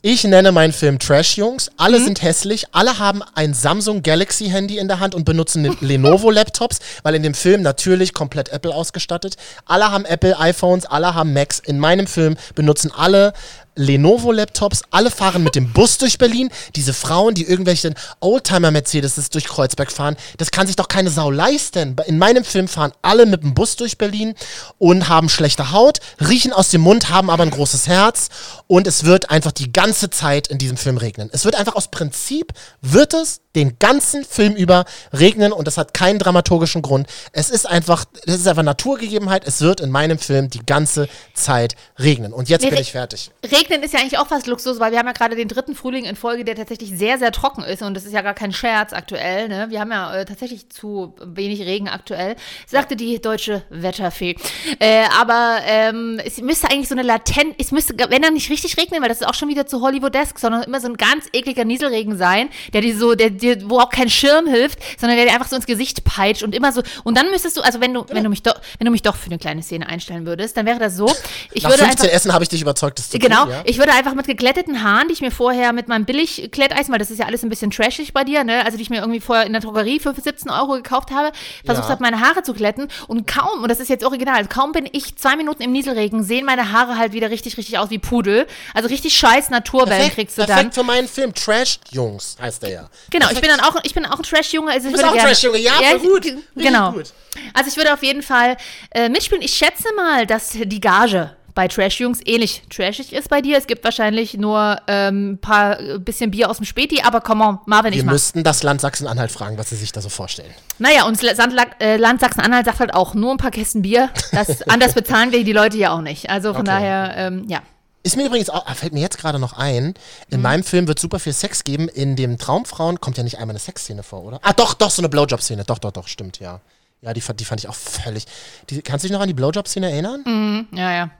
[0.00, 1.70] Ich nenne meinen Film Trash Jungs.
[1.70, 1.74] Mhm.
[1.78, 2.66] Alle sind hässlich.
[2.72, 7.16] Alle haben ein Samsung Galaxy Handy in der Hand und benutzen Le- Lenovo Laptops, weil
[7.16, 9.34] in dem Film natürlich komplett Apple ausgestattet.
[9.66, 11.58] Alle haben Apple iPhones, alle haben Macs.
[11.58, 13.32] In meinem Film benutzen alle
[13.74, 14.82] Lenovo Laptops.
[14.92, 16.50] Alle fahren mit dem Bus durch Berlin.
[16.76, 21.32] Diese Frauen, die irgendwelchen Oldtimer Mercedes durch Kreuzberg fahren, das kann sich doch keine Sau
[21.32, 21.96] leisten.
[22.06, 24.34] In meinem Film fahren alle mit dem Bus durch Berlin
[24.78, 28.28] und haben schlechte Haut, riechen aus dem Mund, haben aber ein großes Herz
[28.68, 31.30] und es wird einfach die ganze Zeit in diesem Film regnen.
[31.32, 32.52] Es wird einfach aus Prinzip,
[32.82, 37.08] wird es den ganzen Film über regnen und das hat keinen dramaturgischen Grund.
[37.32, 39.46] Es ist einfach, das ist einfach Naturgegebenheit.
[39.46, 42.34] Es wird in meinem Film die ganze Zeit regnen.
[42.34, 43.30] Und jetzt Nee, bin ich fertig.
[43.50, 46.04] Regnen ist ja eigentlich auch fast Luxus, weil wir haben ja gerade den dritten Frühling
[46.04, 47.82] in Folge, der tatsächlich sehr, sehr trocken ist.
[47.82, 49.48] Und das ist ja gar kein Scherz aktuell.
[49.48, 49.66] Ne?
[49.70, 54.36] Wir haben ja äh, tatsächlich zu wenig Regen aktuell, sagte die deutsche Wetterfee.
[54.78, 58.57] Äh, aber ähm, es müsste eigentlich so eine latent, es müsste, wenn er nicht richtig
[58.58, 61.26] richtig regnen, weil das ist auch schon wieder zu Hollywoodesk, sondern immer so ein ganz
[61.32, 65.26] ekliger Nieselregen sein, der dir so, der dir, wo auch kein Schirm hilft, sondern der
[65.26, 66.82] dir einfach so ins Gesicht peitscht und immer so.
[67.04, 69.16] Und dann müsstest du, also wenn du, wenn du mich doch, wenn du mich doch
[69.16, 71.06] für eine kleine Szene einstellen würdest, dann wäre das so.
[71.52, 73.62] Ich Nach würde 15 einfach, Essen habe ich dich überzeugt, das zu Genau, tun, ja?
[73.64, 77.10] ich würde einfach mit geglätteten Haaren, die ich mir vorher mit meinem Billig-Glätteisen, weil das
[77.10, 78.64] ist ja alles ein bisschen trashig bei dir, ne?
[78.64, 81.32] Also die ich mir irgendwie vorher in der Drogerie für 17 Euro gekauft habe,
[81.64, 81.90] versucht Ja.
[81.90, 85.16] habe, meine Haare zu glätten und kaum, und das ist jetzt original, kaum bin ich
[85.16, 88.46] zwei Minuten im Nieselregen, sehen meine Haare halt wieder richtig, richtig aus wie Pudel.
[88.74, 90.72] Also richtig scheiß Naturwellen kriegst du perfekt dann.
[90.72, 91.34] für meinen Film.
[91.34, 92.88] Trash Jungs heißt der ja.
[93.10, 94.70] Genau, ich bin dann auch, ich bin auch ein Trash-Junge.
[94.72, 96.26] Also ich bist würde auch ein Trash-Junge, ja, ich- gut.
[96.54, 96.92] Genau.
[96.92, 97.12] gut.
[97.54, 98.56] Also ich würde auf jeden Fall
[98.90, 99.42] äh, mitspielen.
[99.42, 103.58] Ich schätze mal, dass die Gage bei Trash-Jungs ähnlich trashig ist bei dir.
[103.58, 107.40] Es gibt wahrscheinlich nur ähm, ein paar äh, bisschen Bier aus dem Späti, aber komm
[107.40, 110.54] on, Marvin, ich Wir müssten das Land Sachsen-Anhalt fragen, was sie sich da so vorstellen.
[110.78, 114.10] Naja, und das Land, äh, Land Sachsen-Anhalt sagt halt auch nur ein paar Kästen Bier.
[114.30, 116.30] Das, anders bezahlen wir die Leute ja auch nicht.
[116.30, 116.70] Also von Okay.
[116.70, 117.60] daher, ähm, ja.
[118.02, 119.94] Ist mir übrigens auch, ah, fällt mir jetzt gerade noch ein,
[120.30, 121.88] in meinem Film wird super viel Sex geben.
[121.88, 124.38] In dem Traumfrauen kommt ja nicht einmal eine Sexszene vor, oder?
[124.42, 125.64] Ah, doch, doch, so eine Blowjob-Szene.
[125.64, 126.60] Doch, doch, doch, stimmt, ja.
[127.02, 128.24] Ja, die, fand- die fand ich auch völlig.
[128.70, 130.68] Die, kannst du dich noch an die Blowjob-Szene erinnern?
[130.72, 131.10] Ja, ja.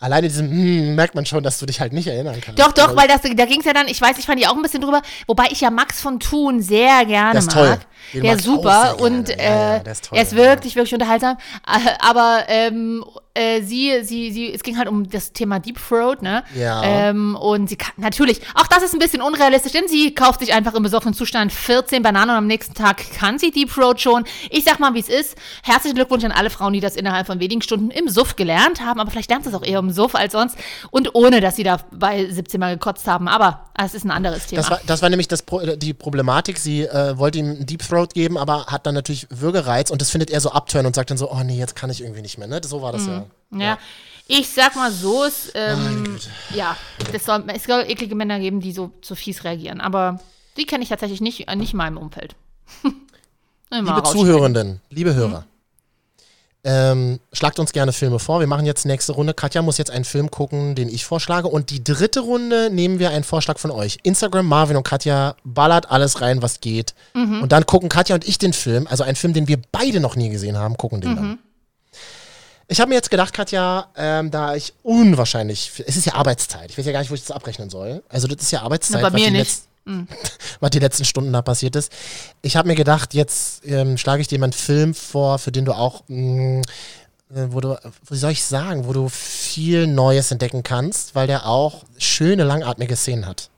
[0.00, 2.60] Alleine diesem, hm, merkt man schon, dass du dich halt nicht erinnern kannst.
[2.60, 4.46] Doch, doch, Also, weil das, da ging es ja dann, ich weiß, ich fand die
[4.46, 7.54] auch ein bisschen drüber, wobei ich ja Max von Thun sehr gerne Der ist mag.
[7.54, 7.78] toll.
[8.14, 10.38] Den Der ist super und Ja, äh, ja, der ist toll, er ist ja.
[10.38, 11.36] wirklich, wirklich unterhaltsam.
[11.66, 13.04] Äh, aber ähm,
[13.34, 16.44] äh, sie, sie, sie, es ging halt um das Thema Deep Throat, ne?
[16.54, 16.82] Ja.
[16.82, 20.52] Ähm, und sie kann, natürlich, auch das ist ein bisschen unrealistisch, denn sie kauft sich
[20.52, 24.24] einfach im besoffenen Zustand 14 Bananen und am nächsten Tag kann sie Deep Throat schon.
[24.50, 25.36] Ich sag mal, wie es ist.
[25.62, 29.00] Herzlichen Glückwunsch an alle Frauen, die das innerhalb von wenigen Stunden im Suff gelernt haben,
[29.00, 30.56] aber vielleicht lernt sie es auch eher im Suff als sonst
[30.90, 33.28] und ohne, dass sie da bei 17 Mal gekotzt haben.
[33.28, 34.62] Aber es ist ein anderes Thema.
[34.62, 36.58] Das war, das war nämlich das Pro, die Problematik.
[36.58, 40.10] Sie äh, wollte ihm einen Deep Throat geben, aber hat dann natürlich Würgereiz und das
[40.10, 42.38] findet er so abtören und sagt dann so, oh nee, jetzt kann ich irgendwie nicht
[42.38, 42.48] mehr.
[42.48, 42.60] Ne?
[42.64, 43.26] So war das ja.
[43.50, 43.78] Ja.
[44.26, 46.18] Ich sag mal so, es, ähm,
[46.54, 46.76] ja,
[47.12, 49.80] es soll, es soll eklige Männer geben, die so, so fies reagieren.
[49.80, 50.20] Aber
[50.58, 52.34] die kenne ich tatsächlich nicht, äh, nicht in meinem Umfeld.
[53.70, 54.02] Liebe.
[54.02, 55.44] Zuhörenden, liebe Hörer,
[56.64, 58.40] ähm, schlagt uns gerne Filme vor.
[58.40, 59.32] Wir machen jetzt nächste Runde.
[59.32, 61.48] Katja muss jetzt einen Film gucken, den ich vorschlage.
[61.48, 63.98] Und die dritte Runde nehmen wir einen Vorschlag von euch.
[64.02, 66.94] Instagram, Marvin und Katja ballert alles rein, was geht.
[67.42, 70.16] Und dann gucken Katja und ich den Film, also einen Film, den wir beide noch
[70.16, 71.38] nie gesehen haben, gucken den dann.
[72.70, 76.70] Ich habe mir jetzt gedacht, Katja, ähm, da ich unwahrscheinlich, es ist ja Arbeitszeit.
[76.70, 78.02] Ich weiß ja gar nicht, wo ich das abrechnen soll.
[78.10, 79.00] Also das ist ja Arbeitszeit.
[79.00, 79.62] Na, bei mir nicht.
[79.88, 80.06] Letz-
[80.60, 81.92] was die letzten Stunden da passiert ist.
[82.42, 85.64] Ich habe mir gedacht, jetzt ähm, schlage ich dir mal einen Film vor, für den
[85.64, 86.60] du auch, mh,
[87.34, 87.78] äh, wo du,
[88.08, 92.96] wie soll ich sagen, wo du viel Neues entdecken kannst, weil der auch schöne, langatmige
[92.96, 93.50] Szenen hat.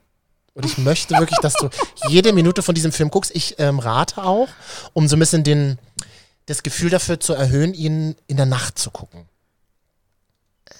[0.54, 1.70] Und ich möchte wirklich, dass du
[2.08, 3.30] jede Minute von diesem Film guckst.
[3.34, 4.48] Ich ähm, rate auch,
[4.92, 5.78] um so ein bisschen den,
[6.46, 9.29] das Gefühl dafür zu erhöhen, ihn in der Nacht zu gucken.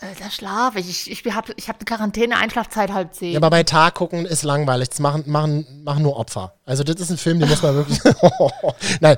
[0.01, 1.09] Äh, da schlafe ich.
[1.11, 3.33] Ich, ich habe ich hab eine Quarantäne-Einschlafzeit halb zehn.
[3.33, 4.89] Ja, aber bei Tag gucken ist langweilig.
[4.91, 6.55] Das machen, machen, machen nur Opfer.
[6.65, 7.99] Also, das ist ein Film, den muss man wirklich.
[9.01, 9.17] Nein.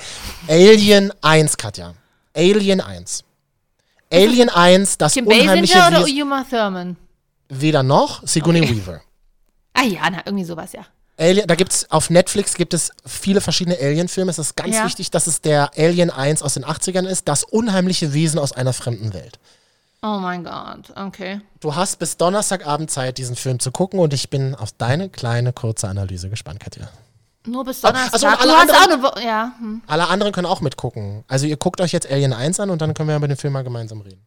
[0.49, 1.95] Alien 1, Katja.
[2.35, 3.25] Alien 1.
[4.12, 6.23] Alien 1, das Kim unheimliche Basinger oder.
[6.23, 6.97] Uma Thurman?
[7.49, 9.01] Weder noch, Sigourney Weaver.
[9.75, 10.85] Ah ja, na, irgendwie sowas, ja.
[11.18, 14.31] Alien, da gibt's auf Netflix gibt es viele verschiedene Alien-Filme.
[14.31, 14.85] Es ist ganz Ja.
[14.85, 18.73] wichtig, dass es der Alien 1 aus den 80ern ist, das unheimliche Wesen aus einer
[18.73, 19.39] fremden Welt.
[20.05, 21.40] Oh mein Gott, okay.
[21.61, 25.53] Du hast bis Donnerstagabend Zeit, diesen Film zu gucken und ich bin auf deine kleine
[25.53, 26.88] kurze Analyse gespannt, Katja.
[27.46, 28.14] Nur bis Ach, Donnerstag.
[28.14, 29.24] also alle anderen- eine.
[29.24, 29.82] Ja, hm.
[29.86, 31.24] Alle anderen können auch mitgucken.
[31.28, 33.53] Also ihr guckt euch jetzt Alien 1 an und dann können wir über den Film
[33.53, 34.26] mal gemeinsam reden.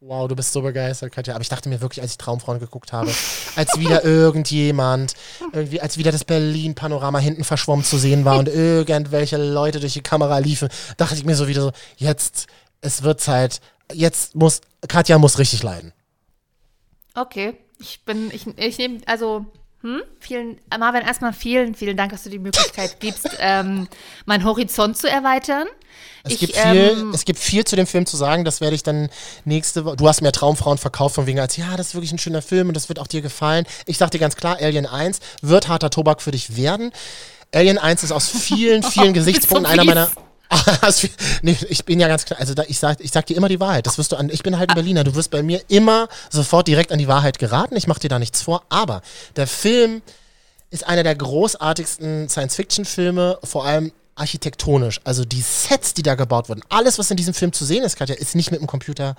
[0.00, 1.34] Wow, du bist so begeistert, Katja.
[1.34, 3.10] Aber ich dachte mir wirklich, als ich Traumfrauen geguckt habe,
[3.56, 5.14] als wieder irgendjemand,
[5.52, 10.02] irgendwie, als wieder das Berlin-Panorama hinten verschwommen zu sehen war und irgendwelche Leute durch die
[10.02, 12.46] Kamera liefen, dachte ich mir so wieder so, jetzt,
[12.80, 13.60] es wird Zeit,
[13.92, 15.92] jetzt muss, Katja muss richtig leiden.
[17.14, 17.54] Okay.
[17.80, 19.46] Ich bin, ich, ich nehme, also,
[19.82, 23.88] hm, vielen, Marvin, erstmal vielen, vielen Dank, dass du die Möglichkeit gibst, ähm,
[24.26, 25.66] meinen Horizont zu erweitern.
[26.24, 28.74] Es, ich, gibt viel, ähm, es gibt viel zu dem Film zu sagen, das werde
[28.74, 29.08] ich dann
[29.44, 29.96] nächste Woche.
[29.96, 32.68] Du hast mir Traumfrauen verkauft, von wegen als, ja, das ist wirklich ein schöner Film
[32.68, 33.66] und das wird auch dir gefallen.
[33.86, 36.92] Ich dir ganz klar, Alien 1 wird harter Tobak für dich werden.
[37.54, 40.10] Alien 1 ist aus vielen, vielen Gesichtspunkten so einer meiner.
[41.42, 43.60] Nee, ich bin ja ganz klar, also da, ich, sag, ich sag dir immer die
[43.60, 43.86] Wahrheit.
[43.86, 45.04] Das wirst du an, ich bin halt ein Berliner.
[45.04, 47.76] Du wirst bei mir immer sofort direkt an die Wahrheit geraten.
[47.76, 48.62] Ich mache dir da nichts vor.
[48.68, 49.02] Aber
[49.36, 50.02] der Film
[50.70, 55.00] ist einer der großartigsten Science-Fiction-Filme, vor allem architektonisch.
[55.04, 57.96] Also die Sets, die da gebaut wurden, alles, was in diesem Film zu sehen ist,
[57.96, 59.14] Katja, ist nicht mit dem Computer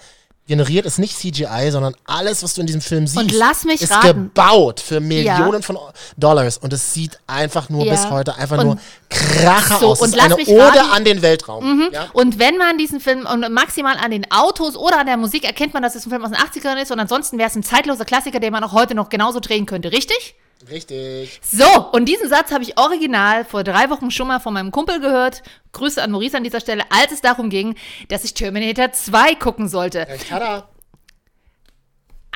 [0.50, 3.82] generiert, ist nicht CGI, sondern alles, was du in diesem Film siehst, Und lass mich
[3.82, 4.08] ist raten.
[4.34, 5.78] gebaut für Millionen von
[6.18, 7.94] Dollars und es sieht einfach nur Ja.
[7.94, 8.78] bis heute einfach Und- nur
[9.10, 10.02] Kracher So, aus.
[10.02, 10.88] und lass mich Ode raten.
[10.88, 10.94] Mhm.
[10.94, 11.90] an den Weltraum.
[11.92, 12.08] Ja?
[12.14, 15.74] Und wenn man diesen Film und maximal an den Autos oder an der Musik erkennt
[15.74, 18.06] man, dass es ein Film aus den 80ern ist und ansonsten wäre es ein zeitloser
[18.06, 20.36] Klassiker, den man auch heute noch genauso drehen könnte, richtig?
[20.68, 21.40] Richtig.
[21.42, 25.00] So, und diesen Satz habe ich original vor drei Wochen schon mal von meinem Kumpel
[25.00, 25.42] gehört.
[25.72, 27.76] Grüße an Maurice an dieser Stelle, als es darum ging,
[28.10, 30.02] dass ich Terminator 2 gucken sollte.
[30.02, 30.70] Hat er.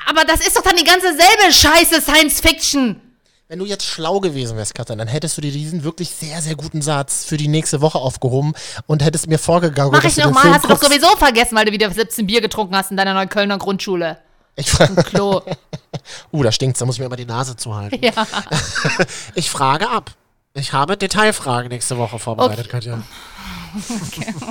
[0.08, 3.02] Aber das ist doch dann die ganze selbe Scheiße Science Fiction.
[3.50, 6.56] Wenn du jetzt schlau gewesen wärst, Katrin, dann hättest du dir diesen wirklich sehr, sehr
[6.56, 8.54] guten Satz für die nächste Woche aufgehoben
[8.88, 11.92] und hättest mir vorgegangen, Mach ich nochmal, hast du doch sowieso vergessen, weil du wieder
[11.92, 14.18] 17 Bier getrunken hast in deiner Neuköllner Grundschule.
[14.56, 15.42] Ich frage, Klo.
[16.32, 18.00] uh, da stinkt's, da muss ich mir immer die Nase zuhalten.
[18.04, 18.12] ja.
[19.36, 20.12] Ich frage ab.
[20.54, 23.02] Ich habe Detailfragen nächste Woche vorbereitet, Katja.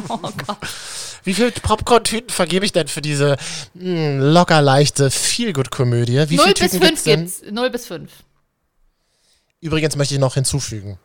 [0.09, 0.59] Oh Gott.
[1.23, 3.37] Wie viele Popcorn-Tüten vergebe ich denn für diese
[3.75, 6.29] mh, locker leichte Feel-Good-Komödie?
[6.29, 7.43] Wie 0 viele bis 5 gibt's.
[7.49, 8.11] 0 bis 5.
[9.61, 10.99] Übrigens möchte ich noch hinzufügen.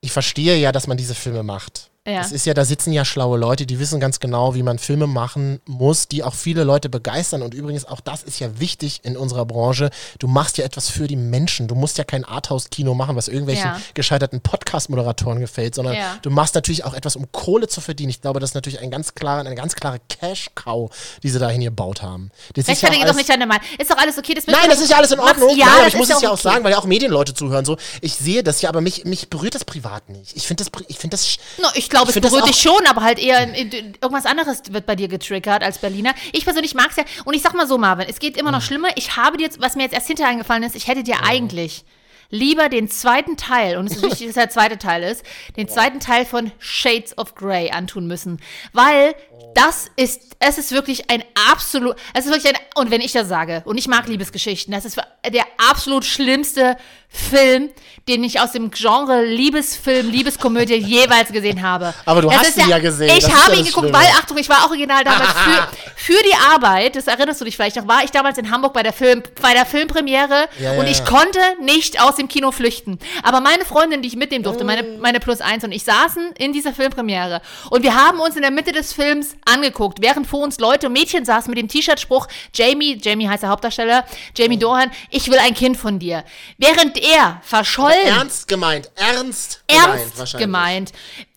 [0.00, 1.90] Ich verstehe ja, dass man diese Filme macht.
[2.06, 2.20] Ja.
[2.20, 5.06] Es ist ja, da sitzen ja schlaue Leute, die wissen ganz genau, wie man Filme
[5.06, 7.40] machen muss, die auch viele Leute begeistern.
[7.40, 9.88] Und übrigens, auch das ist ja wichtig in unserer Branche.
[10.18, 11.66] Du machst ja etwas für die Menschen.
[11.66, 13.80] Du musst ja kein Arthouse-Kino machen, was irgendwelchen Ja.
[13.94, 16.18] gescheiterten Podcast-Moderatoren gefällt, sondern Ja.
[16.20, 18.10] du machst natürlich auch etwas, um Kohle zu verdienen.
[18.10, 20.90] Ich glaube, das ist natürlich ein ganz klar, eine ganz klare Cash-Cow,
[21.22, 22.30] die sie dahin gebaut haben.
[22.54, 23.64] Das ist ja doch alles- nicht deine Meinung.
[23.78, 24.34] Ist doch alles okay.
[24.34, 25.56] Das Nein, das ist ja alles in Ordnung.
[25.56, 26.42] Ja, Nein, aber das ich muss es ja auch okay.
[26.42, 27.64] sagen, weil ja auch Medienleute zuhören.
[27.64, 30.36] So, ich sehe das ja, aber mich, mich berührt das privat nicht.
[30.36, 33.18] Ich finde das, ich finde das, No, ich glaube, es berührt dich schon, aber halt
[33.18, 36.14] eher irgendwas anderes wird bei dir getriggert als Berliner.
[36.32, 37.04] Ich persönlich mag es ja.
[37.24, 38.56] Und ich sag mal so, Marvin, es geht immer Mhm.
[38.56, 38.88] noch schlimmer.
[38.96, 41.84] Ich habe dir jetzt, was mir jetzt erst hinterher eingefallen ist, ich hätte dir eigentlich
[42.30, 45.22] lieber den zweiten Teil, und es ist wichtig, dass der zweite Teil ist,
[45.56, 48.40] den zweiten Teil von Shades of Grey antun müssen.
[48.72, 49.14] Weil
[49.54, 51.22] das ist, es ist wirklich ein
[51.52, 54.84] absolut, es ist wirklich ein, und wenn ich das sage, und ich mag Liebesgeschichten, das
[54.84, 54.96] ist
[55.32, 56.76] der absolut schlimmste
[57.14, 57.70] Film,
[58.08, 61.94] den ich aus dem Genre Liebesfilm, Liebeskomödie jeweils gesehen habe.
[62.04, 63.98] Aber du Das hast ihn ja gesehen, Ich habe ja ihn geguckt, Schlimme.
[63.98, 65.68] weil, Achtung, ich war original damals für,
[66.16, 68.82] für die Arbeit, das erinnerst du dich vielleicht noch, war ich damals in Hamburg bei
[68.82, 71.04] der Film, bei der Filmpremiere Ja, ja, und ich ja.
[71.04, 72.98] konnte nicht aus dem Kino flüchten.
[73.22, 75.00] Aber meine Freundin, die ich mitnehmen durfte, meine, Mm.
[75.00, 77.40] meine Plus eins und ich saßen in dieser Filmpremiere
[77.70, 81.24] und wir haben uns in der Mitte des Films angeguckt, während vor uns Leute, Mädchen
[81.24, 84.04] saßen mit dem T-Shirt-Spruch, Jamie, Jamie heißt der Hauptdarsteller,
[84.36, 86.24] Jamie Dohan, ich will ein Kind von dir.
[86.58, 90.46] Während er verschollen ernst gemeint, ernst gemeint, ernst wahrscheinlich.
[90.46, 90.92] gemeint.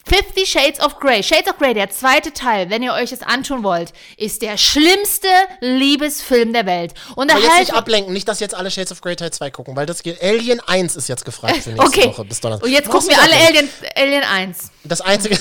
[0.07, 1.21] Fifty Shades of Grey.
[1.21, 5.27] Shades of Grey, der zweite Teil, wenn ihr euch es antun wollt, ist der schlimmste
[5.59, 6.93] Liebesfilm der Welt.
[7.17, 9.51] Und Aber jetzt nicht halt, ablenken, nicht, dass jetzt alle Shades of Grey Teil 2
[9.51, 10.23] gucken, weil das geht.
[10.23, 12.07] Alien 1 ist jetzt gefragt für nächste okay.
[12.07, 12.65] Woche bis Donnerstag.
[12.65, 14.57] Und jetzt Brauchst gucken wir alle nicht Alien, Alien 1.
[14.85, 15.37] Das einzige.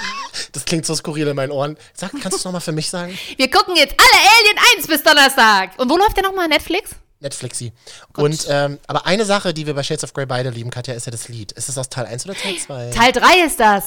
[0.52, 1.76] das klingt so skurril in meinen Ohren.
[1.94, 3.16] Sag, kannst du es nochmal für mich sagen?
[3.36, 5.78] Wir gucken jetzt alle Alien 1 bis Donnerstag.
[5.78, 6.48] Und wo läuft der nochmal?
[6.48, 6.90] Netflix?
[7.20, 7.72] Netflixy.
[8.16, 11.06] Und, ähm, aber eine Sache, die wir bei Shades of Grey beide lieben, Katja, ist
[11.06, 11.52] ja das Lied.
[11.52, 12.90] Ist es aus Teil 1 oder Teil 2?
[12.90, 13.84] Teil 3 ist das.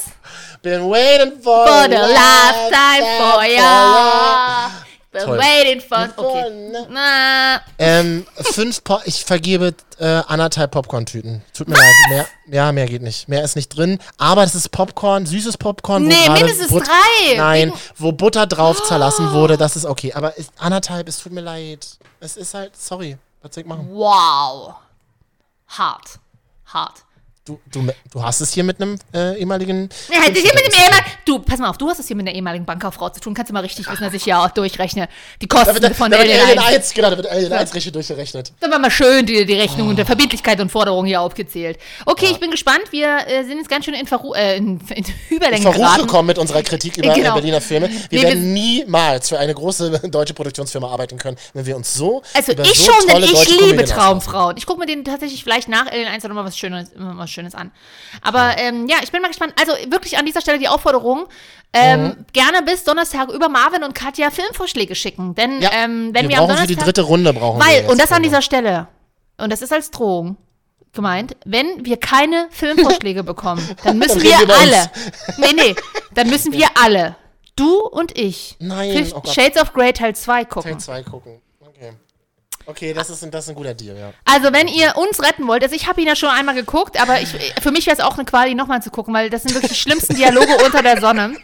[0.61, 4.71] Been waiting for, For the last time for ya.
[5.14, 5.38] Toll.
[5.38, 6.09] waiting for.
[6.18, 6.51] Okay.
[6.89, 7.61] Na.
[7.78, 11.43] Ähm, fünf po ich vergebe äh, anderthalb Popcorn-Tüten.
[11.53, 11.93] Tut mir leid.
[12.09, 13.28] Mehr, ja, mehr geht nicht.
[13.30, 13.99] Mehr ist nicht drin.
[14.18, 16.03] Aber das ist Popcorn, süßes Popcorn.
[16.03, 17.38] wo Nee, mindestens But- drei.
[17.38, 20.14] Nein, Wegen- wo Butter drauf zerlassen wurde, das ist okay.
[20.14, 21.88] Aber ist anderthalb, es tut mir leid.
[22.20, 23.18] Es ist halt, sorry.
[23.41, 23.88] Was soll ich machen?
[23.91, 24.74] Wow.
[25.68, 26.20] Hart.
[26.66, 27.03] Hart.
[27.45, 29.89] Du, du, du hast es hier mit einem äh, ehemaligen.
[30.09, 31.05] Ja, hier mit dem ehemaligen.
[31.25, 33.33] Du, pass mal auf, du hast es hier mit einer ehemaligen Bankkauffrau zu tun.
[33.33, 35.09] Kannst du mal richtig wissen, dass ich ja auch durchrechne.
[35.41, 36.67] Die Da Kosten wird, von da wird Alien Alien 1.
[36.75, 38.53] 1, genau, da wird Alien 1 richtig durchgerechnet.
[38.61, 41.79] Dann war mal schön die, die Rechnung und der Verbindlichkeit und Forderungen hier aufgezählt.
[42.05, 42.83] Okay, ich bin gespannt.
[42.91, 46.01] Wir äh, sind jetzt ganz schön in, Verru äh, in, in Überlänge Verruch geraten.
[46.03, 47.31] gekommen mit unserer Kritik über Genau.
[47.31, 47.89] äh, Berliner Filme.
[47.89, 51.93] Wir Nee, wir- werden niemals für eine große deutsche Produktionsfirma arbeiten können, wenn wir uns
[51.93, 52.21] so.
[52.33, 54.55] Also ich so schon, denn ich liebe Traumfrauen.
[54.55, 57.32] Ich gucke mir den tatsächlich vielleicht nach Alien 1 noch mal was Schönes, immer was
[57.34, 57.71] Schönes an.
[58.21, 59.53] Aber ähm, ja, ich bin mal gespannt.
[59.59, 61.25] Also wirklich an dieser Stelle die Aufforderung,
[61.73, 62.25] ähm, Mhm.
[62.34, 65.34] gerne bis Donnerstag über Marvin und Katja Filmvorschläge schicken.
[65.36, 66.67] Denn Ja, ähm, wenn wir wir, am brauchen für Donnerstag...
[66.67, 68.88] die dritte Runde brauchen wir Weil, jetzt und das an dieser Stelle,
[69.38, 70.38] und das ist als Drohung
[70.93, 74.91] gemeint, wenn wir keine Filmvorschläge bekommen, dann müssen Dann wir wir alle,
[75.38, 75.75] nee, nee,
[76.13, 77.15] dann müssen wir alle,
[77.55, 79.23] du und ich, Nein, oh.
[79.27, 80.71] Shades of Grey Teil 2 gucken.
[80.73, 81.41] Teil 2 gucken.
[82.66, 82.93] Okay.
[82.93, 84.14] Das ist, ein- das ist ein guter Deal, ja.
[84.26, 87.22] Also, wenn ihr uns retten wollt, also ich habe ihn ja schon einmal geguckt, aber
[87.22, 87.30] ich,
[87.61, 89.78] für mich wäre es auch eine Quali, nochmal zu gucken, weil das sind wirklich die
[89.78, 91.36] schlimmsten Dialoge unter der Sonne.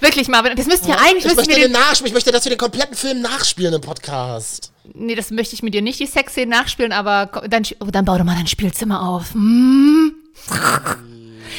[0.00, 2.50] Wirklich, Marvin, das müssten ja eigentlich, Ich möchte, wir den den, ich möchte, dass wir
[2.50, 4.72] den kompletten Film nachspielen im Podcast.
[4.94, 8.18] nee, das möchte ich mit dir nicht, die Sexszenen nachspielen, aber dann, oh, dann bau
[8.18, 9.32] doch mal dein Spielzimmer auf.
[9.34, 10.12] Hm?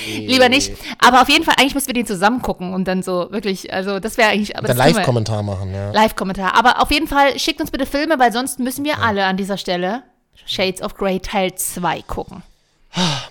[0.08, 0.72] Lieber nicht.
[1.00, 4.00] Aber auf jeden Fall, eigentlich müssen wir den zusammen gucken und dann so wirklich, also
[4.00, 4.58] das wäre eigentlich.
[4.58, 5.92] Aber Dann Live-Kommentar machen, ja.
[5.92, 6.56] Live-Kommentar.
[6.56, 9.58] Aber auf jeden Fall schickt uns bitte Filme, weil sonst müssen wir alle an dieser
[9.58, 10.04] Stelle
[10.46, 12.44] Shades of Grey Teil 2 gucken.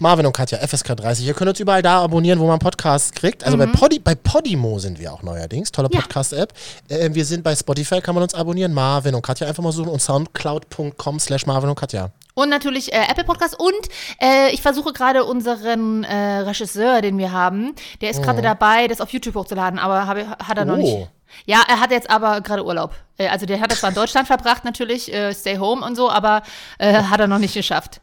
[0.01, 1.25] Marvin und Katja, FSK 30.
[1.25, 3.45] Ihr könnt uns überall da abonnieren, wo man Podcasts kriegt.
[3.45, 5.71] Also bei, Podi, bei Podimo sind wir auch neuerdings.
[5.71, 5.95] Tolle Mhm.
[5.95, 6.01] Ja.
[6.01, 6.53] Podcast-App.
[6.89, 8.73] Äh, wir sind bei Spotify, kann man uns abonnieren.
[8.75, 12.11] Marvin und Katja einfach mal suchen und soundcloud.com slash Marvin und Katja.
[12.35, 13.59] Und natürlich äh, Apple Podcast.
[13.59, 13.73] Und
[14.21, 19.01] äh, ich versuche gerade unseren äh, Regisseur, den wir haben, der ist gerade dabei, das
[19.01, 20.79] auf YouTube hochzuladen, aber habe, hat er noch Oh.
[20.79, 21.09] nicht.
[21.47, 22.95] Ja, er hat jetzt aber gerade Urlaub.
[23.19, 26.11] Äh, also der hat das zwar in Deutschland verbracht, natürlich, äh, Stay Home und so,
[26.11, 26.43] aber
[26.79, 28.01] äh, hat er noch nicht geschafft.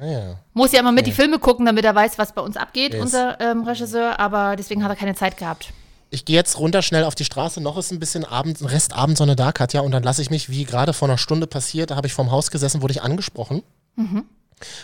[0.00, 0.36] Naja.
[0.52, 3.02] Muss ja immer mit die Filme gucken, damit er weiß, was bei uns abgeht, Yes.
[3.02, 5.70] unser ähm, Regisseur, aber deswegen hat er keine Zeit gehabt.
[6.14, 7.60] Ich gehe jetzt runter schnell auf die Straße.
[7.60, 9.80] Noch ist ein bisschen Abend, ein Rest Abendsonne da, Katja.
[9.80, 12.30] Und dann lasse ich mich, wie gerade vor einer Stunde passiert, da habe ich vorm
[12.30, 13.62] Haus gesessen, wurde ich angesprochen.
[13.96, 14.24] Mhm.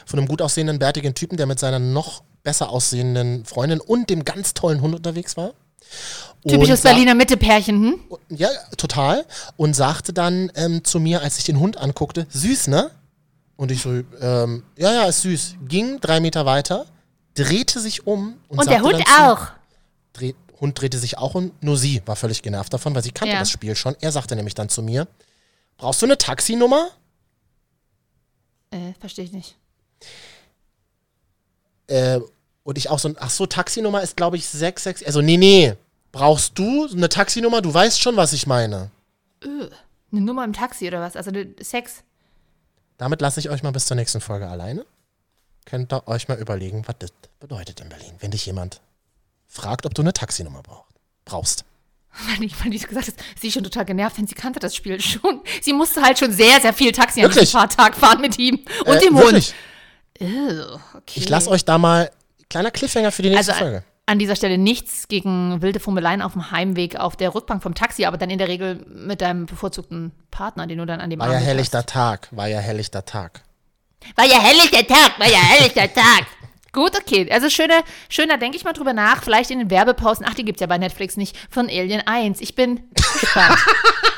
[0.05, 4.25] Von einem gut aussehenden, bärtigen Typen, der mit seiner noch besser aussehenden Freundin und dem
[4.25, 5.53] ganz tollen Hund unterwegs war.
[6.47, 8.01] Typisches Und sa- Berliner Mitte-Pärchen, hm?
[8.29, 9.25] Ja, total.
[9.57, 12.91] Und sagte dann ähm, zu mir, als ich den Hund anguckte, süß, ne?
[13.57, 13.91] Und ich so,
[14.21, 15.57] ähm, ja, ja, ist süß.
[15.69, 16.87] Ging drei Meter weiter,
[17.35, 19.47] drehte sich um und, Und der Hund dann zu- auch.
[20.61, 23.41] Hund drehte sich auch um, nur sie war völlig genervt davon, weil sie kannte Ja.
[23.41, 23.97] das Spiel schon.
[24.01, 25.09] Er sagte nämlich dann zu mir,
[25.79, 26.91] brauchst du eine Taxinummer?
[28.71, 29.57] Äh, verstehe ich nicht.
[31.87, 32.21] Äh,
[32.63, 35.75] und ich auch so, ach so, Taxinummer ist glaube ich 66, also nee, nee,
[36.13, 37.63] brauchst du eine Taxinummer?
[37.63, 38.91] Du weißt schon, was ich meine.
[39.43, 39.71] Eine
[40.21, 41.17] Nummer im Taxi oder was?
[41.17, 41.31] Also
[41.61, 42.03] Sex.
[42.99, 44.85] Damit lasse ich euch mal bis zur nächsten Folge alleine.
[45.65, 48.81] Könnt ihr euch mal überlegen, was das bedeutet in Berlin, wenn dich jemand
[49.51, 50.87] fragt, ob du eine Taxinummer brauchst.
[51.27, 51.65] brauchst.
[52.29, 54.75] Weil ich, weil ich gesagt hast, sie ist schon total genervt, denn sie kannte das
[54.75, 55.43] Spiel schon.
[55.61, 57.45] Sie musste halt schon sehr, sehr viel Taxi an Wirklich?
[57.45, 59.55] diesem Fahrtag fahren mit ihm und Äh, dem wirklich?
[60.21, 60.31] Hund.
[60.31, 61.03] Ew, okay.
[61.21, 62.11] Ich lasse euch da mal
[62.49, 63.79] kleiner Cliffhanger für die nächste also Folge.
[63.79, 67.75] an, an dieser Stelle nichts gegen wilde Fummeleien auf dem Heimweg auf der Rückbank vom
[67.75, 71.21] Taxi, aber dann in der Regel mit deinem bevorzugten Partner, den du dann an dem
[71.21, 71.87] War Arm ja hast.
[71.87, 73.43] Tag, war ja helllichter Tag.
[74.17, 76.27] War ja helllichter Tag, war ja helllichter Tag.
[76.73, 77.31] Gut, okay.
[77.31, 79.23] Also schöner, schöner denke ich mal drüber nach.
[79.23, 80.27] Vielleicht in den Werbepausen.
[80.29, 81.37] Ach, die gibt's ja bei Netflix nicht.
[81.51, 82.41] Von Alien 1.
[82.41, 83.59] Ich bin gespannt.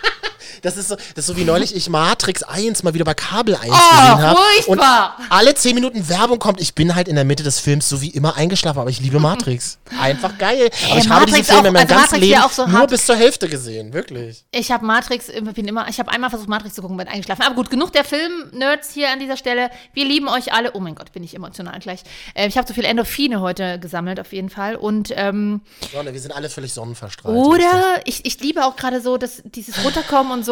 [0.63, 3.55] Das ist so, das ist so wie neulich ich Matrix 1 mal wieder bei Kabel
[3.57, 4.39] 1 Oh, gesehen habe.
[4.65, 5.17] furchtbar.
[5.19, 6.61] Und alle 10 Minuten Werbung kommt.
[6.61, 9.19] Ich bin halt in der Mitte des Films so wie immer eingeschlafen, aber ich liebe
[9.21, 9.79] Matrix.
[10.01, 10.71] Einfach geil.
[10.89, 12.67] Aber ich habe diesen Matrix Film auch- in meinem also ganzen Matrix Leben auch so
[12.67, 12.91] nur hart.
[12.91, 13.93] bis zur Hälfte gesehen.
[13.93, 14.45] Wirklich.
[14.53, 17.43] Ich habe Matrix, ich bin immer, ich habe einmal versucht, Matrix zu gucken, bin eingeschlafen.
[17.43, 19.69] Aber gut, genug der Film-Nerds hier an dieser Stelle.
[19.95, 20.73] Wir lieben euch alle.
[20.75, 22.03] Oh mein Gott, bin ich emotional gleich.
[22.35, 24.77] Äh, ich habe so viel Endorphine heute gesammelt, auf jeden Fall.
[24.77, 25.61] Und ähm,
[25.93, 27.37] Sonne, wir sind alle völlig sonnenverstrahlt.
[27.37, 30.52] Oder ich, ich liebe auch gerade so das, dieses Runterkommen und so.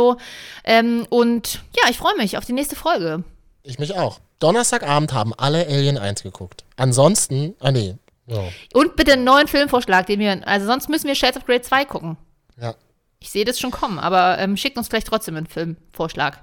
[0.65, 3.25] Ähm, und ja, ich freue mich auf die nächste Folge.
[3.63, 4.21] Ich mich auch.
[4.39, 6.65] Donnerstagabend haben alle Alien 1 geguckt.
[6.77, 7.97] Ansonsten, ah nee.
[8.27, 8.43] Ja.
[8.75, 11.85] Und bitte einen neuen Filmvorschlag, den wir, also sonst müssen wir Shades of Grey 2
[11.85, 12.17] gucken.
[12.61, 12.75] ja.
[13.23, 16.43] Ich sehe das schon kommen, aber ähm, schickt uns vielleicht trotzdem einen Filmvorschlag.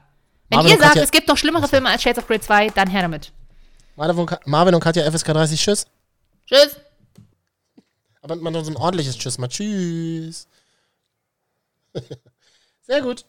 [0.49, 2.69] Wenn Marvin ihr sagt, Katja- es gibt noch schlimmere Filme als Shades of Grey 2,
[2.69, 3.31] dann her damit.
[3.95, 5.87] Marvin und Ka- Marvin und Katja FSK 30, tschüss.
[6.45, 6.75] Tschüss.
[8.21, 9.47] Aber man so ein ordentliches Tschüss mal.
[9.47, 10.47] Tschüss.
[12.83, 13.25] Sehr gut.